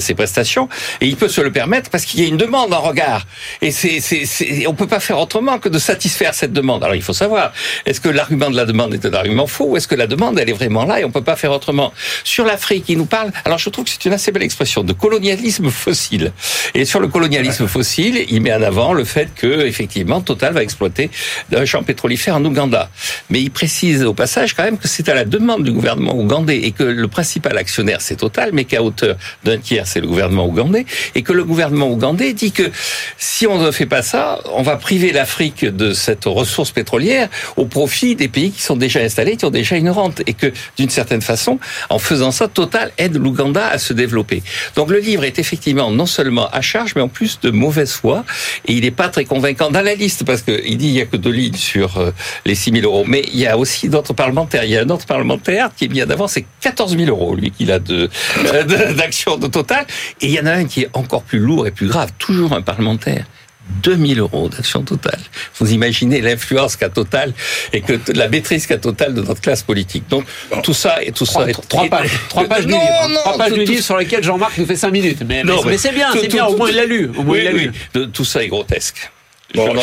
ses 0.00 0.14
prestations 0.14 0.68
et 1.00 1.06
il 1.06 1.16
peut 1.16 1.28
se 1.28 1.40
le 1.40 1.50
permettre 1.50 1.88
parce 1.88 2.04
qu'il 2.04 2.20
y 2.20 2.24
a 2.26 2.28
une 2.28 2.36
demande 2.36 2.74
en 2.74 2.82
regard. 2.82 3.26
Et 3.62 3.70
c'est 3.70 4.00
c'est 4.00 4.66
on 4.66 4.74
peut 4.74 4.86
pas 4.86 5.00
faire 5.00 5.18
autrement 5.18 5.58
que 5.58 5.70
de 5.70 5.78
satisfaire 5.78 6.34
cette 6.34 6.52
demande. 6.52 6.84
Alors 6.84 6.94
il 6.94 7.02
faut 7.02 7.14
savoir, 7.14 7.54
est-ce 7.86 8.02
que 8.02 8.10
l'argument 8.10 8.50
de 8.50 8.56
la 8.56 8.66
demande 8.66 8.92
est 8.92 9.06
un 9.06 9.14
argument 9.14 9.46
faux 9.46 9.68
ou 9.68 9.76
est-ce 9.78 9.88
que 9.88 9.94
la 9.94 10.06
demande 10.06 10.38
elle 10.38 10.50
est 10.50 10.58
vraiment 10.60 10.84
là 10.84 11.00
et 11.00 11.06
on 11.06 11.10
peut 11.10 11.24
pas 11.24 11.36
faire 11.36 11.52
autrement? 11.52 11.94
Sur 12.22 12.44
l'Afrique, 12.44 12.84
il 12.88 12.98
nous 12.98 13.06
parle. 13.06 13.32
Alors 13.46 13.56
je 13.56 13.70
trouve 13.70 13.86
que 13.86 13.90
c'est 13.90 14.04
une 14.04 14.12
assez 14.12 14.25
belle 14.32 14.42
expression 14.42 14.84
de 14.84 14.92
colonialisme 14.92 15.70
fossile. 15.70 16.32
Et 16.74 16.84
sur 16.84 17.00
le 17.00 17.08
colonialisme 17.08 17.66
fossile, 17.66 18.24
il 18.28 18.40
met 18.40 18.52
en 18.52 18.62
avant 18.62 18.92
le 18.92 19.04
fait 19.04 19.28
que 19.34 19.66
effectivement 19.66 20.20
Total 20.20 20.52
va 20.52 20.62
exploiter 20.62 21.10
un 21.54 21.64
champ 21.64 21.82
pétrolifère 21.82 22.36
en 22.36 22.44
Ouganda. 22.44 22.90
Mais 23.30 23.40
il 23.40 23.50
précise 23.50 24.04
au 24.04 24.14
passage 24.14 24.54
quand 24.54 24.64
même 24.64 24.78
que 24.78 24.88
c'est 24.88 25.08
à 25.08 25.14
la 25.14 25.24
demande 25.24 25.64
du 25.64 25.72
gouvernement 25.72 26.16
ougandais 26.16 26.58
et 26.58 26.72
que 26.72 26.82
le 26.82 27.08
principal 27.08 27.56
actionnaire 27.58 28.00
c'est 28.00 28.16
Total, 28.16 28.50
mais 28.52 28.64
qu'à 28.64 28.82
hauteur 28.82 29.16
d'un 29.44 29.58
tiers 29.58 29.86
c'est 29.86 30.00
le 30.00 30.06
gouvernement 30.06 30.46
ougandais 30.46 30.86
et 31.14 31.22
que 31.22 31.32
le 31.32 31.44
gouvernement 31.44 31.90
ougandais 31.90 32.32
dit 32.32 32.52
que 32.52 32.70
si 33.18 33.46
on 33.46 33.58
ne 33.58 33.70
fait 33.70 33.86
pas 33.86 34.02
ça, 34.02 34.40
on 34.52 34.62
va 34.62 34.76
priver 34.76 35.12
l'Afrique 35.12 35.64
de 35.64 35.92
cette 35.92 36.24
ressource 36.24 36.70
pétrolière 36.70 37.28
au 37.56 37.66
profit 37.66 38.16
des 38.16 38.28
pays 38.28 38.50
qui 38.50 38.62
sont 38.62 38.76
déjà 38.76 39.00
installés, 39.00 39.36
qui 39.36 39.44
ont 39.44 39.50
déjà 39.50 39.76
une 39.76 39.90
rente 39.90 40.22
et 40.26 40.34
que 40.34 40.52
d'une 40.78 40.90
certaine 40.90 41.22
façon, 41.22 41.58
en 41.90 41.98
faisant 41.98 42.30
ça, 42.30 42.48
Total 42.48 42.92
aide 42.98 43.16
l'Ouganda 43.16 43.66
à 43.66 43.78
se 43.78 43.92
développer 43.92 44.05
Donc 44.74 44.90
le 44.90 44.98
livre 44.98 45.24
est 45.24 45.38
effectivement 45.38 45.90
non 45.90 46.06
seulement 46.06 46.48
à 46.50 46.60
charge, 46.60 46.94
mais 46.94 47.02
en 47.02 47.08
plus 47.08 47.40
de 47.40 47.50
mauvaise 47.50 47.92
foi. 47.92 48.24
Et 48.66 48.72
il 48.74 48.82
n'est 48.82 48.90
pas 48.90 49.08
très 49.08 49.24
convaincant 49.24 49.70
dans 49.70 49.82
la 49.82 49.94
liste, 49.94 50.24
parce 50.24 50.42
qu'il 50.42 50.76
dit 50.76 50.88
il 50.88 50.92
n'y 50.92 51.00
a 51.00 51.06
que 51.06 51.16
deux 51.16 51.30
lignes 51.30 51.54
sur 51.54 51.98
euh, 51.98 52.10
les 52.44 52.54
6 52.54 52.72
000 52.72 52.84
euros. 52.84 53.04
Mais 53.06 53.22
il 53.32 53.38
y 53.38 53.46
a 53.46 53.56
aussi 53.56 53.88
d'autres 53.88 54.14
parlementaires. 54.14 54.64
Il 54.64 54.70
y 54.70 54.76
a 54.76 54.82
un 54.82 54.90
autre 54.90 55.06
parlementaire 55.06 55.70
qui 55.76 55.84
est 55.84 55.88
bien 55.88 56.06
d'avant, 56.06 56.28
c'est 56.28 56.46
14 56.60 56.96
000 56.96 57.08
euros, 57.08 57.34
lui, 57.34 57.50
qu'il 57.50 57.72
a 57.72 57.78
de, 57.78 58.08
d'action 58.94 59.36
de 59.36 59.46
total. 59.46 59.86
Et 60.20 60.26
il 60.26 60.32
y 60.32 60.40
en 60.40 60.46
a 60.46 60.52
un 60.52 60.64
qui 60.64 60.82
est 60.82 60.90
encore 60.94 61.22
plus 61.22 61.38
lourd 61.38 61.66
et 61.66 61.70
plus 61.70 61.88
grave, 61.88 62.10
toujours 62.18 62.52
un 62.52 62.62
parlementaire. 62.62 63.26
2000 63.82 64.20
euros 64.20 64.48
d'action 64.48 64.82
totale. 64.82 65.20
Vous 65.58 65.72
imaginez 65.72 66.20
l'influence 66.20 66.76
qu'a 66.76 66.88
Total 66.88 67.32
et 67.72 67.80
que 67.80 67.98
la 68.14 68.28
maîtrise 68.28 68.66
qu'a 68.66 68.78
Total 68.78 69.12
de 69.12 69.22
notre 69.22 69.40
classe 69.40 69.62
politique. 69.62 70.04
Donc 70.08 70.24
tout 70.62 70.74
ça 70.74 71.02
et 71.02 71.12
tout 71.12 71.26
trois, 71.26 71.46
ça. 71.46 71.52
trois, 71.68 71.88
pages, 71.88 72.10
trois 72.28 72.44
pages 72.44 72.66
non, 72.66 72.78
du 72.78 72.82
livre, 72.84 73.08
non, 73.08 73.20
trois 73.20 73.38
pages 73.38 73.48
tout, 73.50 73.54
du 73.56 73.64
livre 73.64 73.82
sur 73.82 73.96
lesquelles 73.96 74.24
Jean-Marc 74.24 74.56
nous 74.58 74.66
fait 74.66 74.76
cinq 74.76 74.90
minutes. 74.90 75.22
Mais, 75.26 75.42
mais, 75.44 75.52
mais 75.64 75.78
c'est 75.78 75.92
bien, 75.92 76.08
c'est 76.12 76.28
bien. 76.28 76.46
Au 76.46 76.56
moins 76.56 76.70
il 76.70 76.76
l'a 76.76 76.84
lu. 76.84 77.10
Au 77.16 77.22
moins 77.22 77.36
oui, 77.36 77.46
il 77.50 77.54
oui. 77.54 77.70
lu. 77.94 78.10
Tout 78.10 78.24
ça 78.24 78.42
est 78.42 78.48
grotesque. 78.48 79.10
Bon, 79.56 79.74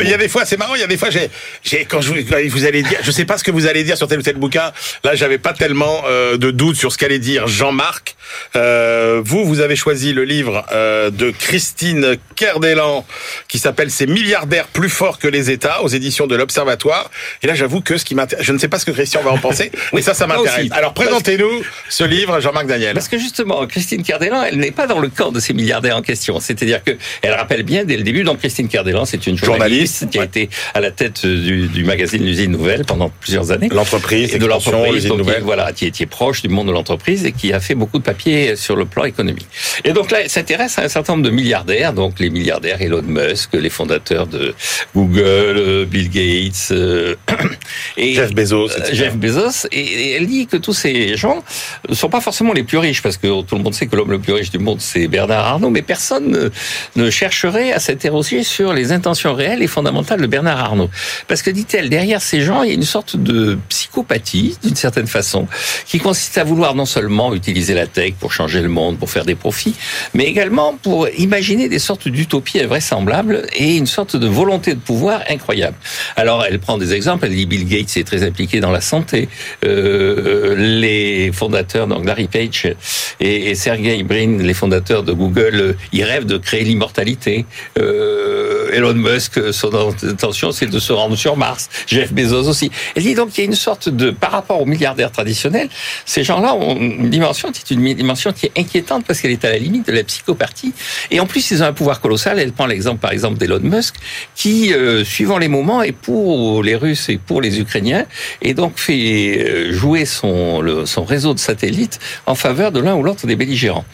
il 0.00 0.08
y 0.08 0.14
a 0.14 0.16
des 0.16 0.28
fois, 0.28 0.44
c'est 0.44 0.56
marrant, 0.56 0.74
il 0.74 0.80
y 0.80 0.84
a 0.84 0.86
des 0.86 0.96
fois, 0.96 1.10
j'ai, 1.10 1.28
j'ai, 1.62 1.84
quand 1.84 2.00
je 2.00 2.12
vous 2.12 2.64
allez 2.64 2.82
dire, 2.82 2.98
je 3.02 3.10
sais 3.10 3.24
pas 3.24 3.36
ce 3.38 3.44
que 3.44 3.50
vous 3.50 3.66
allez 3.66 3.84
dire 3.84 3.96
sur 3.96 4.08
tel 4.08 4.18
ou 4.18 4.22
tel 4.22 4.36
bouquin. 4.36 4.72
Là, 5.04 5.14
j'avais 5.14 5.38
pas 5.38 5.52
tellement 5.52 6.02
euh, 6.06 6.36
de 6.36 6.50
doute 6.50 6.76
sur 6.76 6.92
ce 6.92 6.98
qu'allait 6.98 7.18
dire 7.18 7.46
Jean-Marc. 7.46 8.16
Euh, 8.56 9.20
vous, 9.24 9.44
vous 9.44 9.60
avez 9.60 9.76
choisi 9.76 10.12
le 10.12 10.24
livre 10.24 10.64
euh, 10.72 11.10
de 11.10 11.30
Christine 11.30 12.16
Kerdelan 12.36 13.06
qui 13.48 13.58
s'appelle 13.58 13.90
Ces 13.90 14.06
milliardaires 14.06 14.68
plus 14.68 14.88
forts 14.88 15.18
que 15.18 15.28
les 15.28 15.50
États 15.50 15.82
aux 15.82 15.88
éditions 15.88 16.26
de 16.26 16.36
l'Observatoire. 16.36 17.10
Et 17.42 17.46
là, 17.46 17.54
j'avoue 17.54 17.80
que 17.80 17.96
ce 17.96 18.04
qui 18.04 18.14
m'intéresse, 18.14 18.44
je 18.44 18.52
ne 18.52 18.58
sais 18.58 18.68
pas 18.68 18.78
ce 18.78 18.84
que 18.84 18.90
Christian 18.90 19.22
va 19.22 19.30
en 19.30 19.38
penser, 19.38 19.70
mais 19.92 20.02
ça, 20.02 20.14
ça 20.14 20.26
m'intéresse. 20.26 20.68
Alors, 20.72 20.94
présentez-nous 20.94 21.62
ce 21.88 22.04
livre, 22.04 22.40
Jean-Marc 22.40 22.66
Daniel. 22.66 22.94
Parce 22.94 23.08
que 23.08 23.18
justement, 23.18 23.66
Christine 23.66 24.02
Kerdelan, 24.02 24.44
elle 24.44 24.58
n'est 24.58 24.70
pas 24.70 24.86
dans 24.86 24.98
le 24.98 25.08
camp 25.08 25.32
de 25.32 25.40
ces 25.40 25.52
milliardaires 25.52 25.96
en 25.96 26.02
question. 26.02 26.40
C'est-à-dire 26.40 26.82
que 26.84 26.92
elle 27.22 27.34
rappelle 27.34 27.62
bien 27.62 27.84
dès 27.84 27.96
le 27.96 28.02
début, 28.02 28.22
donc 28.22 28.38
Christine 28.38 28.68
Kerdelan, 28.68 29.04
c'est 29.08 29.26
une 29.26 29.36
journaliste, 29.36 30.00
journaliste 30.00 30.10
qui 30.10 30.18
a 30.18 30.20
ouais. 30.20 30.26
été 30.26 30.50
à 30.74 30.80
la 30.80 30.90
tête 30.90 31.26
du, 31.26 31.68
du 31.68 31.84
magazine 31.84 32.24
L'usine 32.24 32.52
Nouvelle 32.52 32.84
pendant 32.84 33.08
plusieurs 33.08 33.50
années. 33.50 33.68
L'entreprise, 33.70 34.36
de 34.36 34.46
l'entreprise, 34.46 35.06
Nouvelle. 35.08 35.42
voilà, 35.42 35.72
qui 35.72 35.86
est 35.86 36.06
proche 36.06 36.42
du 36.42 36.48
monde 36.48 36.68
de 36.68 36.72
l'entreprise 36.72 37.24
et 37.24 37.32
qui 37.32 37.52
a 37.52 37.60
fait 37.60 37.74
beaucoup 37.74 37.98
de 37.98 38.02
papiers 38.02 38.56
sur 38.56 38.76
le 38.76 38.84
plan 38.84 39.04
économique. 39.04 39.46
Et 39.84 39.92
donc 39.92 40.10
là, 40.10 40.22
elle 40.22 40.30
s'intéresse 40.30 40.78
à 40.78 40.82
un 40.82 40.88
certain 40.88 41.14
nombre 41.14 41.24
de 41.24 41.30
milliardaires, 41.30 41.92
donc 41.92 42.20
les 42.20 42.30
milliardaires 42.30 42.80
Elon 42.80 43.02
Musk, 43.02 43.54
les 43.54 43.70
fondateurs 43.70 44.26
de 44.26 44.54
Google, 44.94 45.86
Bill 45.86 46.10
Gates, 46.10 46.68
euh, 46.72 47.14
et 47.96 48.14
Jeff 48.14 48.34
Bezos, 48.34 48.70
euh, 48.70 48.88
Jeff 48.92 49.16
Bezos, 49.16 49.66
et, 49.72 50.12
elle 50.12 50.26
dit 50.26 50.46
que 50.46 50.56
tous 50.56 50.72
ces 50.72 51.16
gens 51.16 51.42
ne 51.88 51.94
sont 51.94 52.08
pas 52.08 52.20
forcément 52.20 52.52
les 52.52 52.64
plus 52.64 52.78
riches, 52.78 53.02
parce 53.02 53.16
que 53.16 53.42
tout 53.42 53.56
le 53.56 53.62
monde 53.62 53.74
sait 53.74 53.86
que 53.86 53.96
l'homme 53.96 54.10
le 54.10 54.18
plus 54.18 54.32
riche 54.32 54.50
du 54.50 54.58
monde 54.58 54.80
c'est 54.80 55.08
Bernard 55.08 55.46
Arnault, 55.46 55.70
mais 55.70 55.82
personne 55.82 56.30
ne, 56.30 56.50
ne 56.96 57.10
chercherait 57.10 57.72
à 57.72 57.78
s'interroger 57.78 58.42
sur 58.42 58.72
les 58.72 58.87
intentions 58.92 59.34
réelles 59.34 59.62
et 59.62 59.66
fondamentales 59.66 60.20
de 60.20 60.26
Bernard 60.26 60.58
Arnault. 60.58 60.90
Parce 61.26 61.42
que, 61.42 61.50
dit-elle, 61.50 61.88
derrière 61.88 62.22
ces 62.22 62.40
gens, 62.40 62.62
il 62.62 62.68
y 62.68 62.72
a 62.72 62.74
une 62.74 62.82
sorte 62.82 63.16
de 63.16 63.58
psychopathie, 63.68 64.56
d'une 64.62 64.76
certaine 64.76 65.06
façon, 65.06 65.46
qui 65.86 65.98
consiste 65.98 66.38
à 66.38 66.44
vouloir 66.44 66.74
non 66.74 66.86
seulement 66.86 67.34
utiliser 67.34 67.74
la 67.74 67.86
tech 67.86 68.14
pour 68.18 68.32
changer 68.32 68.60
le 68.60 68.68
monde, 68.68 68.98
pour 68.98 69.10
faire 69.10 69.24
des 69.24 69.34
profits, 69.34 69.74
mais 70.14 70.24
également 70.24 70.78
pour 70.82 71.08
imaginer 71.18 71.68
des 71.68 71.78
sortes 71.78 72.08
d'utopies 72.08 72.60
invraisemblables 72.60 73.46
et 73.56 73.76
une 73.76 73.86
sorte 73.86 74.16
de 74.16 74.26
volonté 74.26 74.74
de 74.74 74.80
pouvoir 74.80 75.22
incroyable. 75.28 75.76
Alors, 76.16 76.44
elle 76.44 76.58
prend 76.58 76.78
des 76.78 76.94
exemples. 76.94 77.26
Elle 77.26 77.34
dit 77.34 77.46
Bill 77.46 77.66
Gates 77.66 77.96
est 77.96 78.04
très 78.04 78.22
impliqué 78.22 78.60
dans 78.60 78.70
la 78.70 78.80
santé. 78.80 79.28
Euh, 79.64 80.54
les 80.56 81.30
fondateurs, 81.32 81.86
donc 81.86 82.04
Larry 82.04 82.28
Page 82.28 82.74
et, 83.20 83.50
et 83.50 83.54
Sergey 83.54 84.02
Brin, 84.02 84.38
les 84.38 84.54
fondateurs 84.54 85.02
de 85.02 85.12
Google, 85.12 85.54
euh, 85.54 85.72
ils 85.92 86.04
rêvent 86.04 86.26
de 86.26 86.38
créer 86.38 86.64
l'immortalité. 86.64 87.44
Euh, 87.78 88.77
Elon 88.78 88.94
Musk, 88.94 89.52
son 89.52 89.70
intention, 90.04 90.52
c'est 90.52 90.66
de 90.66 90.78
se 90.78 90.92
rendre 90.92 91.16
sur 91.16 91.36
Mars. 91.36 91.68
Jeff 91.86 92.12
Bezos 92.12 92.48
aussi. 92.48 92.70
Elle 92.94 93.02
dit 93.02 93.14
donc 93.14 93.36
il 93.36 93.40
y 93.40 93.42
a 93.42 93.46
une 93.46 93.54
sorte 93.54 93.88
de, 93.88 94.10
par 94.10 94.30
rapport 94.30 94.62
aux 94.62 94.66
milliardaires 94.66 95.10
traditionnels, 95.10 95.68
ces 96.04 96.22
gens-là 96.22 96.54
ont 96.54 96.76
une 96.76 97.10
dimension 97.10 97.50
qui 97.50 97.60
est 97.60 97.74
une 97.74 97.94
dimension 97.94 98.32
qui 98.32 98.46
est 98.46 98.52
inquiétante 98.56 99.04
parce 99.04 99.20
qu'elle 99.20 99.32
est 99.32 99.44
à 99.44 99.50
la 99.50 99.58
limite 99.58 99.86
de 99.86 99.92
la 99.92 100.04
psychopathie. 100.04 100.72
Et 101.10 101.18
en 101.20 101.26
plus, 101.26 101.50
ils 101.50 101.62
ont 101.62 101.66
un 101.66 101.72
pouvoir 101.72 102.00
colossal. 102.00 102.38
Elle 102.38 102.52
prend 102.52 102.66
l'exemple, 102.66 103.00
par 103.00 103.12
exemple, 103.12 103.38
d'Elon 103.38 103.60
Musk, 103.60 103.96
qui, 104.34 104.72
euh, 104.72 105.04
suivant 105.04 105.38
les 105.38 105.48
moments, 105.48 105.82
est 105.82 105.92
pour 105.92 106.62
les 106.62 106.76
Russes 106.76 107.08
et 107.08 107.18
pour 107.18 107.40
les 107.40 107.58
Ukrainiens, 107.60 108.06
et 108.42 108.54
donc 108.54 108.78
fait 108.78 109.38
euh, 109.38 109.72
jouer 109.72 110.04
son, 110.04 110.62
réseau 111.06 111.34
de 111.34 111.38
satellites 111.38 111.98
en 112.26 112.34
faveur 112.34 112.72
de 112.72 112.80
l'un 112.80 112.94
ou 112.94 113.02
l'autre 113.02 113.26
des 113.26 113.36
belligérants. 113.36 113.84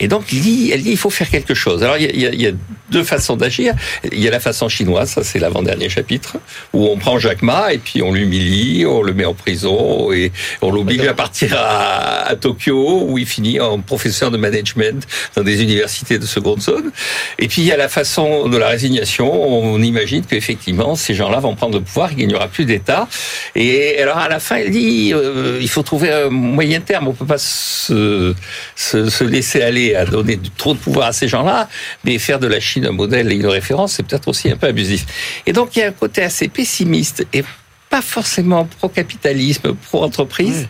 Et 0.00 0.08
donc, 0.08 0.24
elle 0.32 0.40
dit, 0.40 0.70
elle 0.72 0.86
il 0.86 0.98
faut 0.98 1.10
faire 1.10 1.30
quelque 1.30 1.54
chose. 1.54 1.82
Alors, 1.82 1.96
il 1.96 2.04
y 2.20 2.26
a, 2.26 2.32
il 2.32 2.40
y 2.40 2.46
a 2.46 2.52
deux 2.90 3.04
façons 3.04 3.36
d'agir. 3.36 3.74
Il 4.12 4.20
y 4.20 4.28
a 4.28 4.30
la 4.34 4.40
façon 4.40 4.68
chinoise, 4.68 5.10
ça 5.10 5.22
c'est 5.22 5.38
l'avant-dernier 5.38 5.88
chapitre, 5.88 6.38
où 6.72 6.88
on 6.88 6.96
prend 6.96 7.20
Jack 7.20 7.40
Ma 7.42 7.72
et 7.72 7.78
puis 7.78 8.02
on 8.02 8.12
l'humilie, 8.12 8.84
on 8.84 9.00
le 9.00 9.14
met 9.14 9.24
en 9.24 9.32
prison 9.32 10.10
et 10.10 10.32
on 10.60 10.72
l'oblige 10.72 11.06
à 11.06 11.14
partir 11.14 11.54
à, 11.56 12.34
Tokyo, 12.34 13.04
où 13.06 13.16
il 13.16 13.26
finit 13.26 13.60
en 13.60 13.78
professeur 13.78 14.32
de 14.32 14.36
management 14.36 15.06
dans 15.36 15.42
des 15.42 15.62
universités 15.62 16.18
de 16.18 16.26
seconde 16.26 16.60
zone. 16.60 16.90
Et 17.38 17.46
puis 17.46 17.62
il 17.62 17.68
y 17.68 17.72
a 17.72 17.76
la 17.76 17.88
façon 17.88 18.48
de 18.48 18.56
la 18.56 18.68
résignation. 18.68 19.30
On 19.30 19.80
imagine 19.80 20.24
qu'effectivement 20.24 20.96
ces 20.96 21.14
gens-là 21.14 21.38
vont 21.38 21.54
prendre 21.54 21.78
le 21.78 21.84
pouvoir, 21.84 22.12
qu'il 22.12 22.26
n'y 22.26 22.34
aura 22.34 22.48
plus 22.48 22.64
d'État. 22.64 23.06
Et 23.54 24.02
alors 24.02 24.18
à 24.18 24.28
la 24.28 24.40
fin, 24.40 24.58
il 24.58 24.72
dit 24.72 25.12
euh, 25.14 25.58
il 25.60 25.68
faut 25.68 25.84
trouver 25.84 26.10
un 26.10 26.28
moyen 26.28 26.80
terme. 26.80 27.06
On 27.06 27.12
peut 27.12 27.24
pas 27.24 27.38
se, 27.38 28.34
se 28.74 29.24
laisser 29.24 29.62
aller 29.62 29.94
à 29.94 30.04
donner 30.04 30.40
trop 30.56 30.74
de 30.74 30.78
pouvoir 30.80 31.08
à 31.08 31.12
ces 31.12 31.28
gens-là, 31.28 31.68
mais 32.04 32.18
faire 32.18 32.40
de 32.40 32.48
la 32.48 32.58
Chine 32.58 32.84
un 32.86 32.92
modèle 32.92 33.30
et 33.30 33.36
une 33.36 33.46
référence, 33.46 33.92
c'est 33.92 34.02
peut-être 34.02 34.23
aussi 34.28 34.50
un 34.50 34.56
peu 34.56 34.66
abusif. 34.66 35.42
Et 35.46 35.52
donc 35.52 35.76
il 35.76 35.80
y 35.80 35.82
a 35.82 35.88
un 35.88 35.92
côté 35.92 36.22
assez 36.22 36.48
pessimiste 36.48 37.26
et 37.32 37.44
pas 37.94 38.02
forcément 38.02 38.64
pro-capitalisme, 38.64 39.72
pro-entreprise, 39.88 40.66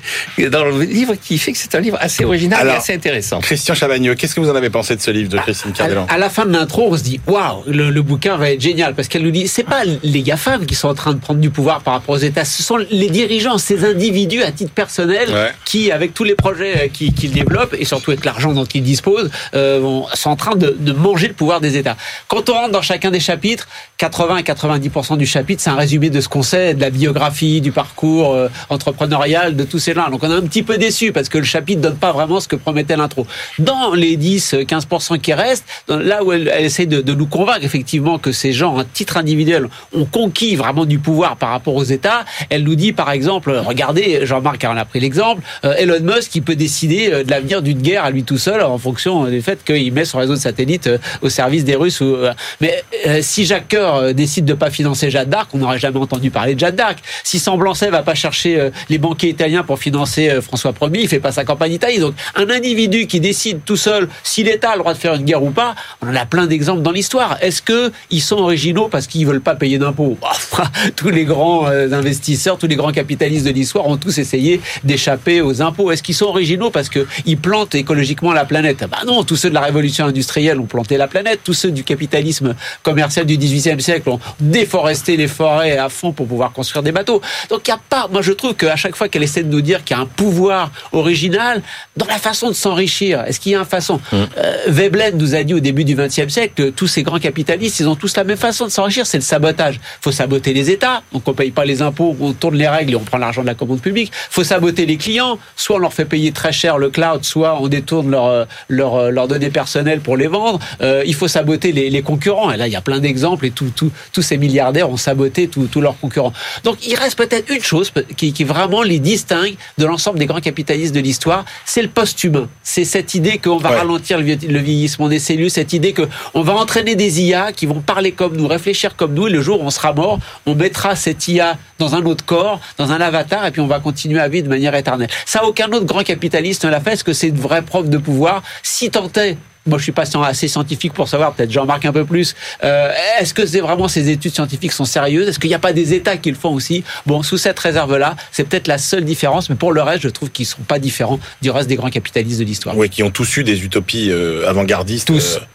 dans 0.51 0.63
le 0.67 0.83
livre 0.83 1.15
qui 1.15 1.39
fait 1.39 1.53
que 1.53 1.59
c'est 1.59 1.75
un 1.75 1.81
livre 1.81 1.97
assez 1.99 2.23
original 2.23 2.61
Alors, 2.61 2.75
et 2.75 2.77
assez 2.77 2.93
intéressant. 2.93 3.41
Christian 3.41 3.75
Chavagneux, 3.75 4.15
qu'est-ce 4.15 4.35
que 4.35 4.41
vous 4.41 4.51
en 4.51 4.55
avez 4.55 4.69
pensé 4.69 4.95
de 4.95 5.01
ce 5.01 5.11
livre 5.11 5.31
de 5.31 5.39
Christine 5.39 5.73
Cardellan 5.73 6.05
à, 6.11 6.17
à, 6.17 6.19
la 6.19 6.29
fin 6.29 6.45
de 6.45 6.53
l'intro, 6.53 6.89
on 6.91 6.99
se 6.99 7.03
dit 7.03 7.23
waouh, 7.27 7.63
le, 7.67 7.89
le, 7.89 8.03
bouquin 8.03 8.37
va 8.37 8.51
être 8.51 8.61
génial 8.61 8.95
parce 8.95 9.09
qu'elle 9.09 9.23
nous 9.23 9.31
dit 9.31 9.49
c'est 9.49 9.63
pas 9.63 9.85
les 10.03 10.21
GAFAM 10.21 10.67
qui 10.67 10.75
sont 10.75 10.89
en 10.89 10.95
train 10.95 11.15
de 11.15 11.19
prendre 11.19 11.41
du 11.41 11.49
pouvoir 11.49 11.81
par 11.81 11.95
rapport 11.95 12.15
aux 12.15 12.19
États, 12.19 12.45
ce 12.45 12.63
sont 12.63 12.77
les 12.77 13.09
dirigeants, 13.09 13.57
ces 13.57 13.87
individus 13.87 14.43
à 14.43 14.53
titre 14.53 14.73
personnel 14.73 15.31
ouais. 15.31 15.53
qui, 15.65 15.91
avec 15.93 16.13
tous 16.13 16.25
les 16.25 16.35
projets 16.35 16.91
qu'ils 16.93 17.15
qu 17.15 17.29
développent 17.29 17.75
et 17.79 17.87
surtout 17.87 18.11
avec 18.11 18.27
l'argent 18.27 18.53
dont 18.53 18.67
ils 18.67 18.83
disposent, 18.83 19.31
euh, 19.55 20.03
sont 20.13 20.29
en 20.29 20.37
train 20.37 20.57
de, 20.57 20.77
de 20.79 20.93
manger 20.93 21.29
le 21.29 21.35
pouvoir 21.35 21.63
des 21.63 21.79
États. 21.79 21.97
Quand 22.29 22.51
on 22.51 22.53
rentre 22.53 22.73
dans 22.73 22.83
chacun 22.83 23.11
des 23.11 23.21
chapitres, 23.21 23.67
80 23.97 24.37
à 24.37 24.43
90% 24.43 25.17
du 25.17 25.25
chapitre, 25.25 25.63
c'est 25.63 25.71
un 25.71 25.77
résumé 25.77 26.11
de 26.11 26.21
ce 26.21 26.29
qu'on 26.29 26.43
sait, 26.43 26.75
de 26.75 26.83
la 26.83 26.91
biographie 27.15 27.61
du 27.61 27.71
parcours 27.71 28.35
euh, 28.35 28.49
entrepreneurial 28.71 29.55
de 29.55 29.65
tous 29.65 29.79
ces 29.79 29.95
gens. 29.95 30.11
Donc 30.11 30.25
on 30.25 30.31
est 30.31 30.35
un 30.35 30.43
petit 30.43 30.65
peu 30.65 30.79
déçu 30.79 31.13
parce 31.13 31.29
que 31.29 31.39
le 31.39 31.45
chapitre 31.45 31.81
donne 31.81 31.97
pas 31.97 32.13
vraiment 32.13 32.41
ce 32.41 32.49
que 32.49 32.57
promettait 32.57 32.97
l'intro. 32.97 33.25
Dans 33.61 33.95
les 33.95 34.17
10-15% 34.17 35.21
qui 35.21 35.33
restent, 35.33 35.65
là 35.89 36.25
où 36.25 36.33
elle, 36.33 36.49
essaie 36.49 36.87
de, 36.87 37.15
nous 37.15 37.27
convaincre 37.27 37.65
effectivement 37.65 38.19
que 38.19 38.33
ces 38.33 38.53
gens, 38.53 38.77
à 38.79 38.85
titre 38.85 39.17
individuel, 39.17 39.69
ont 39.95 40.07
conquis 40.07 40.57
vraiment 40.57 40.85
du 40.85 40.99
pouvoir 40.99 41.37
par 41.37 41.51
rapport 41.51 41.77
aux 41.77 41.85
États, 41.85 42.25
elle 42.51 42.65
nous 42.65 42.75
dit 42.75 42.93
par 42.93 43.11
exemple, 43.13 43.53
regardez, 43.65 44.27
Jean-Marc 44.27 44.65
en 44.65 44.77
a 44.77 44.85
pris 44.85 44.99
l'exemple, 44.99 45.43
euh, 45.65 45.75
Elon 45.75 46.01
Musk 46.01 46.33
qui 46.33 46.41
peut 46.41 46.57
décider 46.57 47.11
euh, 47.13 47.23
de 47.23 47.31
l'avenir 47.31 47.63
d'une 47.63 47.81
guerre 47.81 48.05
à 48.05 48.11
lui 48.11 48.25
tout 48.25 48.39
seul 48.39 48.61
en 48.63 48.79
fonction 48.79 49.27
du 49.27 49.41
fait 49.41 49.63
qu'il 49.65 49.93
met 49.93 50.05
son 50.05 50.19
réseau 50.19 50.35
de 50.35 50.41
satellites 50.41 50.91
au 51.23 51.29
service 51.29 51.65
des 51.65 51.77
Russes. 51.77 52.01
Ou, 52.01 52.17
mais 52.61 52.83
si 53.21 53.45
Jacques 53.45 53.69
Coeur 53.69 54.15
décide 54.15 54.45
de 54.45 54.55
pas 54.55 54.71
financer 54.71 55.11
Jeanne 55.11 55.29
d'Arc, 55.29 55.51
on 55.55 55.59
n'aurait 55.59 55.79
jamais 55.79 55.99
entendu 55.99 56.31
parler 56.31 56.55
de 56.55 56.61
Jeanne 56.61 56.77
d'Arc. 56.77 56.99
Si 57.23 57.39
Semblancet 57.39 57.91
va 57.91 58.03
pas 58.03 58.15
chercher 58.15 58.59
euh, 58.59 58.71
les 58.89 58.99
banquiers 58.99 59.31
italiens 59.31 59.63
pour 59.63 59.79
financer 59.79 60.31
euh, 60.31 60.41
François 60.41 60.73
Ier, 60.81 61.03
il 61.03 61.09
fait 61.09 61.21
pas 61.21 61.33
sa 61.33 61.45
campagne 61.45 61.73
Italie. 61.73 61.99
Donc 61.99 62.15
un 62.35 62.49
individu 62.51 63.07
qui 63.07 63.21
décide 63.21 63.65
tout 63.65 63.77
seul 63.77 64.09
si 64.23 64.43
l'État 64.43 64.71
a 64.71 64.75
le 64.75 64.81
droit 64.81 64.95
de 64.95 64.99
faire 64.99 65.15
une 65.15 65.25
guerre 65.25 65.43
ou 65.43 65.51
pas, 65.51 65.75
on 66.03 66.09
en 66.09 66.15
a 66.15 66.27
plein 66.27 66.47
d'exemples 66.47 66.83
dans 66.83 66.91
l'histoire. 66.91 67.39
Est-ce 67.41 67.63
que 67.63 67.93
ils 68.11 68.21
sont 68.21 68.37
originaux 68.37 68.89
parce 68.89 69.07
qu'ils 69.07 69.27
veulent 69.27 69.41
pas 69.41 69.55
payer 69.55 69.79
d'impôts? 69.79 70.19
Tous 70.97 71.11
les 71.11 71.25
grands 71.25 71.69
euh, 71.69 71.93
investisseurs, 71.93 72.59
tous 72.59 72.67
les 72.67 72.77
grands 72.77 72.93
capitalistes 72.93 73.47
de 73.47 73.51
l'histoire 73.51 73.87
ont 73.87 73.97
tous 73.97 74.19
essayé 74.19 74.61
d'échapper 74.83 75.41
aux 75.41 75.63
impôts. 75.63 75.91
Est-ce 75.91 76.03
qu'ils 76.03 76.15
sont 76.15 76.27
originaux 76.27 76.71
parce 76.71 76.89
que 76.89 77.07
ils 77.27 77.39
plantent 77.39 77.75
écologiquement 77.75 78.33
la 78.33 78.45
planète? 78.45 78.85
Bah 78.91 78.99
non, 79.07 79.25
tous 79.25 79.37
ceux 79.37 79.49
de 79.49 79.55
la 79.55 79.61
révolution 79.61 80.07
industrielle 80.07 80.61
ont 80.61 80.67
planté 80.67 80.97
la 80.97 81.09
planète, 81.09 81.41
tous 81.45 81.55
ceux 81.55 81.71
du 81.71 81.85
capitalisme 81.85 82.55
commercial 82.83 83.27
du 83.27 83.37
XVIIIe 83.37 83.81
siècle 83.81 84.09
ont 84.11 84.21
déforesté 84.41 85.17
les 85.17 85.29
forêts 85.29 85.77
à 85.79 85.89
fond 85.89 86.13
pour 86.13 86.27
pouvoir 86.27 86.53
construire 86.53 86.83
des 86.83 86.93
bateaux. 86.95 87.21
Donc 87.51 87.63
il 87.67 87.71
n'y 87.71 87.75
a 87.75 87.81
pas, 87.89 88.09
moi 88.11 88.23
je 88.23 88.33
trouve 88.33 88.55
qu'à 88.55 88.77
chaque 88.77 88.97
fois 88.97 89.09
qu'elle 89.09 89.23
essaie 89.23 89.43
de 89.43 89.51
nous 89.51 89.61
dire 89.61 89.85
qu'il 89.85 89.97
y 89.97 90.01
a 90.01 90.03
un 90.03 90.07
pouvoir 90.07 90.71
original 90.93 91.63
dans 91.97 92.07
la 92.07 92.19
façon 92.19 92.49
de 92.49 92.55
s'enrichir, 92.55 93.23
est-ce 93.27 93.39
qu'il 93.41 93.53
y 93.53 93.55
a 93.55 93.59
une 93.59 93.65
façon? 93.65 94.01
Mmh. 94.13 94.17
euh, 94.39 94.57
Veblen 94.69 95.17
nous 95.17 95.35
a 95.35 95.43
dit 95.43 95.55
au 95.55 95.61
début 95.61 95.85
du 95.85 95.95
XXe 95.95 96.29
siècle 96.29 96.55
que 96.57 96.71
tous 96.71 96.87
ces 96.87 97.03
grands 97.03 97.19
capitalistes, 97.19 97.81
ils 97.81 97.89
ont 97.89 97.97
tous 97.97 98.17
la 98.17 98.25
même 98.25 98.37
façon 98.37 98.65
de 98.67 98.71
s'enrichir, 98.71 99.07
c'est 99.07 99.19
le 99.19 99.23
sabotage. 99.23 99.75
Il 99.77 100.03
faut 100.03 100.13
saboter 100.13 100.53
les 100.53 100.71
États, 100.71 101.03
donc 101.13 101.27
on 101.27 101.35
paye 101.35 101.51
pas 101.51 101.65
les 101.65 101.83
impôts, 101.83 102.17
on 102.21 102.33
tourne 102.33 102.57
les 102.57 102.69
règles 102.69 102.93
et 102.93 102.97
on 102.97 103.01
prend 103.05 103.19
l'argent 103.19 103.43
de 103.43 103.47
la 103.47 103.55
commande 103.55 103.81
publique. 103.81 104.11
Il 104.13 104.35
faut 104.35 104.45
saboter 104.45 104.87
les 104.87 104.97
clients, 104.97 105.39
soit 105.57 105.77
on 105.77 105.81
leur 105.81 105.93
fait 105.93 106.05
payer 106.05 106.33
très 106.33 106.53
cher 106.53 106.79
le 106.79 106.91
cloud, 106.91 107.25
soit 107.25 107.61
on 107.61 107.69
détourne 107.69 108.11
leurs 108.11 108.47
leur, 108.69 109.11
leur 109.11 109.29
données 109.29 109.51
personnelles 109.51 110.01
pour 110.01 110.17
les 110.17 110.27
vendre. 110.27 110.59
Euh, 110.81 111.03
il 111.07 111.15
faut 111.15 111.29
saboter 111.29 111.73
les, 111.73 111.91
les, 111.91 112.03
concurrents. 112.03 112.51
Et 112.53 112.57
là, 112.57 112.67
il 112.67 112.73
y 112.73 112.77
a 112.77 112.81
plein 112.81 113.01
d'exemples 113.01 113.47
et 113.47 113.51
tout, 113.51 113.71
tout, 113.75 113.91
tous 114.13 114.23
ces 114.23 114.37
milliardaires 114.37 114.91
ont 114.91 114.97
saboté 114.97 115.49
tous 115.49 115.81
leurs 115.81 115.99
concurrents. 115.99 116.33
Donc 116.65 116.74
il 116.87 116.95
reste 116.95 117.17
peut-être 117.17 117.51
une 117.51 117.63
chose 117.63 117.93
qui, 118.17 118.33
qui, 118.33 118.45
vraiment 118.45 118.83
les 118.83 118.99
distingue 118.99 119.55
de 119.79 119.87
l'ensemble 119.87 120.19
des 120.19 120.27
grands 120.27 120.41
capitalistes 120.41 120.95
de 120.95 121.01
l'histoire, 121.01 121.45
c'est 121.65 121.83
le 121.83 121.89
post-humain. 121.89 122.49
C'est 122.63 122.85
cette 122.85 123.15
idée 123.15 123.39
qu'on 123.39 123.57
va 123.57 123.71
ouais. 123.71 123.79
ralentir 123.79 124.19
le, 124.19 124.25
le, 124.25 124.59
vieillissement 124.59 125.09
des 125.09 125.19
cellules, 125.19 125.51
cette 125.51 125.73
idée 125.73 125.95
qu'on 125.95 126.43
va 126.43 126.55
entraîner 126.55 126.97
des 126.97 127.23
IA 127.23 127.53
qui 127.53 127.67
vont 127.67 127.81
parler 127.81 128.13
comme 128.13 128.37
nous, 128.37 128.47
réfléchir 128.47 128.97
comme 128.97 129.15
nous, 129.15 129.27
et 129.29 129.31
le 129.31 129.41
jour 129.41 129.61
où 129.63 129.65
on 129.65 129.71
sera 129.71 129.93
mort, 129.93 130.19
on 130.47 130.55
mettra 130.55 130.97
cette 130.97 131.29
IA 131.29 131.59
dans 131.79 131.95
un 131.95 132.05
autre 132.05 132.25
corps, 132.25 132.61
dans 132.79 132.93
un 132.93 133.01
avatar, 133.01 133.47
et 133.47 133.51
puis 133.51 133.61
on 133.61 133.67
va 133.67 133.81
continuer 133.81 134.21
à 134.21 134.29
vivre 134.29 134.45
de 134.45 134.51
manière 134.51 134.75
éternelle. 134.75 135.09
Ça, 135.27 135.45
aucun 135.45 135.71
autre 135.73 135.87
grand 135.87 136.03
capitaliste 136.03 136.65
ne 136.65 136.71
l'a 136.71 136.81
fait. 136.81 136.93
Est-ce 136.93 137.05
que 137.05 137.13
c'est 137.13 137.29
une 137.29 137.41
vraie 137.41 137.63
preuve 137.63 137.89
de 137.89 137.99
pouvoir 137.99 138.43
Si 138.63 138.91
tant 138.91 139.11
est 139.17 139.37
moi, 139.67 139.79
je 139.79 139.85
suis 139.85 139.93
pas 139.93 140.05
assez 140.25 140.49
scientifique 140.49 140.93
pour 140.93 141.09
savoir. 141.09 141.33
Peut-être 141.33 141.51
Jean-Marc 141.51 141.85
un 141.87 141.93
peu 141.93 142.05
plus. 142.05 142.35
Euh, 142.63 142.91
Est-ce 143.19 143.33
que 143.33 143.47
c'est 143.47 143.61
vraiment 143.61 143.89
ces 143.89 144.11
études 144.11 144.35
scientifiques 144.35 144.73
sont 144.73 144.85
sérieuses? 144.85 145.29
Est-ce 145.29 145.39
qu'il 145.39 145.49
n'y 145.49 145.55
a 145.55 145.59
pas 145.61 145.73
des 145.73 145.95
États 145.95 146.17
qui 146.17 146.31
le 146.31 146.37
font 146.37 146.53
aussi? 146.53 146.85
Bon, 147.07 147.23
sous 147.23 147.39
cette 147.39 147.59
réserve-là, 147.59 148.17
c'est 148.31 148.45
peut-être 148.45 148.67
la 148.67 148.79
seule 148.79 149.05
différence. 149.05 149.49
Mais 149.49 149.57
pour 149.57 149.73
le 149.73 149.83
reste, 149.83 150.03
je 150.03 150.09
trouve 150.09 150.31
qu'ils 150.31 150.47
sont 150.47 150.63
pas 150.63 150.79
différents 150.79 151.19
du 151.41 151.51
reste 151.51 151.69
des 151.69 151.77
grands 151.77 151.91
capitalistes 151.91 152.41
de 152.41 152.45
l'histoire. 152.45 152.77
Oui, 152.77 152.91
qui 152.91 153.03
ont 153.03 153.11
tous 153.11 153.37
eu 153.39 153.45
des 153.45 153.65
utopies 153.65 154.11
euh, 154.11 154.49
avant-gardistes. 154.49 155.09
Tous. 155.09 155.37
Euh 155.37 155.54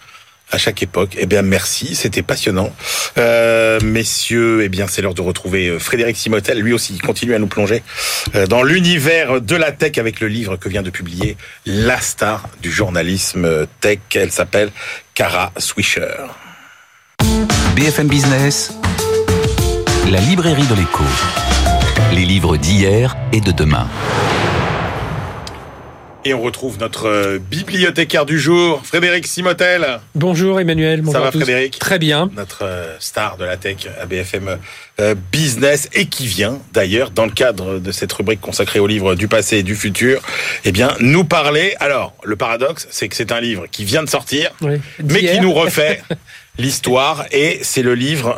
à 0.51 0.57
chaque 0.57 0.81
époque. 0.83 1.15
Eh 1.17 1.25
bien, 1.25 1.41
merci, 1.41 1.95
c'était 1.95 2.21
passionnant. 2.21 2.73
Euh, 3.17 3.79
messieurs, 3.81 4.61
eh 4.63 4.69
bien, 4.69 4.87
c'est 4.87 5.01
l'heure 5.01 5.13
de 5.13 5.21
retrouver 5.21 5.77
Frédéric 5.79 6.17
Simotel. 6.17 6.59
Lui 6.59 6.73
aussi, 6.73 6.93
il 6.93 7.01
continue 7.01 7.35
à 7.35 7.39
nous 7.39 7.47
plonger 7.47 7.83
dans 8.47 8.63
l'univers 8.63 9.41
de 9.41 9.55
la 9.55 9.71
tech 9.71 9.97
avec 9.97 10.19
le 10.19 10.27
livre 10.27 10.55
que 10.57 10.69
vient 10.69 10.81
de 10.81 10.89
publier 10.89 11.37
la 11.65 11.99
star 11.99 12.49
du 12.61 12.71
journalisme 12.71 13.67
tech. 13.79 13.99
Elle 14.15 14.31
s'appelle 14.31 14.71
Cara 15.13 15.51
Swisher. 15.57 16.15
BFM 17.75 18.07
Business, 18.07 18.73
la 20.09 20.19
librairie 20.19 20.65
de 20.67 20.75
l'écho. 20.75 21.03
Les 22.13 22.25
livres 22.25 22.57
d'hier 22.57 23.15
et 23.31 23.41
de 23.41 23.51
demain. 23.51 23.87
Et 26.29 26.33
on 26.35 26.43
retrouve 26.43 26.77
notre 26.77 27.07
euh, 27.07 27.39
bibliothécaire 27.39 28.23
du 28.23 28.39
jour, 28.39 28.81
Frédéric 28.85 29.25
Simotel. 29.25 29.99
Bonjour 30.13 30.59
Emmanuel. 30.59 31.01
Bonjour 31.01 31.13
Ça 31.13 31.21
va 31.21 31.31
Frédéric 31.31 31.79
Très 31.79 31.97
bien. 31.97 32.29
Notre 32.35 32.65
euh, 32.65 32.95
star 32.99 33.37
de 33.37 33.45
la 33.45 33.57
tech 33.57 33.87
à 33.99 34.05
BFM 34.05 34.59
euh, 34.99 35.15
Business 35.31 35.89
et 35.91 36.05
qui 36.05 36.27
vient 36.27 36.59
d'ailleurs 36.71 37.09
dans 37.09 37.25
le 37.25 37.31
cadre 37.31 37.79
de 37.79 37.91
cette 37.91 38.13
rubrique 38.13 38.41
consacrée 38.41 38.77
aux 38.77 38.85
livres 38.85 39.15
du 39.15 39.27
passé 39.27 39.57
et 39.57 39.63
du 39.63 39.75
futur, 39.75 40.21
eh 40.65 40.71
bien 40.71 40.93
nous 40.99 41.23
parler. 41.23 41.73
Alors 41.79 42.13
le 42.23 42.35
paradoxe, 42.35 42.87
c'est 42.91 43.09
que 43.09 43.15
c'est 43.15 43.31
un 43.31 43.41
livre 43.41 43.65
qui 43.65 43.83
vient 43.83 44.03
de 44.03 44.09
sortir, 44.09 44.51
oui. 44.61 44.79
mais 45.03 45.21
qui 45.21 45.39
nous 45.39 45.53
refait 45.53 46.03
l'histoire 46.59 47.25
et 47.31 47.57
c'est 47.63 47.81
le 47.81 47.95
livre 47.95 48.37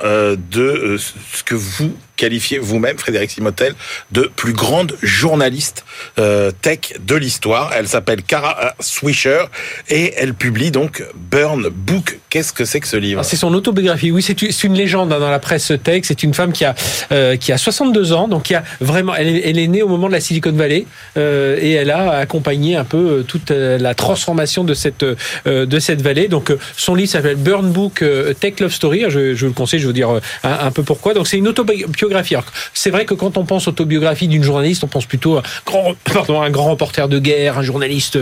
de 0.50 0.96
ce 0.98 1.44
que 1.44 1.56
vous 1.56 1.94
qualifiez 2.22 2.60
vous-même, 2.60 3.00
Frédéric 3.00 3.32
Simotel, 3.32 3.74
de 4.12 4.30
plus 4.36 4.54
grande 4.54 4.96
journaliste 5.02 5.84
euh, 6.20 6.52
tech 6.52 6.94
de 7.00 7.16
l'histoire. 7.16 7.72
Elle 7.74 7.88
s'appelle 7.88 8.22
Cara 8.22 8.76
Swisher 8.80 9.46
et 9.90 10.14
elle 10.18 10.36
publie 10.36 10.70
donc 10.70 11.04
Burn 11.16 11.70
Book. 11.70 12.20
Qu'est-ce 12.32 12.54
que 12.54 12.64
c'est 12.64 12.80
que 12.80 12.88
ce 12.88 12.96
livre 12.96 13.24
C'est 13.24 13.36
son 13.36 13.54
autobiographie. 13.54 14.10
Oui, 14.10 14.22
c'est 14.22 14.64
une, 14.64 14.74
légende 14.74 15.12
hein, 15.12 15.20
dans 15.20 15.30
la 15.30 15.40
presse 15.40 15.74
tech. 15.84 16.04
C'est 16.06 16.24
une 16.24 16.34
femme 16.34 16.54
qui 16.54 16.64
a 16.64 16.76
euh, 17.12 17.36
qui 17.36 17.52
a 17.52 17.58
62 17.58 18.14
ans, 18.14 18.30
donc 18.30 18.44
qui 18.44 18.56
a 18.56 18.64
vraiment. 18.80 19.14
Elle 19.14 19.60
est, 19.60 19.68
née 19.68 19.82
au 19.82 19.90
moment 19.90 20.08
de 20.08 20.14
la 20.14 20.22
Silicon 20.22 20.54
Valley 20.54 20.86
euh, 21.18 21.58
et 21.60 21.72
elle 21.72 21.92
a 21.92 22.12
accompagné 22.12 22.78
un 22.78 22.86
peu 22.86 22.98
euh, 22.98 23.24
toute 23.24 23.50
la 23.52 23.94
transformation 23.96 24.64
de 24.64 24.74
cette 24.74 25.04
de 25.46 25.80
cette 25.80 26.02
vallée. 26.02 26.30
Donc 26.30 26.54
son 26.78 26.96
livre 26.96 27.12
s'appelle 27.12 27.36
Burn 27.36 27.70
Book 27.70 28.02
Tech 28.40 28.62
Love 28.62 28.72
Story. 28.72 29.04
Je, 29.10 29.34
vous 29.36 29.48
le 29.48 29.52
conseille. 29.52 29.82
Je 29.82 29.88
vais 29.88 29.90
vous 29.90 29.94
dire 29.94 30.22
un, 30.44 30.72
peu 30.72 30.84
pourquoi. 30.84 31.14
Donc 31.14 31.28
c'est 31.28 31.38
une 31.38 31.50
autobiographie. 31.50 32.36
C'est 32.74 32.92
vrai 32.92 33.04
que 33.04 33.14
quand 33.14 33.38
on 33.38 33.44
pense 33.44 33.68
autobiographie 33.68 34.30
d'une 34.30 34.44
journaliste, 34.44 34.86
on 34.86 34.88
pense 34.88 35.06
plutôt 35.06 35.36
à 35.36 35.44
pardon, 36.14 36.42
un 36.42 36.50
grand 36.50 36.72
reporter 36.72 37.10
de 37.10 37.20
guerre, 37.20 37.58
un 37.58 37.64
journaliste 37.64 38.18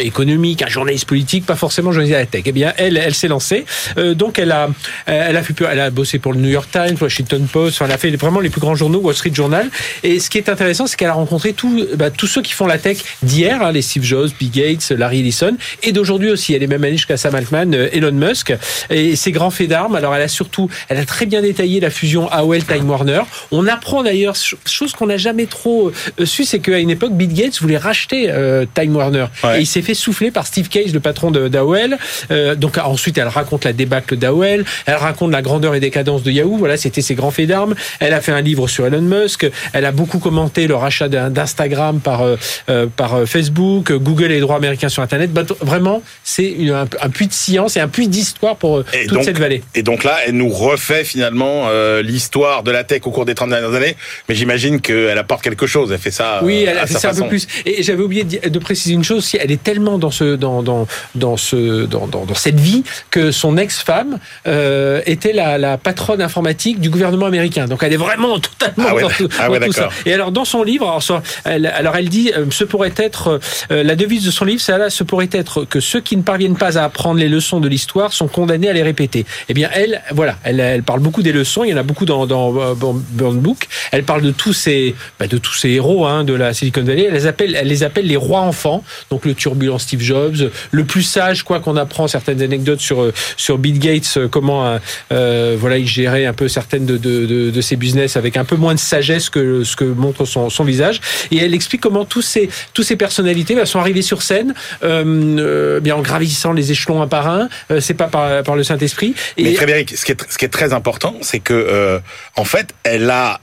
économique, 0.00 0.62
un 0.62 0.68
journaliste 0.68 1.06
politique, 1.06 1.46
pas 1.46 1.54
forcément 1.54 1.92
journaliste 1.92 2.16
à 2.16 2.20
la 2.20 2.26
tech. 2.26 2.42
Eh 2.46 2.50
bien, 2.50 2.72
elle, 2.76 2.96
elle 2.96 3.14
s'est 3.14 3.28
lancée. 3.28 3.51
Euh, 3.98 4.14
donc, 4.14 4.38
elle 4.38 4.52
a, 4.52 4.68
elle 5.06 5.36
a 5.36 5.42
fait, 5.42 5.54
elle 5.70 5.80
a 5.80 5.90
bossé 5.90 6.18
pour 6.18 6.32
le 6.32 6.40
New 6.40 6.48
York 6.48 6.68
Times, 6.70 6.96
Washington 7.00 7.46
Post. 7.50 7.76
Enfin, 7.76 7.86
elle 7.86 7.92
a 7.92 7.98
fait 7.98 8.10
vraiment 8.16 8.40
les 8.40 8.50
plus 8.50 8.60
grands 8.60 8.74
journaux, 8.74 9.00
Wall 9.00 9.14
Street 9.14 9.32
Journal. 9.34 9.68
Et 10.02 10.20
ce 10.20 10.30
qui 10.30 10.38
est 10.38 10.48
intéressant, 10.48 10.86
c'est 10.86 10.96
qu'elle 10.96 11.08
a 11.08 11.12
rencontré 11.14 11.52
tous, 11.52 11.86
bah, 11.96 12.10
tous 12.10 12.26
ceux 12.26 12.42
qui 12.42 12.52
font 12.52 12.66
la 12.66 12.78
tech 12.78 12.98
d'hier, 13.22 13.62
hein, 13.62 13.72
les 13.72 13.82
Steve 13.82 14.02
Jobs, 14.04 14.30
Bill 14.38 14.50
Gates, 14.50 14.90
Larry 14.90 15.20
Ellison, 15.20 15.56
et 15.82 15.92
d'aujourd'hui 15.92 16.30
aussi. 16.30 16.54
Elle 16.54 16.62
est 16.62 16.66
même 16.66 16.84
allée 16.84 16.96
jusqu'à 16.96 17.16
Sam 17.16 17.34
Altman, 17.34 17.74
euh, 17.74 17.88
Elon 17.92 18.12
Musk, 18.12 18.52
et 18.90 19.16
ses 19.16 19.32
grands 19.32 19.50
faits 19.50 19.68
d'armes. 19.68 19.94
Alors, 19.94 20.14
elle 20.14 20.22
a 20.22 20.28
surtout, 20.28 20.68
elle 20.88 20.98
a 20.98 21.04
très 21.04 21.26
bien 21.26 21.42
détaillé 21.42 21.80
la 21.80 21.90
fusion 21.90 22.28
AOL 22.30 22.64
Time 22.64 22.88
Warner. 22.88 23.22
On 23.50 23.66
apprend 23.66 24.02
d'ailleurs 24.02 24.36
ch- 24.36 24.54
chose 24.66 24.92
qu'on 24.92 25.06
n'a 25.06 25.16
jamais 25.16 25.46
trop 25.46 25.90
euh, 26.20 26.26
su, 26.26 26.44
c'est 26.44 26.58
qu'à 26.60 26.78
une 26.78 26.90
époque, 26.90 27.12
Bill 27.12 27.32
Gates 27.32 27.60
voulait 27.60 27.76
racheter 27.78 28.26
euh, 28.30 28.64
Time 28.74 28.94
Warner, 28.96 29.26
Ouais. 29.44 29.58
et 29.58 29.60
il 29.62 29.66
s'est 29.66 29.82
fait 29.82 29.94
souffler 29.94 30.30
par 30.30 30.46
Steve 30.46 30.68
Cage, 30.68 30.92
le 30.92 31.00
patron 31.00 31.30
d'AOL. 31.30 31.96
Euh, 32.30 32.54
donc 32.54 32.78
ensuite, 32.78 33.18
elle 33.18 33.28
raconte 33.28 33.41
la 33.64 33.72
débâcle 33.72 34.16
d'AOL, 34.16 34.64
elle 34.86 34.94
raconte 34.94 35.30
la 35.30 35.42
grandeur 35.42 35.74
et 35.74 35.80
décadence 35.80 36.22
de 36.22 36.30
Yahoo. 36.30 36.56
Voilà, 36.56 36.76
c'était 36.76 37.02
ses 37.02 37.14
grands 37.14 37.30
faits 37.30 37.48
d'armes. 37.48 37.74
Elle 38.00 38.14
a 38.14 38.20
fait 38.20 38.32
un 38.32 38.40
livre 38.40 38.68
sur 38.68 38.86
Elon 38.86 39.02
Musk. 39.02 39.46
Elle 39.72 39.84
a 39.84 39.92
beaucoup 39.92 40.18
commenté 40.18 40.66
le 40.66 40.74
rachat 40.74 41.08
d'Instagram 41.08 42.00
par 42.00 42.22
euh, 42.22 42.36
euh, 42.70 42.86
par 42.94 43.14
euh, 43.14 43.26
Facebook, 43.26 43.92
Google 43.92 44.24
et 44.24 44.28
les 44.36 44.40
droits 44.40 44.56
américains 44.56 44.88
sur 44.88 45.02
Internet. 45.02 45.32
Bah, 45.32 45.42
vraiment, 45.60 46.02
c'est 46.24 46.54
un, 46.70 46.86
un 47.00 47.08
puits 47.08 47.26
de 47.26 47.32
science 47.32 47.76
et 47.76 47.80
un 47.80 47.88
puits 47.88 48.08
d'histoire 48.08 48.56
pour 48.56 48.80
Et 48.92 49.06
toute 49.06 49.18
donc- 49.18 49.24
cette 49.24 49.38
vallée. 49.38 49.62
Et 49.74 49.82
donc 49.82 50.04
là, 50.04 50.16
elle 50.26 50.36
nous 50.36 50.48
refait 50.48 51.04
finalement 51.04 51.64
euh, 51.68 52.02
l'histoire 52.02 52.62
de 52.62 52.70
la 52.70 52.84
tech 52.84 53.02
au 53.04 53.10
cours 53.10 53.24
des 53.24 53.34
30 53.34 53.50
dernières 53.50 53.74
années. 53.74 53.96
Mais 54.28 54.34
j'imagine 54.34 54.80
qu'elle 54.80 55.18
apporte 55.18 55.42
quelque 55.42 55.66
chose. 55.66 55.90
Elle 55.92 55.98
fait 55.98 56.10
ça. 56.10 56.40
Oui, 56.42 56.64
elle 56.66 56.78
a 56.78 56.86
fait 56.86 56.94
ça 56.94 57.10
un 57.10 57.14
peu 57.14 57.28
plus. 57.28 57.46
Et 57.66 57.82
j'avais 57.82 58.02
oublié 58.02 58.24
de, 58.24 58.58
préciser 58.58 58.94
une 58.94 59.04
chose. 59.04 59.28
Elle 59.40 59.50
est 59.50 59.62
tellement 59.62 59.98
dans 59.98 60.10
ce 60.10 60.36
dans 60.36 60.62
dans 60.62 60.86
dans 61.14 61.36
ce 61.36 61.84
dans 61.86 62.06
dans, 62.06 62.24
dans 62.24 62.34
cette 62.34 62.60
vie 62.60 62.84
que 63.10 63.31
son 63.32 63.56
ex-femme 63.56 64.18
euh, 64.46 65.00
était 65.06 65.32
la, 65.32 65.58
la 65.58 65.78
patronne 65.78 66.22
informatique 66.22 66.80
du 66.80 66.90
gouvernement 66.90 67.26
américain. 67.26 67.66
Donc 67.66 67.82
elle 67.82 67.92
est 67.92 67.96
vraiment 67.96 68.38
totalement 68.38 68.86
Ah 68.88 68.94
ouais, 68.94 69.02
dans, 69.02 69.08
tout, 69.08 69.28
ah 69.38 69.48
dans 69.48 69.66
tout 69.66 69.72
ça. 69.72 69.88
Et 70.06 70.12
alors 70.12 70.32
dans 70.32 70.44
son 70.44 70.62
livre, 70.62 70.88
alors, 70.88 71.22
elle, 71.44 71.66
alors 71.66 71.96
elle 71.96 72.08
dit, 72.08 72.32
euh, 72.36 72.46
ce 72.50 72.64
pourrait 72.64 72.92
être 72.96 73.40
euh, 73.70 73.82
la 73.82 73.96
devise 73.96 74.24
de 74.24 74.30
son 74.30 74.44
livre, 74.44 74.60
c'est 74.60 74.76
là, 74.76 74.90
ce 74.90 75.04
pourrait 75.04 75.30
être 75.32 75.64
que 75.64 75.80
ceux 75.80 76.00
qui 76.00 76.16
ne 76.16 76.22
parviennent 76.22 76.56
pas 76.56 76.78
à 76.78 76.84
apprendre 76.84 77.18
les 77.18 77.28
leçons 77.28 77.60
de 77.60 77.68
l'histoire 77.68 78.12
sont 78.12 78.28
condamnés 78.28 78.68
à 78.68 78.72
les 78.72 78.82
répéter. 78.82 79.26
Eh 79.48 79.54
bien 79.54 79.68
elle, 79.72 80.02
voilà, 80.12 80.36
elle, 80.44 80.60
elle 80.60 80.82
parle 80.82 81.00
beaucoup 81.00 81.22
des 81.22 81.32
leçons. 81.32 81.64
Il 81.64 81.70
y 81.70 81.74
en 81.74 81.78
a 81.78 81.82
beaucoup 81.82 82.04
dans 82.04 82.26
dans 82.26 82.94
Burn 83.10 83.38
Book. 83.38 83.68
Elle 83.90 84.04
parle 84.04 84.22
de 84.22 84.30
tous 84.30 84.52
ces 84.52 84.94
bah, 85.18 85.26
de 85.26 85.38
tous 85.38 85.54
ces 85.54 85.70
héros 85.70 86.06
hein, 86.06 86.24
de 86.24 86.34
la 86.34 86.54
Silicon 86.54 86.82
Valley. 86.82 87.06
Elle 87.08 87.14
les 87.14 87.26
appelle, 87.26 87.56
elle 87.58 87.68
les 87.68 87.82
appelle 87.82 88.06
les 88.06 88.16
rois 88.16 88.40
enfants. 88.40 88.84
Donc 89.10 89.24
le 89.24 89.34
turbulent 89.34 89.78
Steve 89.78 90.00
Jobs, 90.00 90.50
le 90.70 90.84
plus 90.84 91.02
sage, 91.02 91.42
quoi 91.42 91.60
qu'on 91.60 91.76
apprend 91.76 92.06
certaines 92.08 92.42
anecdotes 92.42 92.80
sur 92.80 93.10
sur 93.36 93.58
Bill 93.58 93.78
Gates, 93.78 94.14
euh, 94.16 94.28
comment 94.28 94.66
euh, 94.66 94.78
euh, 95.12 95.56
voilà 95.58 95.78
il 95.78 95.86
gérait 95.86 96.26
un 96.26 96.32
peu 96.32 96.48
certaines 96.48 96.86
de, 96.86 96.96
de, 96.96 97.50
de, 97.50 97.60
ses 97.60 97.76
business 97.76 98.16
avec 98.16 98.36
un 98.36 98.44
peu 98.44 98.56
moins 98.56 98.74
de 98.74 98.80
sagesse 98.80 99.30
que 99.30 99.64
ce 99.64 99.76
que 99.76 99.84
montre 99.84 100.24
son, 100.24 100.50
son 100.50 100.64
visage. 100.64 101.00
Et 101.30 101.38
elle 101.38 101.54
explique 101.54 101.80
comment 101.80 102.04
tous 102.04 102.22
ces 102.22 102.48
tous 102.74 102.82
ces 102.82 102.96
personnalités 102.96 103.54
bah, 103.54 103.66
sont 103.66 103.78
arrivées 103.78 104.02
sur 104.02 104.22
scène, 104.22 104.54
bien 104.82 105.96
en 105.96 106.02
gravissant 106.02 106.52
les 106.52 106.72
échelons 106.72 107.02
un 107.02 107.08
par 107.08 107.28
un. 107.28 107.48
C'est 107.80 107.94
pas 107.94 108.08
par, 108.08 108.42
par 108.42 108.56
le 108.56 108.64
Saint 108.64 108.78
Esprit. 108.78 109.14
Mais 109.38 109.54
Frédéric, 109.54 109.96
ce 109.96 110.04
qui 110.04 110.12
est, 110.12 110.30
ce 110.30 110.38
qui 110.38 110.44
est 110.44 110.48
très 110.48 110.72
important, 110.72 111.14
c'est 111.20 111.40
que 111.40 112.00
en 112.36 112.44
fait, 112.44 112.74
elle 112.84 113.10
a 113.10 113.40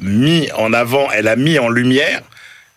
mis 0.00 0.48
en 0.52 0.72
avant, 0.72 1.08
elle 1.12 1.28
a 1.28 1.36
mis 1.36 1.58
en 1.58 1.68
lumière 1.68 2.22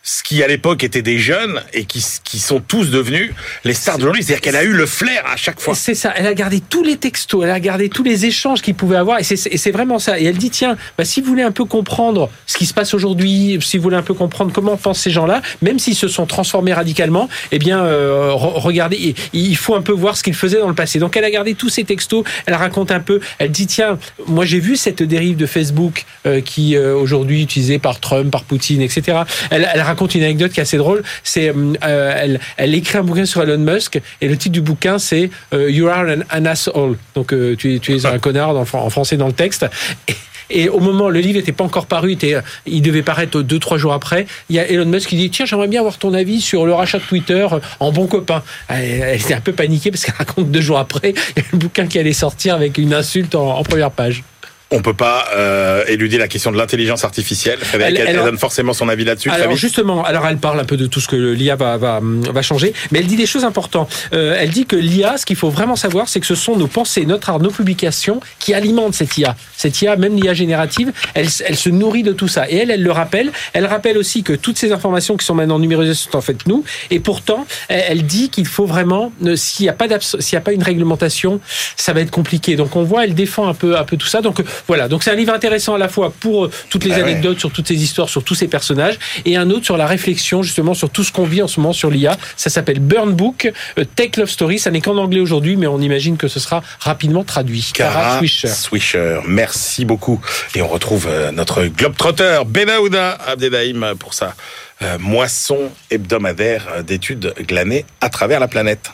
ce 0.02 0.24
qui 0.24 0.41
à 0.41 0.47
l'époque 0.47 0.84
étaient 0.84 1.02
des 1.02 1.20
jeunes 1.20 1.62
et 1.74 1.84
qui, 1.86 2.04
qui 2.24 2.39
sont 2.39 2.62
tous 2.62 2.89
devenus 2.89 3.32
les 3.66 3.74
stars 3.74 3.97
de. 3.97 4.10
C'est-à-dire 4.16 4.41
qu'elle 4.41 4.56
a 4.56 4.64
eu 4.64 4.72
le 4.74 4.86
flair 4.86 5.24
à 5.32 5.36
chaque 5.36 5.60
fois. 5.60 5.76
C'est 5.76 5.93
ça. 5.93 6.14
Elle 6.16 6.26
a 6.26 6.34
gardé 6.34 6.62
tous 6.62 6.84
les 6.84 6.95
textos, 6.97 7.43
elle 7.43 7.52
a 7.52 7.60
gardé 7.60 7.89
tous 7.89 8.04
les 8.04 8.26
échanges 8.26 8.62
qu'il 8.62 8.76
pouvait 8.76 8.95
avoir, 8.95 9.20
et 9.20 9.24
c'est- 9.24 9.72
vraiment 9.72 10.00
ça. 10.00 10.20
Et 10.20 10.24
elle 10.24 10.38
dit 10.38 10.50
tiens, 10.50 10.78
bah, 10.97 11.06
si 11.06 11.22
vous 11.22 11.28
voulez 11.28 11.43
un 11.43 11.52
peu 11.52 11.66
comprendre 11.66 12.30
ce 12.47 12.58
qui 12.58 12.66
se 12.66 12.74
passe 12.74 12.93
aujourd'hui, 12.93 13.60
si 13.62 13.78
vous 13.78 13.84
voulez 13.84 13.97
un 13.97 14.02
peu 14.02 14.14
comprendre 14.16 14.52
comment 14.52 14.78
pensent 14.78 15.00
ces 15.02 15.12
gens-là, 15.12 15.41
même 15.62 15.78
s'ils 15.78 15.95
se 15.95 16.08
sont 16.08 16.26
transformés 16.26 16.74
radicalement, 16.74 17.30
eh 17.52 17.60
bien, 17.60 17.84
euh, 17.84 18.32
re- 18.32 18.60
regardez, 18.60 19.14
il- 19.34 19.56
faut 19.58 19.76
un 19.76 19.82
peu 19.82 19.91
voir 19.91 20.16
ce 20.18 20.24
qu'ils 20.24 20.34
faisaient 20.34 20.60
dans 20.60 20.70
le 20.70 20.74
passé. 20.76 20.97
Donc, 21.00 21.18
elle 21.18 21.26
a 21.26 21.30
gardé 21.32 21.54
tous 21.54 21.70
ces 21.70 21.84
textos. 21.84 22.24
Elle 22.45 22.56
raconte 22.56 22.91
un 22.91 23.00
peu. 23.02 23.20
Elle 23.38 23.52
dit 23.52 23.68
tiens, 23.68 24.00
moi 24.28 24.45
j'ai 24.45 24.60
vu 24.60 24.76
cette 24.78 25.04
dérive 25.04 25.36
de 25.36 25.45
Facebook 25.45 26.06
euh, 26.26 26.39
qui 26.41 26.76
euh, 26.78 26.95
aujourd'hui 26.95 27.43
utilisée 27.43 27.78
par 27.78 28.00
Trump, 28.00 28.32
par 28.32 28.43
Poutine, 28.43 28.82
etc. 28.82 29.20
Elle, 29.52 29.70
elle 29.74 29.82
raconte 29.82 29.99
une 30.08 30.24
anecdote 30.24 30.52
qui 30.52 30.60
est 30.60 30.64
assez 30.64 30.78
drôle. 30.78 31.04
C'est 31.24 31.50
euh, 31.50 32.14
elle, 32.16 32.39
elle 32.58 32.76
écrit 32.76 32.97
un 32.97 33.04
bouquin 33.04 33.26
sur 33.26 33.41
Elon 33.43 33.58
Musk 33.58 34.00
et 34.22 34.28
le 34.28 34.38
titre 34.38 34.54
du 34.54 34.62
bouquin 34.62 35.00
c'est 35.00 35.30
euh, 35.54 35.70
You 35.72 35.88
are 35.88 36.06
an, 36.08 36.22
an 36.36 36.45
asshole. 36.45 36.97
Donc 37.16 37.34
euh, 37.34 37.56
tu, 37.56 37.76
es, 37.76 37.80
tu 37.80 37.95
es 37.95 38.06
un 38.06 38.20
connard 38.20 38.56
en 38.56 38.89
français 38.89 39.18
dans 39.18 39.28
le 39.28 39.34
texte. 39.34 39.66
Et, 40.08 40.14
et 40.50 40.70
au 40.70 40.80
moment, 40.80 41.10
le 41.10 41.20
livre 41.20 41.38
n'était 41.38 41.52
pas 41.52 41.64
encore 41.64 41.86
paru, 41.86 42.12
était, 42.12 42.36
il 42.66 42.82
devait 42.82 43.04
paraître 43.04 43.41
deux, 43.41 43.60
trois 43.60 43.78
jours 43.78 43.93
après. 43.93 44.26
Il 44.50 44.56
y 44.56 44.60
a 44.60 44.68
Elon 44.68 44.86
Musk 44.86 45.10
qui 45.10 45.16
dit 45.16 45.30
Tiens, 45.30 45.45
j'aimerais 45.45 45.68
bien 45.68 45.82
avoir 45.82 45.97
ton 45.97 46.14
avis 46.14 46.41
sur 46.41 46.66
le 46.66 46.74
rachat 46.74 47.00
de 47.00 47.04
Twitter 47.04 47.47
euh, 47.52 47.60
en 47.80 47.91
bon 47.91 48.08
copain. 48.08 48.43
Elle, 48.68 49.02
elle 49.02 49.22
était 49.22 49.36
un 49.36 49.41
peu 49.41 49.54
paniquée 49.54 49.91
parce 49.91 50.06
qu'elle 50.06 50.16
raconte 50.16 50.52
deux 50.52 50.62
jours 50.62 50.80
après, 50.80 51.14
le 51.52 51.58
bouquin 51.58 51.88
qui 51.88 52.00
allait 52.00 52.14
sortir 52.14 52.56
avec 52.56 52.78
une 52.78 52.93
insulte 52.93 53.36
en, 53.36 53.58
en 53.58 53.64
première 53.64 53.91
page. 53.91 54.24
On 54.72 54.82
peut 54.84 54.93
pas 54.93 55.26
euh, 55.36 55.84
éluder 55.88 56.20
la 56.20 56.28
question 56.28 56.51
de 56.51 56.57
l'intelligence 56.57 57.03
artificielle. 57.03 57.57
Elle- 57.74 57.82
elle, 57.82 57.97
elle- 58.07 58.15
donne 58.17 58.38
forcément 58.38 58.74
son 58.74 58.88
avis 58.88 59.03
là-dessus. 59.03 59.30
Alors 59.32 59.55
justement, 59.55 60.03
alors 60.03 60.28
elle 60.28 60.38
parle 60.38 60.59
un 60.59 60.63
peu 60.65 60.78
de 60.78 60.86
tout 60.86 60.99
ce 60.99 61.07
que 61.07 61.15
l'IA 61.15 61.55
va, 61.55 61.78
va, 61.78 61.99
va 62.03 62.41
changer, 62.43 62.74
mais 62.91 62.99
elle 62.99 63.07
dit 63.07 63.15
des 63.15 63.26
choses 63.26 63.45
importantes. 63.45 63.91
Euh, 64.13 64.36
elle 64.38 64.51
dit 64.51 64.65
que 64.67 64.76
l'IA, 64.76 65.17
ce 65.17 65.26
qu'il 65.26 65.38
faut 65.38 65.49
vraiment 65.49 65.76
savoir, 65.76 66.07
c'est 66.07 66.20
que 66.20 66.28
ce 66.28 66.36
sont 66.36 66.55
nos 66.55 66.67
pensées, 66.67 67.05
notre 67.07 67.32
art, 67.32 67.39
nos 67.39 67.49
publications 67.49 68.20
qui 68.38 68.53
alimentent 68.53 68.93
cette 68.93 69.17
IA. 69.17 69.36
Cette 69.57 69.82
IA, 69.82 69.95
même 69.95 70.15
l'IA 70.15 70.36
générative, 70.36 70.91
elle, 71.15 71.28
elle 71.45 71.55
se 71.57 71.70
nourrit 71.70 72.03
de 72.03 72.11
tout 72.13 72.28
ça. 72.28 72.47
Et 72.49 72.57
elle, 72.57 72.70
elle 72.70 72.84
le 72.84 72.91
rappelle. 72.91 73.32
Elle 73.53 73.65
rappelle 73.65 73.97
aussi 73.97 74.22
que 74.22 74.34
toutes 74.34 74.59
ces 74.59 74.72
informations 74.72 75.17
qui 75.17 75.26
sont 75.26 75.34
maintenant 75.36 75.57
numérisées 75.57 75.95
sont 75.95 76.15
en 76.15 76.22
fait 76.22 76.45
nous. 76.45 76.63
Et 76.91 76.99
pourtant, 76.99 77.47
elle, 77.70 78.03
dit 78.03 78.30
qu'il 78.30 78.45
faut 78.45 78.65
vraiment, 78.67 79.11
euh, 79.26 79.36
s'il 79.36 79.63
n'y 79.65 79.70
a 79.70 79.74
pas 79.74 79.88
s'il 79.99 80.36
n'y 80.36 80.38
a 80.38 80.41
pas 80.41 80.53
une 80.53 80.63
réglementation, 80.63 81.41
ça 81.76 81.91
va 81.93 82.01
être 82.01 82.11
compliqué. 82.11 82.55
Donc 82.55 82.76
on 82.76 82.84
voit, 82.84 83.03
elle 83.05 83.15
défend 83.15 83.47
un 83.47 83.53
peu, 83.55 83.76
un 83.78 83.84
peu 83.84 83.97
tout 83.97 84.07
ça. 84.07 84.22
Donc 84.22 84.41
voilà. 84.68 84.88
Donc 84.88 85.03
c'est 85.03 85.12
un 85.12 85.16
livre 85.16 85.34
intéressant 85.34 85.76
à 85.76 85.78
la 85.78 85.88
fois 85.89 86.12
pour 86.20 86.45
euh, 86.45 86.51
toutes 86.70 86.84
les 86.86 86.91
Ah 86.93 86.97
ouais. 86.97 87.03
anecdotes 87.03 87.39
sur 87.39 87.51
toutes 87.51 87.68
ces 87.68 87.82
histoires, 87.82 88.10
sur 88.10 88.24
tous 88.24 88.36
ces 88.36 88.47
personnages, 88.47 88.97
et 89.26 89.38
un 89.38 89.49
autre 89.49 89.66
sur 89.66 89.78
la 89.78 89.88
réflexion 89.88 90.43
justement 90.43 90.74
sur 90.74 90.89
tout 90.89 91.03
ce 91.03 91.12
qu'on 91.12 91.26
vit 91.26 91.41
en 91.41 91.47
ce 91.47 91.60
moment 91.60 91.74
sur 91.74 91.89
l'IA. 91.89 92.18
Ça 92.36 92.49
s'appelle 92.49 92.80
Burn 92.80 93.12
Book, 93.14 93.51
Tech 93.95 94.18
Love 94.18 94.30
Story. 94.30 94.60
Ça 94.60 94.72
n'est 94.72 94.82
qu'en 94.82 94.97
anglais 94.97 95.20
aujourd'hui, 95.20 95.55
mais 95.55 95.68
on 95.68 95.80
imagine 95.80 96.18
que 96.18 96.28
ce 96.28 96.39
sera 96.39 96.62
rapidement 96.80 97.24
traduit. 97.24 97.72
Cara 97.74 98.18
Swisher. 98.20 98.47
Swisher. 98.47 99.20
Merci 99.28 99.86
beaucoup. 99.86 100.20
Et 100.55 100.62
on 100.62 100.68
retrouve 100.68 101.07
euh, 101.10 101.32
notre 101.32 101.64
globetrotter 101.66 102.41
Benahouda 102.45 103.12
Abdelhaim 103.28 103.95
pour 103.97 104.14
sa 104.14 104.36
euh, 104.82 104.97
moisson 104.99 105.57
hebdomadaire 105.91 106.84
d'études 106.84 107.34
glanées 107.47 107.86
à 108.01 108.10
travers 108.10 108.39
la 108.39 108.47
planète. 108.47 108.91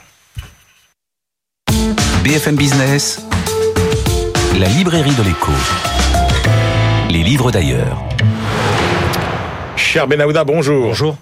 BFM 2.24 2.56
Business, 2.56 3.22
la 4.60 4.68
librairie 4.68 5.14
de 5.16 5.24
l'écho. 5.24 5.52
Les 7.10 7.24
livres 7.24 7.52
d'ailleurs. 7.52 8.02
Cher 9.96 10.08
Benahouda, 10.08 10.44
bonjour. 10.44 10.88
Bonjour. 10.88 11.18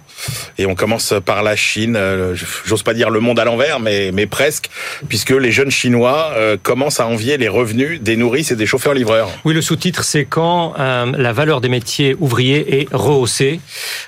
Et 0.58 0.66
on 0.66 0.74
commence 0.74 1.14
par 1.26 1.44
la 1.44 1.56
Chine. 1.56 1.96
Euh, 1.96 2.34
J'ose 2.66 2.82
pas 2.82 2.94
dire 2.94 3.10
le 3.10 3.20
monde 3.20 3.40
à 3.40 3.46
l'envers, 3.46 3.80
mais, 3.80 4.12
mais 4.12 4.26
presque, 4.26 4.70
puisque 5.10 5.32
les 5.32 5.52
jeunes 5.52 5.70
Chinois 5.70 6.32
euh, 6.36 6.58
commencent 6.62 7.00
à 7.00 7.08
envier 7.08 7.38
les 7.38 7.50
revenus 7.50 8.02
des 8.02 8.16
nourrices 8.16 8.52
et 8.52 8.56
des 8.56 8.66
chauffeurs-livreurs. 8.66 9.30
Oui, 9.46 9.54
le 9.54 9.62
sous-titre, 9.62 10.04
c'est 10.04 10.26
quand 10.26 10.74
euh, 10.80 11.12
la 11.18 11.34
valeur 11.34 11.62
des 11.62 11.70
métiers 11.70 12.16
ouvriers 12.20 12.80
est 12.80 12.88
rehaussée. 12.94 13.60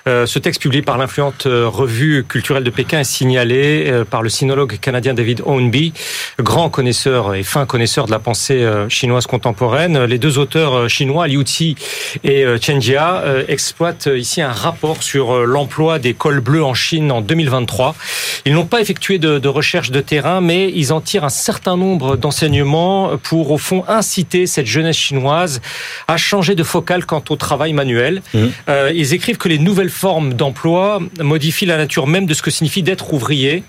Euh, 0.07 0.25
ce 0.25 0.39
texte 0.39 0.61
publié 0.61 0.81
par 0.81 0.97
l'influente 0.97 1.43
revue 1.45 2.23
culturelle 2.23 2.63
de 2.63 2.69
Pékin 2.69 3.01
est 3.01 3.03
signalé 3.03 4.03
par 4.09 4.21
le 4.23 4.29
sinologue 4.29 4.79
canadien 4.79 5.13
David 5.13 5.41
Ownby, 5.45 5.93
grand 6.39 6.69
connaisseur 6.69 7.35
et 7.35 7.43
fin 7.43 7.65
connaisseur 7.65 8.05
de 8.05 8.11
la 8.11 8.19
pensée 8.19 8.67
chinoise 8.89 9.27
contemporaine. 9.27 10.05
Les 10.05 10.17
deux 10.17 10.37
auteurs 10.37 10.89
chinois, 10.89 11.27
Liu 11.27 11.43
Qi 11.43 11.75
et 12.23 12.45
Chen 12.61 12.81
Jia, 12.81 13.23
exploitent 13.47 14.09
ici 14.15 14.41
un 14.41 14.54
rapport 14.55 15.03
sur 15.03 15.33
euh, 15.33 15.45
l'emploi 15.45 15.99
des 15.99 16.13
cols 16.13 16.39
bleus 16.39 16.63
en 16.63 16.73
Chine 16.73 17.11
en 17.11 17.21
2023. 17.21 17.95
Ils 18.45 18.53
n'ont 18.53 18.65
pas 18.65 18.81
effectué 18.81 19.17
de, 19.17 19.39
de 19.39 19.47
recherche 19.47 19.91
de 19.91 20.01
terrain, 20.01 20.41
mais 20.41 20.71
ils 20.73 20.93
en 20.93 21.01
tirent 21.01 21.23
un 21.23 21.29
certain 21.29 21.77
nombre 21.77 22.15
d'enseignements 22.15 23.17
pour, 23.17 23.51
au 23.51 23.57
fond, 23.57 23.83
inciter 23.87 24.47
cette 24.47 24.67
jeunesse 24.67 24.97
chinoise 24.97 25.61
à 26.07 26.17
changer 26.17 26.55
de 26.55 26.63
focale 26.63 27.05
quant 27.05 27.23
au 27.29 27.35
travail 27.35 27.73
manuel. 27.73 28.21
Euh, 28.69 28.91
ils 28.93 29.13
écrivent 29.13 29.37
que 29.37 29.49
les 29.49 29.59
nouvelles 29.59 29.89
formes 29.89 30.33
d'emploi 30.33 30.99
modifient 31.19 31.65
la 31.65 31.77
nature 31.77 32.07
même 32.07 32.25
de 32.25 32.33
ce 32.33 32.41
que 32.41 32.51
signifie 32.51 32.83
d'être 32.83 33.13
ouvrier. 33.13 33.63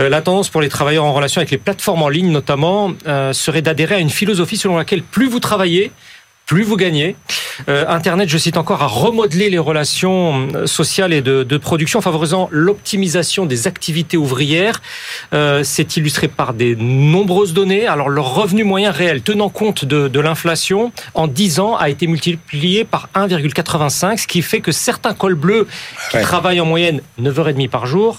Euh, 0.00 0.08
la 0.08 0.22
tendance 0.22 0.48
pour 0.48 0.60
les 0.60 0.68
travailleurs 0.68 1.04
en 1.04 1.12
relation 1.12 1.40
avec 1.40 1.50
les 1.50 1.58
plateformes 1.58 2.02
en 2.02 2.08
ligne, 2.08 2.30
notamment, 2.30 2.92
euh, 3.06 3.32
serait 3.32 3.62
d'adhérer 3.62 3.96
à 3.96 3.98
une 3.98 4.10
philosophie 4.10 4.56
selon 4.56 4.76
laquelle 4.76 5.02
plus 5.02 5.28
vous 5.28 5.40
travaillez, 5.40 5.92
plus 6.50 6.64
vous 6.64 6.76
gagnez. 6.76 7.14
Euh, 7.68 7.84
Internet, 7.86 8.28
je 8.28 8.36
cite 8.36 8.56
encore, 8.56 8.82
a 8.82 8.88
remodelé 8.88 9.50
les 9.50 9.58
relations 9.60 10.48
euh, 10.52 10.66
sociales 10.66 11.12
et 11.12 11.22
de, 11.22 11.44
de 11.44 11.56
production, 11.58 12.00
favorisant 12.00 12.48
l'optimisation 12.50 13.46
des 13.46 13.68
activités 13.68 14.16
ouvrières. 14.16 14.82
Euh, 15.32 15.60
C'est 15.62 15.96
illustré 15.96 16.26
par 16.26 16.52
des 16.52 16.74
nombreuses 16.74 17.52
données. 17.54 17.86
Alors, 17.86 18.08
le 18.08 18.20
revenu 18.20 18.64
moyen 18.64 18.90
réel, 18.90 19.22
tenant 19.22 19.48
compte 19.48 19.84
de, 19.84 20.08
de 20.08 20.18
l'inflation, 20.18 20.90
en 21.14 21.28
10 21.28 21.60
ans, 21.60 21.76
a 21.76 21.88
été 21.88 22.08
multiplié 22.08 22.82
par 22.84 23.08
1,85, 23.14 24.16
ce 24.18 24.26
qui 24.26 24.42
fait 24.42 24.60
que 24.60 24.72
certains 24.72 25.14
cols 25.14 25.36
bleus 25.36 25.68
qui 26.10 26.16
Ouais. 26.16 26.22
travaillent 26.22 26.60
en 26.60 26.66
moyenne 26.66 27.00
9h30 27.22 27.68
par 27.68 27.86
jour 27.86 28.18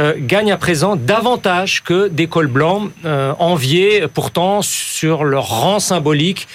euh, 0.00 0.14
gagnent 0.18 0.50
à 0.50 0.56
présent 0.56 0.96
davantage 0.96 1.84
que 1.84 2.08
des 2.08 2.26
cols 2.26 2.48
blancs, 2.48 2.90
euh, 3.04 3.32
enviés 3.38 4.06
pourtant 4.12 4.60
sur 4.62 5.22
leur 5.22 5.46
rang 5.48 5.78
symbolique 5.78 6.48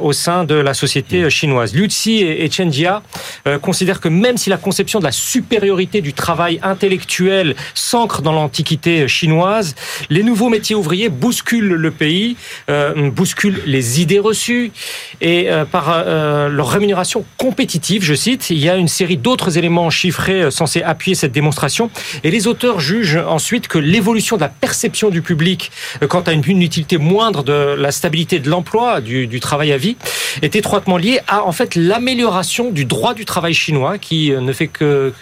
au 0.00 0.12
sein 0.12 0.44
de 0.44 0.54
la 0.54 0.74
société 0.74 1.22
euh, 1.22 1.30
chinoise. 1.30 1.72
Xi 1.72 2.22
et, 2.22 2.50
Chen 2.50 2.72
Jia 2.72 3.02
euh, 3.46 3.58
considèrent 3.58 4.00
que 4.00 4.08
même 4.08 4.36
si 4.36 4.50
la 4.50 4.56
conception 4.56 4.98
de 4.98 5.04
la 5.04 5.12
supériorité 5.12 6.00
du 6.00 6.12
travail 6.12 6.58
intellectuel 6.62 7.54
s'ancre 7.74 8.22
dans 8.22 8.32
l'antiquité 8.32 9.02
euh, 9.02 9.06
chinoise, 9.06 9.74
les 10.10 10.22
nouveaux 10.22 10.48
métiers 10.48 10.74
ouvriers 10.74 11.08
bousculent 11.08 11.74
le 11.74 11.90
pays, 11.90 12.36
euh, 12.70 13.10
bousculent 13.10 13.62
les 13.66 14.00
idées 14.00 14.18
reçues 14.18 14.72
et 15.20 15.50
euh, 15.50 15.64
par 15.64 15.86
euh, 15.90 16.48
leur 16.48 16.68
rémunération 16.68 17.24
compétitive, 17.36 18.02
je 18.02 18.14
cite, 18.14 18.50
il 18.50 18.58
y 18.58 18.68
a 18.68 18.76
une 18.76 18.88
série 18.88 19.16
d'autres 19.16 19.58
éléments 19.58 19.90
chiffrés 19.90 20.42
euh, 20.42 20.50
censés 20.50 20.82
appuyer 20.82 21.14
cette 21.14 21.32
démonstration 21.32 21.90
et 22.24 22.30
les 22.30 22.46
auteurs 22.46 22.80
jugent 22.80 23.16
ensuite 23.16 23.68
que 23.68 23.78
l'évolution 23.78 24.36
de 24.36 24.42
la 24.42 24.48
perception 24.48 25.10
du 25.10 25.22
public 25.22 25.70
euh, 26.02 26.06
quant 26.06 26.20
à 26.20 26.32
une, 26.32 26.46
utilité 26.62 26.96
moindre 26.96 27.42
de 27.42 27.74
la 27.78 27.90
stabilité 27.90 28.38
de 28.38 28.48
l'emploi, 28.48 29.00
du 29.00 29.40
travail 29.40 29.65
vie, 29.74 29.96
est 30.42 30.54
étroitement 30.54 30.96
liée 30.96 31.18
à 31.26 31.42
en 31.44 31.52
fait 31.52 31.74
l'amélioration 31.74 32.70
du 32.70 32.84
droit 32.84 33.14
du 33.14 33.24
travail 33.24 33.54
chinois 33.54 33.98
qui 33.98 34.32
euh, 34.32 34.40
ne 34.40 34.52
fait 34.52 34.68
que, 34.68 35.12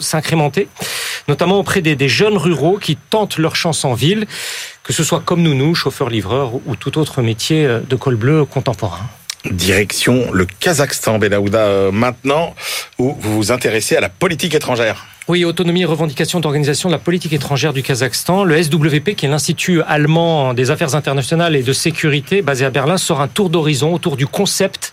s'incrémenter, 0.00 0.68
notamment 1.28 1.58
auprès 1.58 1.80
des, 1.80 2.08
jeunes 2.08 2.36
ruraux 2.36 2.78
qui 2.78 2.96
tentent 2.96 3.38
leur 3.38 3.56
chance 3.56 3.84
en 3.84 3.94
ville, 3.94 4.26
que 4.82 4.92
ce 4.92 5.02
soit 5.04 5.20
comme 5.20 5.42
nous, 5.42 5.54
nous, 5.54 5.74
chauffeurs-livreurs 5.74 6.52
ou 6.66 6.76
tout 6.76 6.98
autre 6.98 7.22
métier 7.22 7.64
euh, 7.64 7.80
de 7.80 7.96
col 7.96 8.16
bleu 8.16 8.44
contemporain. 8.44 9.08
Direction 9.44 10.32
le 10.32 10.46
Kazakhstan, 10.46 11.18
Benahouda, 11.18 11.60
euh, 11.60 11.90
maintenant, 11.90 12.54
où 12.98 13.16
vous 13.18 13.36
vous 13.36 13.52
intéressez 13.52 13.96
à 13.96 14.00
la 14.00 14.10
politique 14.10 14.54
étrangère. 14.54 15.06
Oui, 15.28 15.44
autonomie 15.44 15.82
et 15.82 15.84
revendication 15.84 16.40
d'organisation 16.40 16.88
de 16.88 16.94
la 16.94 16.98
politique 16.98 17.32
étrangère 17.32 17.72
du 17.72 17.82
Kazakhstan. 17.82 18.44
Le 18.44 18.62
SWP, 18.62 19.14
qui 19.14 19.26
est 19.26 19.28
l'Institut 19.28 19.80
allemand 19.82 20.54
des 20.54 20.70
affaires 20.70 20.94
internationales 20.94 21.56
et 21.56 21.62
de 21.62 21.72
sécurité, 21.72 22.42
basé 22.42 22.64
à 22.64 22.70
Berlin, 22.70 22.98
sort 22.98 23.20
un 23.20 23.28
tour 23.28 23.48
d'horizon 23.48 23.94
autour 23.94 24.16
du 24.16 24.26
concept 24.26 24.92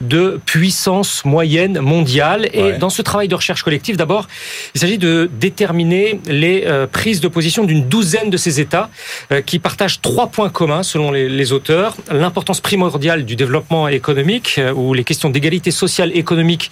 de 0.00 0.40
puissance 0.46 1.24
moyenne 1.24 1.78
mondiale. 1.80 2.48
Et 2.52 2.62
Ouais. 2.62 2.78
dans 2.78 2.90
ce 2.90 3.02
travail 3.02 3.28
de 3.28 3.34
recherche 3.34 3.62
collective, 3.62 3.96
d'abord, 3.96 4.26
il 4.74 4.80
s'agit 4.80 4.98
de 4.98 5.30
déterminer 5.40 6.20
les 6.26 6.64
euh, 6.66 6.86
prises 6.86 7.20
de 7.20 7.28
position 7.28 7.64
d'une 7.64 7.86
douzaine 7.88 8.30
de 8.30 8.36
ces 8.36 8.60
États 8.60 8.90
euh, 9.32 9.40
qui 9.42 9.58
partagent 9.58 10.00
trois 10.00 10.28
points 10.28 10.48
communs 10.50 10.82
selon 10.82 11.10
les, 11.10 11.28
les 11.28 11.52
auteurs. 11.52 11.96
L'importance 12.10 12.60
primordiale 12.60 13.24
du 13.24 13.36
développement 13.36 13.88
économique, 13.88 14.56
euh, 14.58 14.72
où 14.72 14.94
les 14.94 15.04
questions 15.04 15.30
d'égalité 15.30 15.70
sociale, 15.70 16.16
économique 16.16 16.70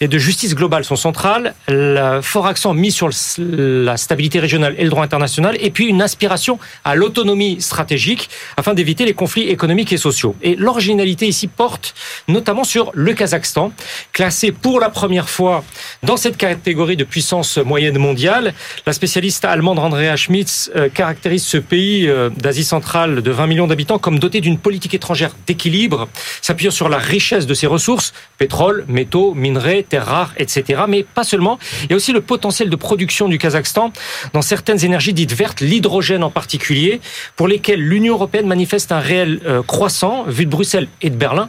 et 0.00 0.06
de 0.06 0.16
justice 0.18 0.54
globale 0.54 0.84
sont 0.84 0.94
centrales, 0.94 1.54
le 1.66 2.20
fort 2.22 2.46
accent 2.46 2.72
mis 2.72 2.92
sur 2.92 3.08
le- 3.08 3.84
la 3.84 3.96
stabilité 3.96 4.38
régionale 4.38 4.76
et 4.78 4.84
le 4.84 4.90
droit 4.90 5.02
international, 5.02 5.56
et 5.60 5.70
puis 5.70 5.86
une 5.86 6.00
aspiration 6.02 6.60
à 6.84 6.94
l'autonomie 6.94 7.60
stratégique 7.60 8.30
afin 8.56 8.74
d'éviter 8.74 9.04
les 9.04 9.14
conflits 9.14 9.48
économiques 9.48 9.92
et 9.92 9.96
sociaux. 9.96 10.36
Et 10.42 10.54
l'originalité 10.54 11.26
ici 11.26 11.48
porte 11.48 11.94
notamment 12.28 12.62
sur 12.68 12.90
le 12.94 13.14
Kazakhstan, 13.14 13.72
classé 14.12 14.52
pour 14.52 14.78
la 14.78 14.90
première 14.90 15.30
fois 15.30 15.64
dans 16.02 16.18
cette 16.18 16.36
catégorie 16.36 16.96
de 16.96 17.04
puissance 17.04 17.56
moyenne 17.56 17.98
mondiale. 17.98 18.52
La 18.86 18.92
spécialiste 18.92 19.44
allemande 19.44 19.78
Andrea 19.78 20.16
Schmitz 20.16 20.70
euh, 20.76 20.88
caractérise 20.90 21.44
ce 21.44 21.56
pays 21.56 22.06
euh, 22.06 22.28
d'Asie 22.28 22.64
centrale 22.64 23.22
de 23.22 23.30
20 23.30 23.46
millions 23.46 23.66
d'habitants 23.66 23.98
comme 23.98 24.18
doté 24.18 24.42
d'une 24.42 24.58
politique 24.58 24.92
étrangère 24.92 25.30
d'équilibre, 25.46 26.08
s'appuyant 26.42 26.70
sur 26.70 26.90
la 26.90 26.98
richesse 26.98 27.46
de 27.46 27.54
ses 27.54 27.66
ressources, 27.66 28.12
pétrole, 28.36 28.84
métaux, 28.86 29.32
minerais, 29.34 29.82
terres 29.88 30.06
rares, 30.06 30.34
etc. 30.36 30.82
Mais 30.86 31.02
pas 31.02 31.24
seulement. 31.24 31.58
Il 31.84 31.90
y 31.90 31.92
a 31.94 31.96
aussi 31.96 32.12
le 32.12 32.20
potentiel 32.20 32.68
de 32.68 32.76
production 32.76 33.28
du 33.28 33.38
Kazakhstan 33.38 33.92
dans 34.34 34.42
certaines 34.42 34.84
énergies 34.84 35.14
dites 35.14 35.32
vertes, 35.32 35.60
l'hydrogène 35.60 36.22
en 36.22 36.30
particulier, 36.30 37.00
pour 37.34 37.48
lesquelles 37.48 37.80
l'Union 37.80 38.14
européenne 38.14 38.46
manifeste 38.46 38.92
un 38.92 39.00
réel 39.00 39.40
euh, 39.46 39.62
croissant, 39.62 40.24
vu 40.24 40.44
de 40.44 40.50
Bruxelles 40.50 40.88
et 41.00 41.08
de 41.08 41.16
Berlin. 41.16 41.48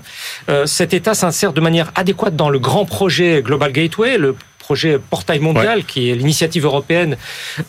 Cet 0.65 0.93
État 0.93 1.08
s'insère 1.13 1.53
de 1.53 1.61
manière 1.61 1.91
adéquate 1.95 2.35
dans 2.35 2.49
le 2.49 2.59
grand 2.59 2.85
projet 2.85 3.41
Global 3.41 3.71
Gateway, 3.71 4.17
le 4.17 4.35
projet 4.69 4.99
portail 4.99 5.39
mondial, 5.39 5.83
qui 5.83 6.11
est 6.11 6.13
l'initiative 6.13 6.65
européenne 6.65 7.17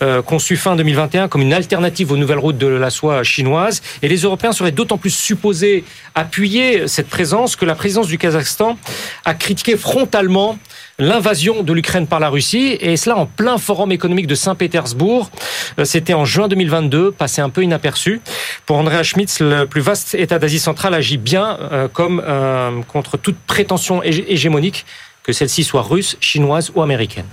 euh, 0.02 0.20
conçue 0.20 0.58
fin 0.58 0.76
2021 0.76 1.28
comme 1.28 1.40
une 1.40 1.54
alternative 1.54 2.12
aux 2.12 2.18
nouvelles 2.18 2.38
routes 2.38 2.58
de 2.58 2.66
la 2.66 2.90
soie 2.90 3.22
chinoise. 3.22 3.80
Et 4.02 4.08
les 4.08 4.18
Européens 4.18 4.52
seraient 4.52 4.70
d'autant 4.70 4.98
plus 4.98 5.08
supposés 5.08 5.84
appuyer 6.14 6.88
cette 6.88 7.08
présence 7.08 7.56
que 7.56 7.64
la 7.64 7.74
présidence 7.74 8.06
du 8.06 8.18
Kazakhstan 8.18 8.76
a 9.24 9.32
critiqué 9.32 9.78
frontalement 9.78 10.58
l'invasion 11.00 11.62
de 11.62 11.72
l'Ukraine 11.72 12.06
par 12.06 12.20
la 12.20 12.28
Russie, 12.28 12.76
et 12.80 12.96
cela 12.96 13.16
en 13.16 13.26
plein 13.26 13.58
forum 13.58 13.90
économique 13.90 14.26
de 14.28 14.34
Saint-Pétersbourg. 14.34 15.30
Euh, 15.78 15.84
C'était 15.84 16.14
en 16.14 16.24
juin 16.24 16.46
2022, 16.46 17.10
passé 17.10 17.40
un 17.40 17.50
peu 17.50 17.62
inaperçu. 17.64 18.20
Pour 18.66 18.76
Andrea 18.76 19.02
Schmitz, 19.02 19.40
le 19.40 19.64
plus 19.64 19.80
vaste 19.80 20.14
État 20.14 20.38
d'Asie 20.38 20.58
centrale 20.60 20.94
agit 20.94 21.16
bien 21.18 21.58
euh, 21.72 21.88
comme 21.88 22.22
euh, 22.24 22.82
contre 22.86 23.16
toute 23.16 23.36
prétention 23.46 24.02
hég- 24.02 24.24
hégémonique, 24.28 24.84
que 25.22 25.32
celle-ci 25.32 25.64
soit 25.64 25.82
russe, 25.82 26.16
chinoise 26.20 26.70
ou 26.74 26.82
américaine. 26.82 27.26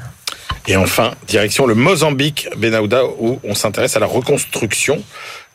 Et 0.68 0.76
enfin, 0.76 1.12
direction 1.28 1.66
le 1.66 1.76
Mozambique, 1.76 2.48
Benahouda, 2.58 3.04
où 3.20 3.40
on 3.44 3.56
s'intéresse 3.56 3.96
à 3.96 4.00
la 4.00 4.06
reconstruction 4.06 5.02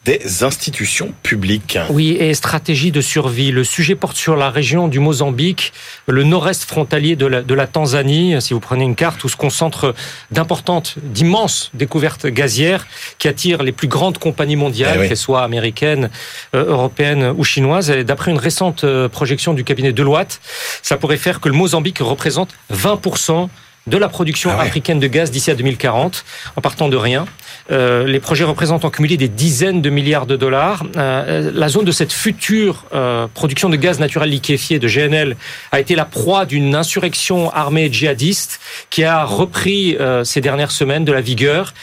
des 0.05 0.42
institutions 0.42 1.14
publiques. 1.22 1.78
Oui, 1.90 2.16
et 2.18 2.34
stratégie 2.34 2.90
de 2.90 3.00
survie. 3.00 3.53
Le 3.53 3.62
sujet 3.62 3.94
porte 3.94 4.16
sur 4.16 4.34
la 4.34 4.50
région 4.50 4.88
du 4.88 4.98
Mozambique, 4.98 5.72
le 6.09 6.24
nord-est 6.24 6.64
frontalier 6.64 7.14
de 7.14 7.26
la, 7.26 7.42
de 7.42 7.55
la 7.55 7.68
Tanzanie. 7.68 8.34
Si 8.42 8.53
vous 8.53 8.59
prenez 8.59 8.84
une 8.84 8.96
carte 8.96 9.22
où 9.22 9.28
se 9.28 9.36
concentrent 9.36 9.94
d'importantes, 10.32 10.96
d'immenses 11.03 11.70
découvertes 11.74 12.26
gazières 12.26 12.86
qui 13.18 13.28
attirent 13.28 13.62
les 13.62 13.70
plus 13.72 13.86
grandes 13.88 14.18
compagnies 14.18 14.57
mondiales, 14.57 14.94
Eh 14.96 15.00
oui. 15.03 15.09
qu'elles 15.09 15.16
soient 15.16 15.44
américaines, 15.44 16.11
euh, 16.57 16.64
européennes 16.66 17.32
ou 17.36 17.44
chinoises. 17.44 17.90
Et 17.90 18.03
d'après 18.03 18.32
une 18.32 18.38
récente 18.38 18.82
euh, 18.82 19.09
projection 19.09 19.55
du 19.55 19.62
cabinet 19.62 19.92
Deloitte, 19.92 20.40
ça 20.82 20.96
pourrait 20.96 21.16
faire 21.16 21.40
que 21.40 21.48
le 21.48 21.55
Mozambique 21.55 21.98
représente 22.00 22.50
20% 22.74 23.48
de 23.86 23.96
la 23.98 24.08
production 24.08 24.50
Ah 24.52 24.58
ouais. 24.58 24.66
africaine 24.66 25.00
de 25.00 25.06
gaz 25.06 25.30
d'ici 25.30 25.50
à 25.50 25.54
2040, 25.54 26.24
en 26.56 26.60
partant 26.60 26.88
de 26.88 26.96
rien. 26.96 27.26
Euh, 27.70 28.06
les 28.06 28.20
projets 28.20 28.44
représentent 28.44 28.84
en 28.84 28.90
cumulé 28.90 29.16
des 29.16 29.28
dizaines 29.28 29.82
de 29.82 29.90
milliards 29.90 30.26
de 30.26 30.36
dollars. 30.36 30.84
Euh, 30.96 31.50
la 31.54 31.68
zone 31.68 31.84
de 31.84 31.92
cette 31.92 32.12
future 32.12 32.84
euh, 32.94 33.26
production 33.32 33.68
de 33.68 33.76
gaz 33.76 33.98
naturel 33.98 34.30
liquéfié 34.30 34.78
de 34.78 34.88
GNL 34.88 35.36
a 35.72 35.80
été 35.80 35.94
la 35.94 36.04
proie 36.04 36.44
d'une 36.46 36.74
insurrection 36.74 37.50
armée 37.52 37.92
djihadiste 37.92 38.60
qui 38.90 39.04
a 39.04 39.24
repris 39.24 39.96
euh, 39.98 40.24
ces 40.24 40.40
dernières 40.40 40.70
semaines 40.70 41.04
de 41.04 41.12
la 41.12 41.20
vigueur. 41.20 41.74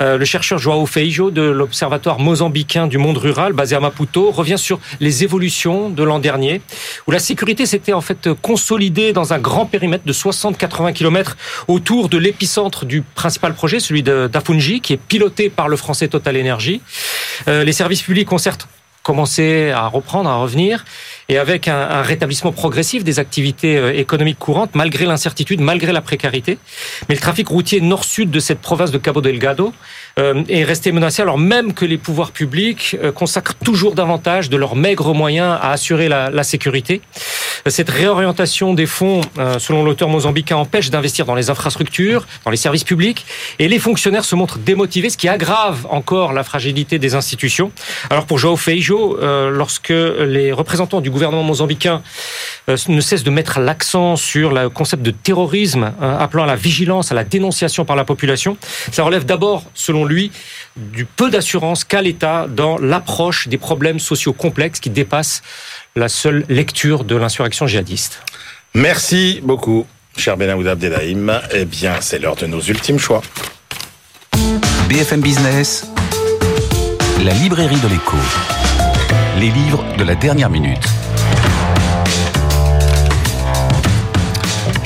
Euh, 0.00 0.16
le 0.16 0.24
chercheur 0.24 0.58
Joao 0.58 0.86
Feijo 0.86 1.30
de 1.30 1.42
l'Observatoire 1.42 2.18
mozambicain 2.20 2.86
du 2.86 2.98
monde 2.98 3.18
rural 3.18 3.52
basé 3.52 3.76
à 3.76 3.80
Maputo 3.80 4.30
revient 4.30 4.58
sur 4.58 4.80
les 5.00 5.24
évolutions 5.24 5.90
de 5.90 6.02
l'an 6.02 6.18
dernier 6.18 6.60
où 7.06 7.10
la 7.10 7.18
sécurité 7.18 7.66
s'était 7.66 7.92
en 7.92 8.00
fait 8.00 8.32
consolidée 8.42 9.12
dans 9.12 9.32
un 9.32 9.38
grand 9.38 9.66
périmètre 9.66 10.04
de 10.04 10.12
60-80 10.12 10.92
km 10.92 11.36
autour 11.66 12.08
de 12.08 12.18
l'épicentre 12.18 12.84
du 12.84 13.02
principal 13.02 13.54
projet, 13.54 13.80
celui 13.80 14.02
d'Afungi, 14.02 14.80
qui 14.80 14.92
est 14.94 14.96
piloté 14.96 15.50
par 15.50 15.68
le 15.68 15.76
français 15.76 16.08
Total 16.08 16.38
Energy. 16.38 16.80
Euh, 17.46 17.64
les 17.64 17.72
services 17.72 18.02
publics 18.02 18.32
ont 18.32 18.38
certes 18.38 18.68
commencé 19.08 19.70
à 19.70 19.86
reprendre, 19.86 20.28
à 20.28 20.36
revenir, 20.36 20.84
et 21.30 21.38
avec 21.38 21.66
un, 21.66 21.80
un 21.80 22.02
rétablissement 22.02 22.52
progressif 22.52 23.04
des 23.04 23.18
activités 23.18 23.78
euh, 23.78 23.94
économiques 23.94 24.38
courantes, 24.38 24.74
malgré 24.74 25.06
l'incertitude, 25.06 25.60
malgré 25.62 25.92
la 25.92 26.02
précarité. 26.02 26.58
Mais 27.08 27.14
le 27.14 27.20
trafic 27.20 27.48
routier 27.48 27.80
nord-sud 27.80 28.30
de 28.30 28.38
cette 28.38 28.60
province 28.60 28.90
de 28.90 28.98
Cabo 28.98 29.22
Delgado 29.22 29.72
euh, 30.18 30.42
est 30.48 30.64
resté 30.64 30.92
menacé, 30.92 31.22
alors 31.22 31.38
même 31.38 31.74
que 31.74 31.84
les 31.84 31.98
pouvoirs 31.98 32.32
publics 32.32 32.96
euh, 33.02 33.12
consacrent 33.12 33.54
toujours 33.54 33.94
davantage 33.94 34.50
de 34.50 34.56
leurs 34.56 34.74
maigres 34.74 35.14
moyens 35.14 35.58
à 35.60 35.70
assurer 35.72 36.08
la, 36.08 36.42
sécurité. 36.42 37.00
Cette 37.66 37.90
réorientation 37.90 38.72
des 38.74 38.86
fonds, 38.86 39.20
euh, 39.38 39.58
selon 39.58 39.84
l'auteur 39.84 40.08
mozambicain, 40.08 40.56
empêche 40.56 40.90
d'investir 40.90 41.26
dans 41.26 41.34
les 41.34 41.50
infrastructures, 41.50 42.26
dans 42.44 42.50
les 42.50 42.56
services 42.56 42.84
publics, 42.84 43.26
et 43.58 43.68
les 43.68 43.78
fonctionnaires 43.78 44.24
se 44.24 44.34
montrent 44.34 44.58
démotivés, 44.58 45.10
ce 45.10 45.18
qui 45.18 45.28
aggrave 45.28 45.86
encore 45.90 46.32
la 46.32 46.42
fragilité 46.42 46.98
des 46.98 47.14
institutions. 47.14 47.70
Alors 48.10 48.24
pour 48.24 48.38
Joao 48.38 48.56
Feijo, 48.56 49.18
euh, 49.20 49.50
lorsque 49.50 49.90
les 49.90 50.52
représentants 50.52 51.00
du 51.00 51.10
gouvernement 51.10 51.42
mozambicain 51.42 52.02
ne 52.66 53.00
cessent 53.00 53.24
de 53.24 53.30
mettre 53.30 53.60
l'accent 53.60 54.16
sur 54.16 54.52
le 54.52 54.68
concept 54.68 55.02
de 55.02 55.10
terrorisme, 55.10 55.92
appelant 56.00 56.44
à 56.44 56.46
la 56.46 56.56
vigilance, 56.56 57.12
à 57.12 57.14
la 57.14 57.24
dénonciation 57.24 57.84
par 57.84 57.96
la 57.96 58.04
population, 58.04 58.56
ça 58.92 59.02
relève 59.02 59.24
d'abord, 59.24 59.64
selon 59.74 60.04
lui, 60.08 60.32
du 60.76 61.04
peu 61.04 61.30
d'assurance 61.30 61.84
qu'a 61.84 62.02
l'État 62.02 62.46
dans 62.48 62.78
l'approche 62.78 63.48
des 63.48 63.58
problèmes 63.58 63.98
sociaux 64.00 64.32
complexes 64.32 64.80
qui 64.80 64.90
dépassent 64.90 65.42
la 65.96 66.08
seule 66.08 66.44
lecture 66.48 67.04
de 67.04 67.16
l'insurrection 67.16 67.66
djihadiste. 67.66 68.22
Merci 68.74 69.40
beaucoup, 69.42 69.86
cher 70.16 70.36
Benaoud 70.36 70.66
Abdelhaim. 70.66 71.40
Eh 71.52 71.64
bien, 71.64 72.00
c'est 72.00 72.18
l'heure 72.18 72.36
de 72.36 72.46
nos 72.46 72.60
ultimes 72.60 72.98
choix. 72.98 73.22
BFM 74.88 75.20
Business, 75.20 75.86
la 77.24 77.32
librairie 77.34 77.80
de 77.80 77.88
l'écho. 77.88 78.16
Les 79.38 79.50
livres 79.50 79.84
de 79.96 80.04
la 80.04 80.14
dernière 80.14 80.50
minute. 80.50 80.84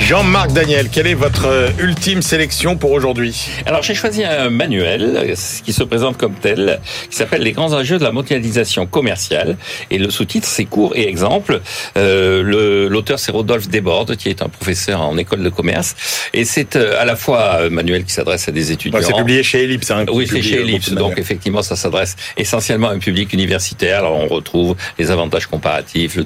Jean-Marc 0.03 0.51
Daniel, 0.51 0.89
quelle 0.89 1.07
est 1.07 1.13
votre 1.13 1.45
euh, 1.47 1.69
ultime 1.79 2.21
sélection 2.21 2.75
pour 2.75 2.91
aujourd'hui 2.91 3.47
Alors 3.65 3.83
j'ai 3.83 3.93
choisi 3.95 4.25
un 4.25 4.49
manuel 4.49 5.13
euh, 5.15 5.35
qui 5.63 5.71
se 5.71 5.81
présente 5.81 6.17
comme 6.17 6.33
tel, 6.33 6.81
qui 7.09 7.15
s'appelle 7.15 7.41
Les 7.41 7.53
grands 7.53 7.71
enjeux 7.71 7.99
de 7.99 8.03
la 8.03 8.11
mondialisation 8.11 8.85
commerciale. 8.85 9.55
Et 9.91 9.97
le 9.97 10.09
sous-titre, 10.09 10.45
c'est 10.45 10.65
cours 10.65 10.93
et 10.97 11.07
exemple. 11.07 11.61
Euh, 11.95 12.89
L'auteur, 12.89 13.17
c'est 13.17 13.31
Rodolphe 13.31 13.69
Desbordes, 13.69 14.17
qui 14.17 14.27
est 14.27 14.41
un 14.41 14.49
professeur 14.49 14.99
en 14.99 15.17
école 15.17 15.41
de 15.41 15.49
commerce. 15.49 15.95
Et 16.33 16.43
c'est 16.43 16.75
euh, 16.75 17.01
à 17.01 17.05
la 17.05 17.15
fois 17.15 17.61
un 17.61 17.69
manuel 17.69 18.03
qui 18.03 18.11
s'adresse 18.11 18.49
à 18.49 18.51
des 18.51 18.73
étudiants. 18.73 18.99
Ouais, 18.99 19.05
C'est 19.05 19.13
publié 19.15 19.41
chez 19.41 19.63
Ellipse. 19.63 19.89
Hein, 19.89 20.05
Oui, 20.11 20.27
c'est 20.29 20.41
chez 20.41 20.57
euh, 20.57 20.63
Ellipse. 20.63 20.89
de 20.89 20.95
Donc, 20.95 21.17
effectivement, 21.17 21.61
ça 21.61 21.77
s'adresse 21.77 22.17
essentiellement 22.35 22.89
à 22.89 22.93
un 22.93 22.99
public 22.99 23.31
universitaire. 23.31 23.99
Alors, 23.99 24.15
on 24.15 24.27
retrouve 24.27 24.75
les 24.99 25.11
avantages 25.11 25.47
comparatifs, 25.47 26.17
le, 26.17 26.25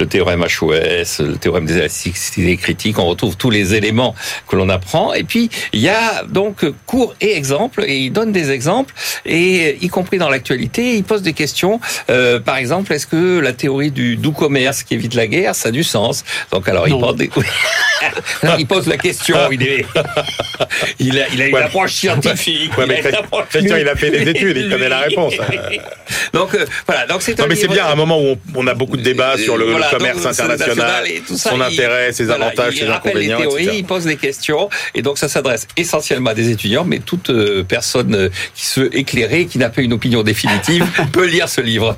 le 0.00 0.06
théorème 0.06 0.42
HOS, 0.42 1.20
le 1.20 1.36
théorème 1.36 1.66
des 1.66 1.76
élasticités 1.76 2.56
critiques. 2.56 2.98
On 2.98 3.09
retrouve 3.10 3.36
tous 3.36 3.50
les 3.50 3.74
éléments 3.74 4.14
que 4.48 4.56
l'on 4.56 4.68
apprend. 4.68 5.12
Et 5.14 5.24
puis, 5.24 5.50
il 5.72 5.80
y 5.80 5.88
a 5.88 6.24
donc 6.24 6.64
cours 6.86 7.14
et 7.20 7.36
exemples. 7.36 7.84
Et 7.86 7.98
il 7.98 8.10
donne 8.10 8.32
des 8.32 8.50
exemples. 8.50 8.94
Et 9.26 9.76
y 9.80 9.88
compris 9.88 10.18
dans 10.18 10.28
l'actualité, 10.28 10.96
il 10.96 11.04
pose 11.04 11.22
des 11.22 11.32
questions. 11.32 11.80
Euh, 12.10 12.40
par 12.40 12.56
exemple, 12.56 12.92
est-ce 12.92 13.06
que 13.06 13.38
la 13.38 13.52
théorie 13.52 13.90
du 13.90 14.16
doux 14.16 14.32
commerce 14.32 14.82
qui 14.82 14.94
évite 14.94 15.14
la 15.14 15.26
guerre, 15.26 15.54
ça 15.54 15.68
a 15.68 15.72
du 15.72 15.84
sens? 15.84 16.24
Donc, 16.52 16.68
alors, 16.68 16.88
il 16.88 16.98
pose, 16.98 17.16
des... 17.16 17.30
Non, 18.42 18.52
il 18.58 18.66
pose 18.66 18.86
la 18.86 18.96
question. 18.96 19.36
Il, 19.50 19.62
est... 19.62 19.84
il 20.98 21.20
a, 21.20 21.28
il 21.28 21.42
a 21.42 21.46
une 21.46 21.54
Ouais. 21.54 21.62
approche 21.62 21.94
scientifique. 21.94 22.76
Ouais, 22.78 22.84
il 22.86 22.90
a 22.92 22.94
mais 22.94 22.94
une 22.96 23.00
Christian, 23.02 23.24
approche- 23.24 23.48
Christian, 23.48 23.76
il 23.76 23.88
a 23.88 23.96
fait 23.96 24.10
des 24.10 24.28
études, 24.30 24.56
il 24.56 24.70
connaît 24.70 24.88
la 24.88 25.00
réponse. 25.00 25.34
Donc 26.32 26.54
euh, 26.54 26.64
voilà, 26.86 27.06
donc 27.06 27.22
c'est 27.22 27.36
Non, 27.38 27.46
mais 27.48 27.56
c'est 27.56 27.68
bien 27.68 27.84
à 27.86 27.92
un 27.92 27.94
moment 27.96 28.20
où 28.20 28.26
on, 28.32 28.38
on 28.54 28.66
a 28.66 28.74
beaucoup 28.74 28.96
de 28.96 29.02
débats 29.02 29.36
sur 29.36 29.56
le, 29.56 29.64
commerce 29.90 30.22
donc, 30.22 30.26
international, 30.26 31.08
et 31.08 31.20
tout 31.26 31.36
ça, 31.36 31.50
son 31.50 31.60
intérêt, 31.60 32.12
ses 32.12 32.24
voilà, 32.24 32.46
avantages, 32.46 32.76
ses 32.76 32.86
rappelle 33.00 33.18
les 33.18 33.28
théories, 33.28 33.64
etc. 33.64 33.76
il 33.78 33.84
pose 33.84 34.04
des 34.04 34.16
questions, 34.16 34.68
et 34.94 35.02
donc 35.02 35.18
ça 35.18 35.28
s'adresse 35.28 35.66
essentiellement 35.76 36.30
à 36.30 36.34
des 36.34 36.50
étudiants, 36.50 36.84
mais 36.84 36.98
toute 36.98 37.30
euh, 37.30 37.64
personne 37.64 38.14
euh, 38.14 38.28
qui 38.54 38.66
se 38.66 38.80
veut 38.80 38.96
éclairer, 38.96 39.46
qui 39.46 39.58
n'a 39.58 39.70
pas 39.70 39.82
une 39.82 39.92
opinion 39.92 40.22
définitive, 40.22 40.86
peut 41.12 41.26
lire 41.26 41.48
ce 41.48 41.60
livre. 41.60 41.96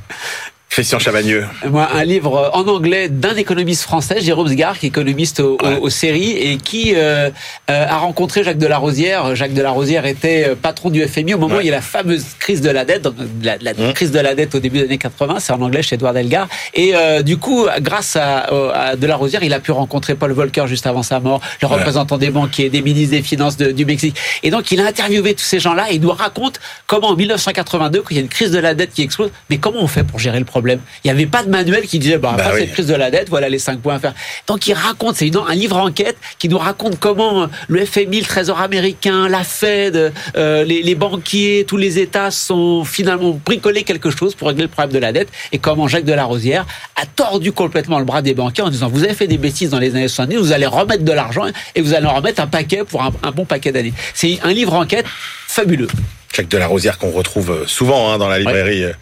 Christian 0.73 0.99
Chavagneux. 0.99 1.45
Moi, 1.69 1.87
un 1.95 2.03
livre 2.03 2.51
en 2.55 2.67
anglais 2.67 3.11
d'un 3.11 3.35
économiste 3.37 3.83
français, 3.83 4.23
Jérôme 4.23 4.49
Sgar, 4.49 4.79
qui 4.79 4.87
est 4.87 4.89
économiste 4.89 5.41
au- 5.41 5.59
au- 5.63 5.85
Ouais. 5.85 5.91
séries 5.91 6.31
et 6.31 6.57
qui 6.57 6.95
euh, 6.97 7.29
euh, 7.71 7.87
a 7.87 7.99
rencontré 7.99 8.43
Jacques 8.43 8.57
Delarosière. 8.57 9.37
Jacques 9.37 9.53
Delarosière 9.53 10.07
était 10.07 10.47
euh, 10.49 10.55
patron 10.55 10.89
du 10.89 11.07
FMI 11.07 11.35
au 11.35 11.39
moment 11.39 11.57
Ouais. 11.57 11.59
où 11.59 11.65
il 11.65 11.67
y 11.67 11.71
a 11.71 11.75
la 11.75 11.83
fameuse 11.83 12.25
crise 12.39 12.63
de 12.63 12.71
la 12.71 12.87
dette, 12.87 13.03
donc 13.03 13.17
la, 13.43 13.59
la 13.61 13.75
Mmh. 13.75 13.93
crise 13.93 14.13
de 14.13 14.19
la 14.19 14.35
dette 14.35 14.55
au 14.55 14.61
début 14.61 14.79
des 14.79 14.85
années 14.85 14.97
80, 14.97 15.41
c'est 15.41 15.53
en 15.53 15.61
anglais 15.61 15.83
chez 15.83 15.97
Edouard 15.97 16.15
Delgar. 16.15 16.49
Et 16.73 16.93
euh, 16.95 17.21
du 17.21 17.37
coup, 17.37 17.67
grâce 17.81 18.17
à, 18.17 18.97
Delarosière, 18.97 19.43
il 19.45 19.53
a 19.53 19.61
pu 19.61 19.73
rencontrer 19.73 20.15
Paul 20.15 20.33
Volcker 20.33 20.65
juste 20.69 20.87
avant 20.87 21.03
sa 21.03 21.21
mort, 21.21 21.43
le 21.61 21.67
représentant 21.69 22.17
des 22.17 22.31
banquiers, 22.31 22.71
des 22.71 22.81
ministres 22.81 23.11
des 23.17 23.23
Finances 23.23 23.59
de- 23.59 23.73
du 23.73 23.85
Mexique. 23.85 24.17
Et 24.43 24.51
donc, 24.51 24.71
il 24.73 24.81
a 24.81 24.87
interviewé 24.87 25.35
tous 25.35 25.45
ces 25.45 25.59
gens-là 25.61 25.91
et 25.91 25.97
il 25.97 26.01
nous 26.01 26.11
raconte 26.13 26.61
comment 26.87 27.09
en 27.09 27.17
1982, 27.17 28.01
quand 28.01 28.09
il 28.13 28.17
y 28.17 28.21
a 28.21 28.23
une 28.23 28.29
crise 28.29 28.51
de 28.53 28.59
la 28.59 28.73
dette 28.75 28.95
qui 28.95 29.03
explose, 29.03 29.31
mais 29.51 29.59
comment 29.59 29.81
on 29.83 29.87
fait 29.87 30.05
pour 30.05 30.19
gérer 30.19 30.39
le 30.39 30.47
problème? 30.47 30.62
Il 30.71 30.79
n'y 31.05 31.11
avait 31.11 31.27
pas 31.27 31.43
de 31.43 31.51
manuel 31.51 31.83
qui 31.87 31.99
disait, 31.99 32.19
bah, 32.19 32.35
Bah 32.37 32.45
après 32.47 32.55
oui. 32.55 32.61
cette 32.67 32.73
crise 32.73 32.87
de 32.87 32.95
la 32.95 33.11
dette, 33.11 33.29
voilà 33.29 33.49
les 33.49 33.59
cinq 33.59 33.81
points 33.81 33.97
à 33.97 33.99
faire. 33.99 34.15
Donc, 34.47 34.67
il 34.67 34.73
raconte, 34.75 35.17
c'est 35.17 35.27
une- 35.29 35.37
un 35.37 35.55
livre 35.55 35.77
enquête 35.77 36.17
qui 36.39 36.49
nous 36.49 36.59
raconte 36.59 36.99
comment 36.99 37.49
le 37.69 37.85
FMI, 37.85 38.21
le 38.21 38.27
Trésor 38.27 38.61
américain, 38.61 39.29
la 39.29 39.45
Fed, 39.45 40.13
euh, 40.37 40.65
les, 40.65 40.83
les 40.83 40.95
banquiers, 40.95 41.65
tous 41.67 41.77
les 41.77 41.99
États 41.99 42.31
sont 42.31 42.85
finalement 42.85 43.39
bricolé 43.45 43.83
quelque 43.83 44.11
chose 44.11 44.35
pour 44.35 44.49
régler 44.49 44.63
le 44.65 44.69
problème 44.69 44.93
de 44.93 44.99
la 44.99 45.13
dette 45.13 45.29
et 45.53 45.59
comment 45.59 45.89
Jacques 45.89 46.05
Delarosière 46.05 46.67
a 46.97 47.07
tordu 47.07 47.53
complètement 47.53 47.99
le 47.99 48.05
bras 48.05 48.23
des 48.23 48.35
banquiers 48.35 48.63
en 48.63 48.71
disant 48.71 48.89
vous 48.89 49.05
avez 49.05 49.15
fait 49.15 49.27
des 49.27 49.39
bêtises 49.39 49.71
dans 49.71 49.79
les 49.79 49.91
années 49.97 50.09
70, 50.09 50.37
vous 50.37 50.53
allez 50.53 50.67
remettre 50.67 51.03
de 51.05 51.13
l'argent 51.13 51.45
et 51.75 51.81
vous 51.81 51.95
allez 51.95 52.07
en 52.07 52.15
remettre 52.15 52.41
un 52.43 52.47
paquet 52.47 52.83
pour 52.85 53.03
un, 53.03 53.11
un 53.23 53.31
bon 53.33 53.45
paquet 53.45 53.73
d'années. 53.73 53.93
C'est 54.15 54.39
un 54.43 54.53
livre 54.53 54.75
enquête 54.75 55.07
fabuleux. 55.49 55.89
Jacques 56.35 56.49
Delarosière 56.49 56.99
qu'on 56.99 57.11
retrouve 57.11 57.51
euh, 57.51 57.67
souvent 57.67 58.11
hein, 58.13 58.19
dans 58.19 58.29
la 58.29 58.39
librairie 58.39 58.85
euh, 58.85 58.93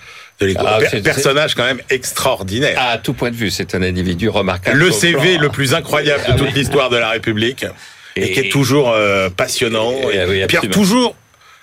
de 0.40 0.46
l'école. 0.46 0.66
Ah, 0.68 0.78
personnage 1.02 1.54
quand 1.54 1.64
même 1.64 1.80
extraordinaire. 1.90 2.78
À 2.80 2.98
tout 2.98 3.12
point 3.12 3.30
de 3.30 3.36
vue, 3.36 3.50
c'est 3.50 3.74
un 3.74 3.82
individu 3.82 4.28
remarquable. 4.28 4.78
le 4.78 4.90
CV 4.90 5.32
plan- 5.34 5.42
le 5.42 5.48
plus 5.50 5.74
incroyable 5.74 6.22
de 6.32 6.38
toute 6.38 6.54
l'histoire 6.54 6.88
de 6.90 6.96
la 6.96 7.10
République 7.10 7.64
et, 8.16 8.24
Et- 8.24 8.32
qui 8.32 8.40
est 8.40 8.48
toujours 8.50 8.90
euh, 8.90 9.28
passionnant 9.30 9.92
Et- 9.92 10.16
et, 10.16 10.24
oui, 10.24 10.38
et 10.40 10.46
puis 10.46 10.56
absolument. 10.56 10.72
toujours 10.74 11.16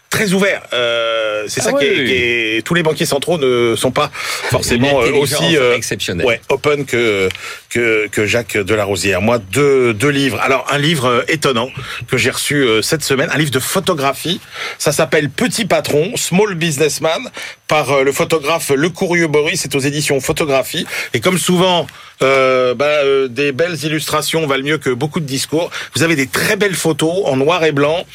très 0.10 0.34
ouvert. 0.34 0.62
Euh, 0.74 1.44
c'est 1.48 1.62
ça 1.62 1.72
Ah 1.76 1.80
qui, 1.80 1.86
est, 1.86 1.90
oui. 2.00 2.06
qui 2.06 2.14
est- 2.14 2.62
tous 2.66 2.74
les 2.74 2.84
banquiers 2.84 3.06
centraux 3.06 3.38
ne 3.38 3.76
sont 3.76 3.92
pas 3.92 4.10
forcément 4.14 5.02
euh, 5.02 5.12
aussi 5.14 5.58
euh, 5.58 5.78
ouais, 6.24 6.42
open 6.50 6.86
que, 6.86 7.30
que 7.70 8.08
que 8.08 8.26
Jacques 8.26 8.58
Delarosière. 8.58 9.22
Moi, 9.22 9.38
deux 9.40 9.94
deux 9.94 10.10
livres. 10.10 10.40
Alors 10.42 10.66
un 10.72 10.78
livre 10.78 11.06
euh, 11.08 11.22
étonnant 11.28 11.70
que 12.10 12.18
j'ai 12.18 12.30
reçu 12.32 12.56
euh, 12.64 12.82
cette 12.82 13.04
semaine, 13.04 13.30
un 13.34 13.38
livre 13.38 13.52
de 13.52 13.60
photographie. 13.60 14.40
Ça 14.78 14.92
s'appelle 14.92 15.30
Petit 15.30 15.66
patron, 15.66 16.12
Small 16.16 16.56
Businessman, 16.56 17.30
par 17.68 18.04
le 18.04 18.12
photographe 18.12 18.72
Le 18.76 18.90
Courrieux 18.90 19.28
Boris. 19.28 19.62
C'est 19.62 19.76
aux 19.76 19.80
éditions 19.80 20.20
Photographie. 20.20 20.86
Et 21.14 21.20
comme 21.20 21.38
souvent. 21.38 21.86
Euh, 22.24 22.74
bah, 22.74 22.86
euh, 23.04 23.28
des 23.28 23.52
belles 23.52 23.78
illustrations 23.84 24.48
valent 24.48 24.64
mieux 24.64 24.80
que 24.80 24.90
beaucoup 24.90 25.20
de 25.20 25.28
discours. 25.28 25.70
Vous 25.96 26.02
avez 26.02 26.16
des 26.16 26.26
très 26.26 26.56
belles 26.56 26.74
photos 26.74 27.14
en 27.26 27.36
noir 27.36 27.64
et 27.64 27.72
blanc 27.72 28.08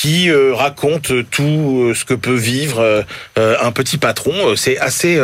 qui 0.00 0.30
euh, 0.30 0.54
raconte 0.54 1.10
tout 1.28 1.88
euh, 1.88 1.92
ce 1.92 2.04
que 2.04 2.14
peut 2.14 2.36
vivre 2.36 3.04
euh, 3.36 3.56
un 3.60 3.72
petit 3.72 3.98
patron. 3.98 4.54
C'est 4.54 4.78
assez, 4.78 5.20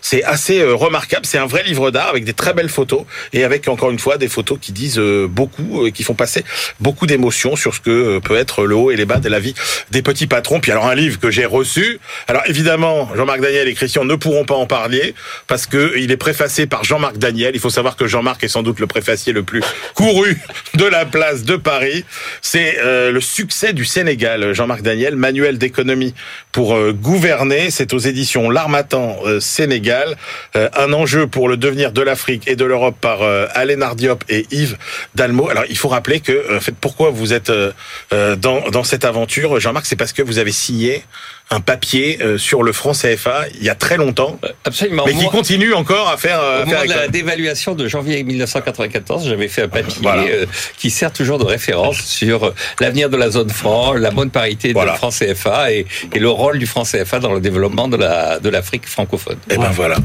c'est 0.00 0.24
assez 0.24 0.64
remarquable. 0.64 1.24
C'est 1.26 1.38
un 1.38 1.46
vrai 1.46 1.62
livre 1.62 1.92
d'art 1.92 2.08
avec 2.08 2.24
des 2.24 2.32
très 2.32 2.52
belles 2.52 2.68
photos 2.68 3.04
et 3.32 3.44
avec 3.44 3.68
encore 3.68 3.90
une 3.90 3.98
fois 4.00 4.18
des 4.18 4.28
photos 4.28 4.58
qui 4.60 4.72
disent 4.72 5.00
beaucoup, 5.28 5.86
et 5.86 5.92
qui 5.92 6.02
font 6.02 6.14
passer 6.14 6.44
beaucoup 6.80 7.06
d'émotions 7.06 7.54
sur 7.54 7.74
ce 7.74 7.80
que 7.80 8.18
peut 8.18 8.36
être 8.36 8.64
le 8.64 8.74
haut 8.74 8.90
et 8.90 8.96
les 8.96 9.04
bas 9.04 9.18
de 9.18 9.28
la 9.28 9.38
vie 9.38 9.54
des 9.90 10.02
petits 10.02 10.26
patrons. 10.26 10.60
Puis 10.60 10.72
alors 10.72 10.86
un 10.86 10.94
livre 10.94 11.20
que 11.20 11.30
j'ai 11.30 11.44
reçu. 11.44 12.00
Alors 12.26 12.42
évidemment, 12.46 13.08
Jean-Marc 13.14 13.40
Daniel 13.40 13.68
et 13.68 13.74
Christian 13.74 14.04
ne 14.04 14.14
pourront 14.16 14.44
pas 14.44 14.56
en 14.56 14.66
parler 14.66 15.14
parce 15.46 15.66
que 15.66 15.94
il 15.98 16.10
est 16.10 16.16
préfacé 16.16 16.66
par 16.66 16.82
Jean-Marc 16.84 17.18
Daniel. 17.18 17.52
Il 17.54 17.60
faut 17.60 17.70
savoir 17.70 17.96
que 17.96 18.06
Jean-Marc 18.06 18.42
est 18.42 18.48
sans 18.48 18.62
doute 18.62 18.80
le 18.80 18.86
préfacier 18.86 19.32
le 19.32 19.44
plus 19.44 19.62
couru 19.94 20.40
de 20.74 20.84
la 20.84 21.04
place 21.04 21.44
de 21.44 21.56
Paris. 21.56 22.04
C'est 22.42 22.76
le 22.82 23.20
succès 23.20 23.72
du 23.72 23.84
Sénégal 23.84 24.15
Sénégal. 24.16 24.54
Jean-Marc 24.54 24.80
Daniel, 24.80 25.14
manuel 25.14 25.58
d'économie 25.58 26.14
pour 26.50 26.74
euh, 26.74 26.92
gouverner. 26.94 27.70
C'est 27.70 27.92
aux 27.92 27.98
éditions 27.98 28.48
L'Armatan 28.48 29.18
euh, 29.26 29.40
Sénégal. 29.40 30.16
Euh, 30.56 30.70
un 30.74 30.94
enjeu 30.94 31.26
pour 31.26 31.50
le 31.50 31.58
devenir 31.58 31.92
de 31.92 32.00
l'Afrique 32.00 32.44
et 32.48 32.56
de 32.56 32.64
l'Europe 32.64 32.96
par 32.98 33.20
euh, 33.20 33.46
Alain 33.52 33.82
Ardiop 33.82 34.24
et 34.30 34.46
Yves 34.50 34.78
Dalmo. 35.14 35.50
Alors, 35.50 35.64
il 35.68 35.76
faut 35.76 35.88
rappeler 35.88 36.20
que, 36.20 36.58
pourquoi 36.80 37.10
vous 37.10 37.34
êtes 37.34 37.50
euh, 37.50 37.72
euh, 38.14 38.36
dans 38.36 38.84
cette 38.84 39.04
aventure, 39.04 39.60
Jean-Marc, 39.60 39.84
c'est 39.84 39.96
parce 39.96 40.14
que 40.14 40.22
vous 40.22 40.38
avez 40.38 40.52
signé 40.52 41.04
un 41.50 41.60
papier 41.60 42.18
euh, 42.22 42.38
sur 42.38 42.62
le 42.64 42.72
franc 42.72 42.92
CFA 42.92 43.44
il 43.54 43.62
y 43.62 43.68
a 43.68 43.76
très 43.76 43.96
longtemps, 43.96 44.38
Absolument. 44.64 45.04
mais 45.06 45.12
qui 45.12 45.22
Moi- 45.22 45.30
continue 45.30 45.74
encore 45.74 46.08
à 46.08 46.16
faire, 46.16 46.40
euh, 46.40 46.58
Au 46.58 46.62
à 46.62 46.66
faire 46.66 46.78
moment 46.80 46.92
de 46.94 46.98
la 46.98 47.08
dévaluation 47.08 47.74
de 47.76 47.86
janvier 47.86 48.22
1994, 48.24 49.28
j'avais 49.28 49.46
fait 49.48 49.62
un 49.62 49.68
papier 49.68 49.98
Voilà. 50.02 50.22
euh, 50.22 50.46
qui 50.76 50.90
sert 50.90 51.12
toujours 51.12 51.38
de 51.38 51.44
référence 51.44 51.98
sur 52.00 52.52
l'avenir 52.80 53.10
de 53.10 53.16
la 53.16 53.30
zone 53.30 53.50
franc, 53.50 53.92
la 53.94 54.10
bonne 54.10 54.30
parité 54.30 54.72
Voilà. 54.72 54.92
du 54.92 54.98
franc 54.98 55.10
CFA 55.10 55.72
et, 55.72 55.86
et 56.12 56.18
le 56.18 56.28
rôle 56.30 56.58
du 56.58 56.66
franc 56.66 56.82
CFA 56.82 57.20
dans 57.20 57.32
le 57.32 57.40
développement 57.40 57.86
de 57.86 57.96
la 57.96 58.40
de 58.40 58.48
l'Afrique 58.48 58.86
francophone. 58.88 59.38
Et 59.50 59.56
ben 59.56 59.70
voilà. 59.70 59.96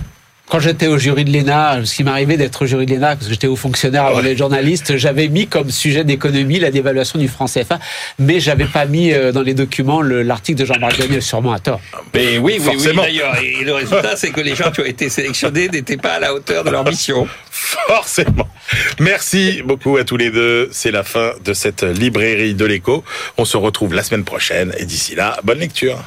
Quand 0.52 0.60
j'étais 0.60 0.88
au 0.88 0.98
jury 0.98 1.24
de 1.24 1.32
l'ENA, 1.32 1.80
ce 1.86 1.96
qui 1.96 2.04
m'arrivait 2.04 2.36
d'être 2.36 2.64
au 2.64 2.66
jury 2.66 2.86
de 2.86 2.92
l'ENA, 2.94 3.16
parce 3.16 3.28
que 3.28 3.32
j'étais 3.32 3.48
haut 3.48 3.56
fonctionnaire 3.56 4.04
avant 4.08 4.18
Ouais. 4.18 4.24
les 4.24 4.36
journalistes, 4.36 4.98
j'avais 4.98 5.30
mis 5.30 5.48
comme 5.48 5.72
sujet 5.72 6.04
d'économie 6.04 6.60
la 6.60 6.72
dévaluation 6.72 7.18
du 7.20 7.30
franc 7.30 7.46
CFA, 7.46 7.80
mais 8.20 8.42
j'avais 8.42 8.66
pas 8.66 8.86
mis 8.86 9.14
euh, 9.14 9.32
dans 9.32 9.44
les 9.44 9.54
documents 9.54 10.02
le- 10.02 10.24
l'article 10.24 10.60
de 10.60 10.66
Jean-Marc 10.66 11.00
Daniel, 11.00 11.22
sûrement 11.22 11.54
à 11.54 11.60
tort. 11.60 11.80
Mais 12.14 12.38
oui, 12.38 12.56
oui, 12.56 12.60
oui, 12.60 12.74
Forcément. 12.74 13.04
d'ailleurs. 13.04 13.34
Et 13.42 13.64
le 13.64 13.74
résultat, 13.76 14.18
c'est 14.18 14.32
que 14.32 14.42
les 14.42 14.54
gens 14.54 14.72
qui 14.72 14.82
ont 14.82 14.86
été 14.86 15.08
sélectionnés 15.08 15.70
n'étaient 15.70 15.96
pas 15.96 16.16
à 16.16 16.20
la 16.20 16.34
hauteur 16.34 16.66
de 16.66 16.70
leur 16.70 16.84
mission. 16.84 17.30
Forcément. 17.50 18.48
Merci 19.00 19.62
beaucoup 19.64 19.96
à 19.96 20.04
tous 20.04 20.18
les 20.18 20.32
deux. 20.32 20.68
C'est 20.74 20.92
la 20.92 21.04
fin 21.04 21.32
de 21.46 21.54
cette 21.54 21.84
librairie 21.84 22.56
de 22.56 22.66
l'écho. 22.66 23.06
On 23.38 23.46
se 23.46 23.56
retrouve 23.56 23.94
la 23.94 24.04
semaine 24.04 24.26
prochaine 24.26 24.74
et 24.78 24.84
d'ici 24.86 25.16
là, 25.16 25.38
bonne 25.46 25.60
lecture. 25.60 25.98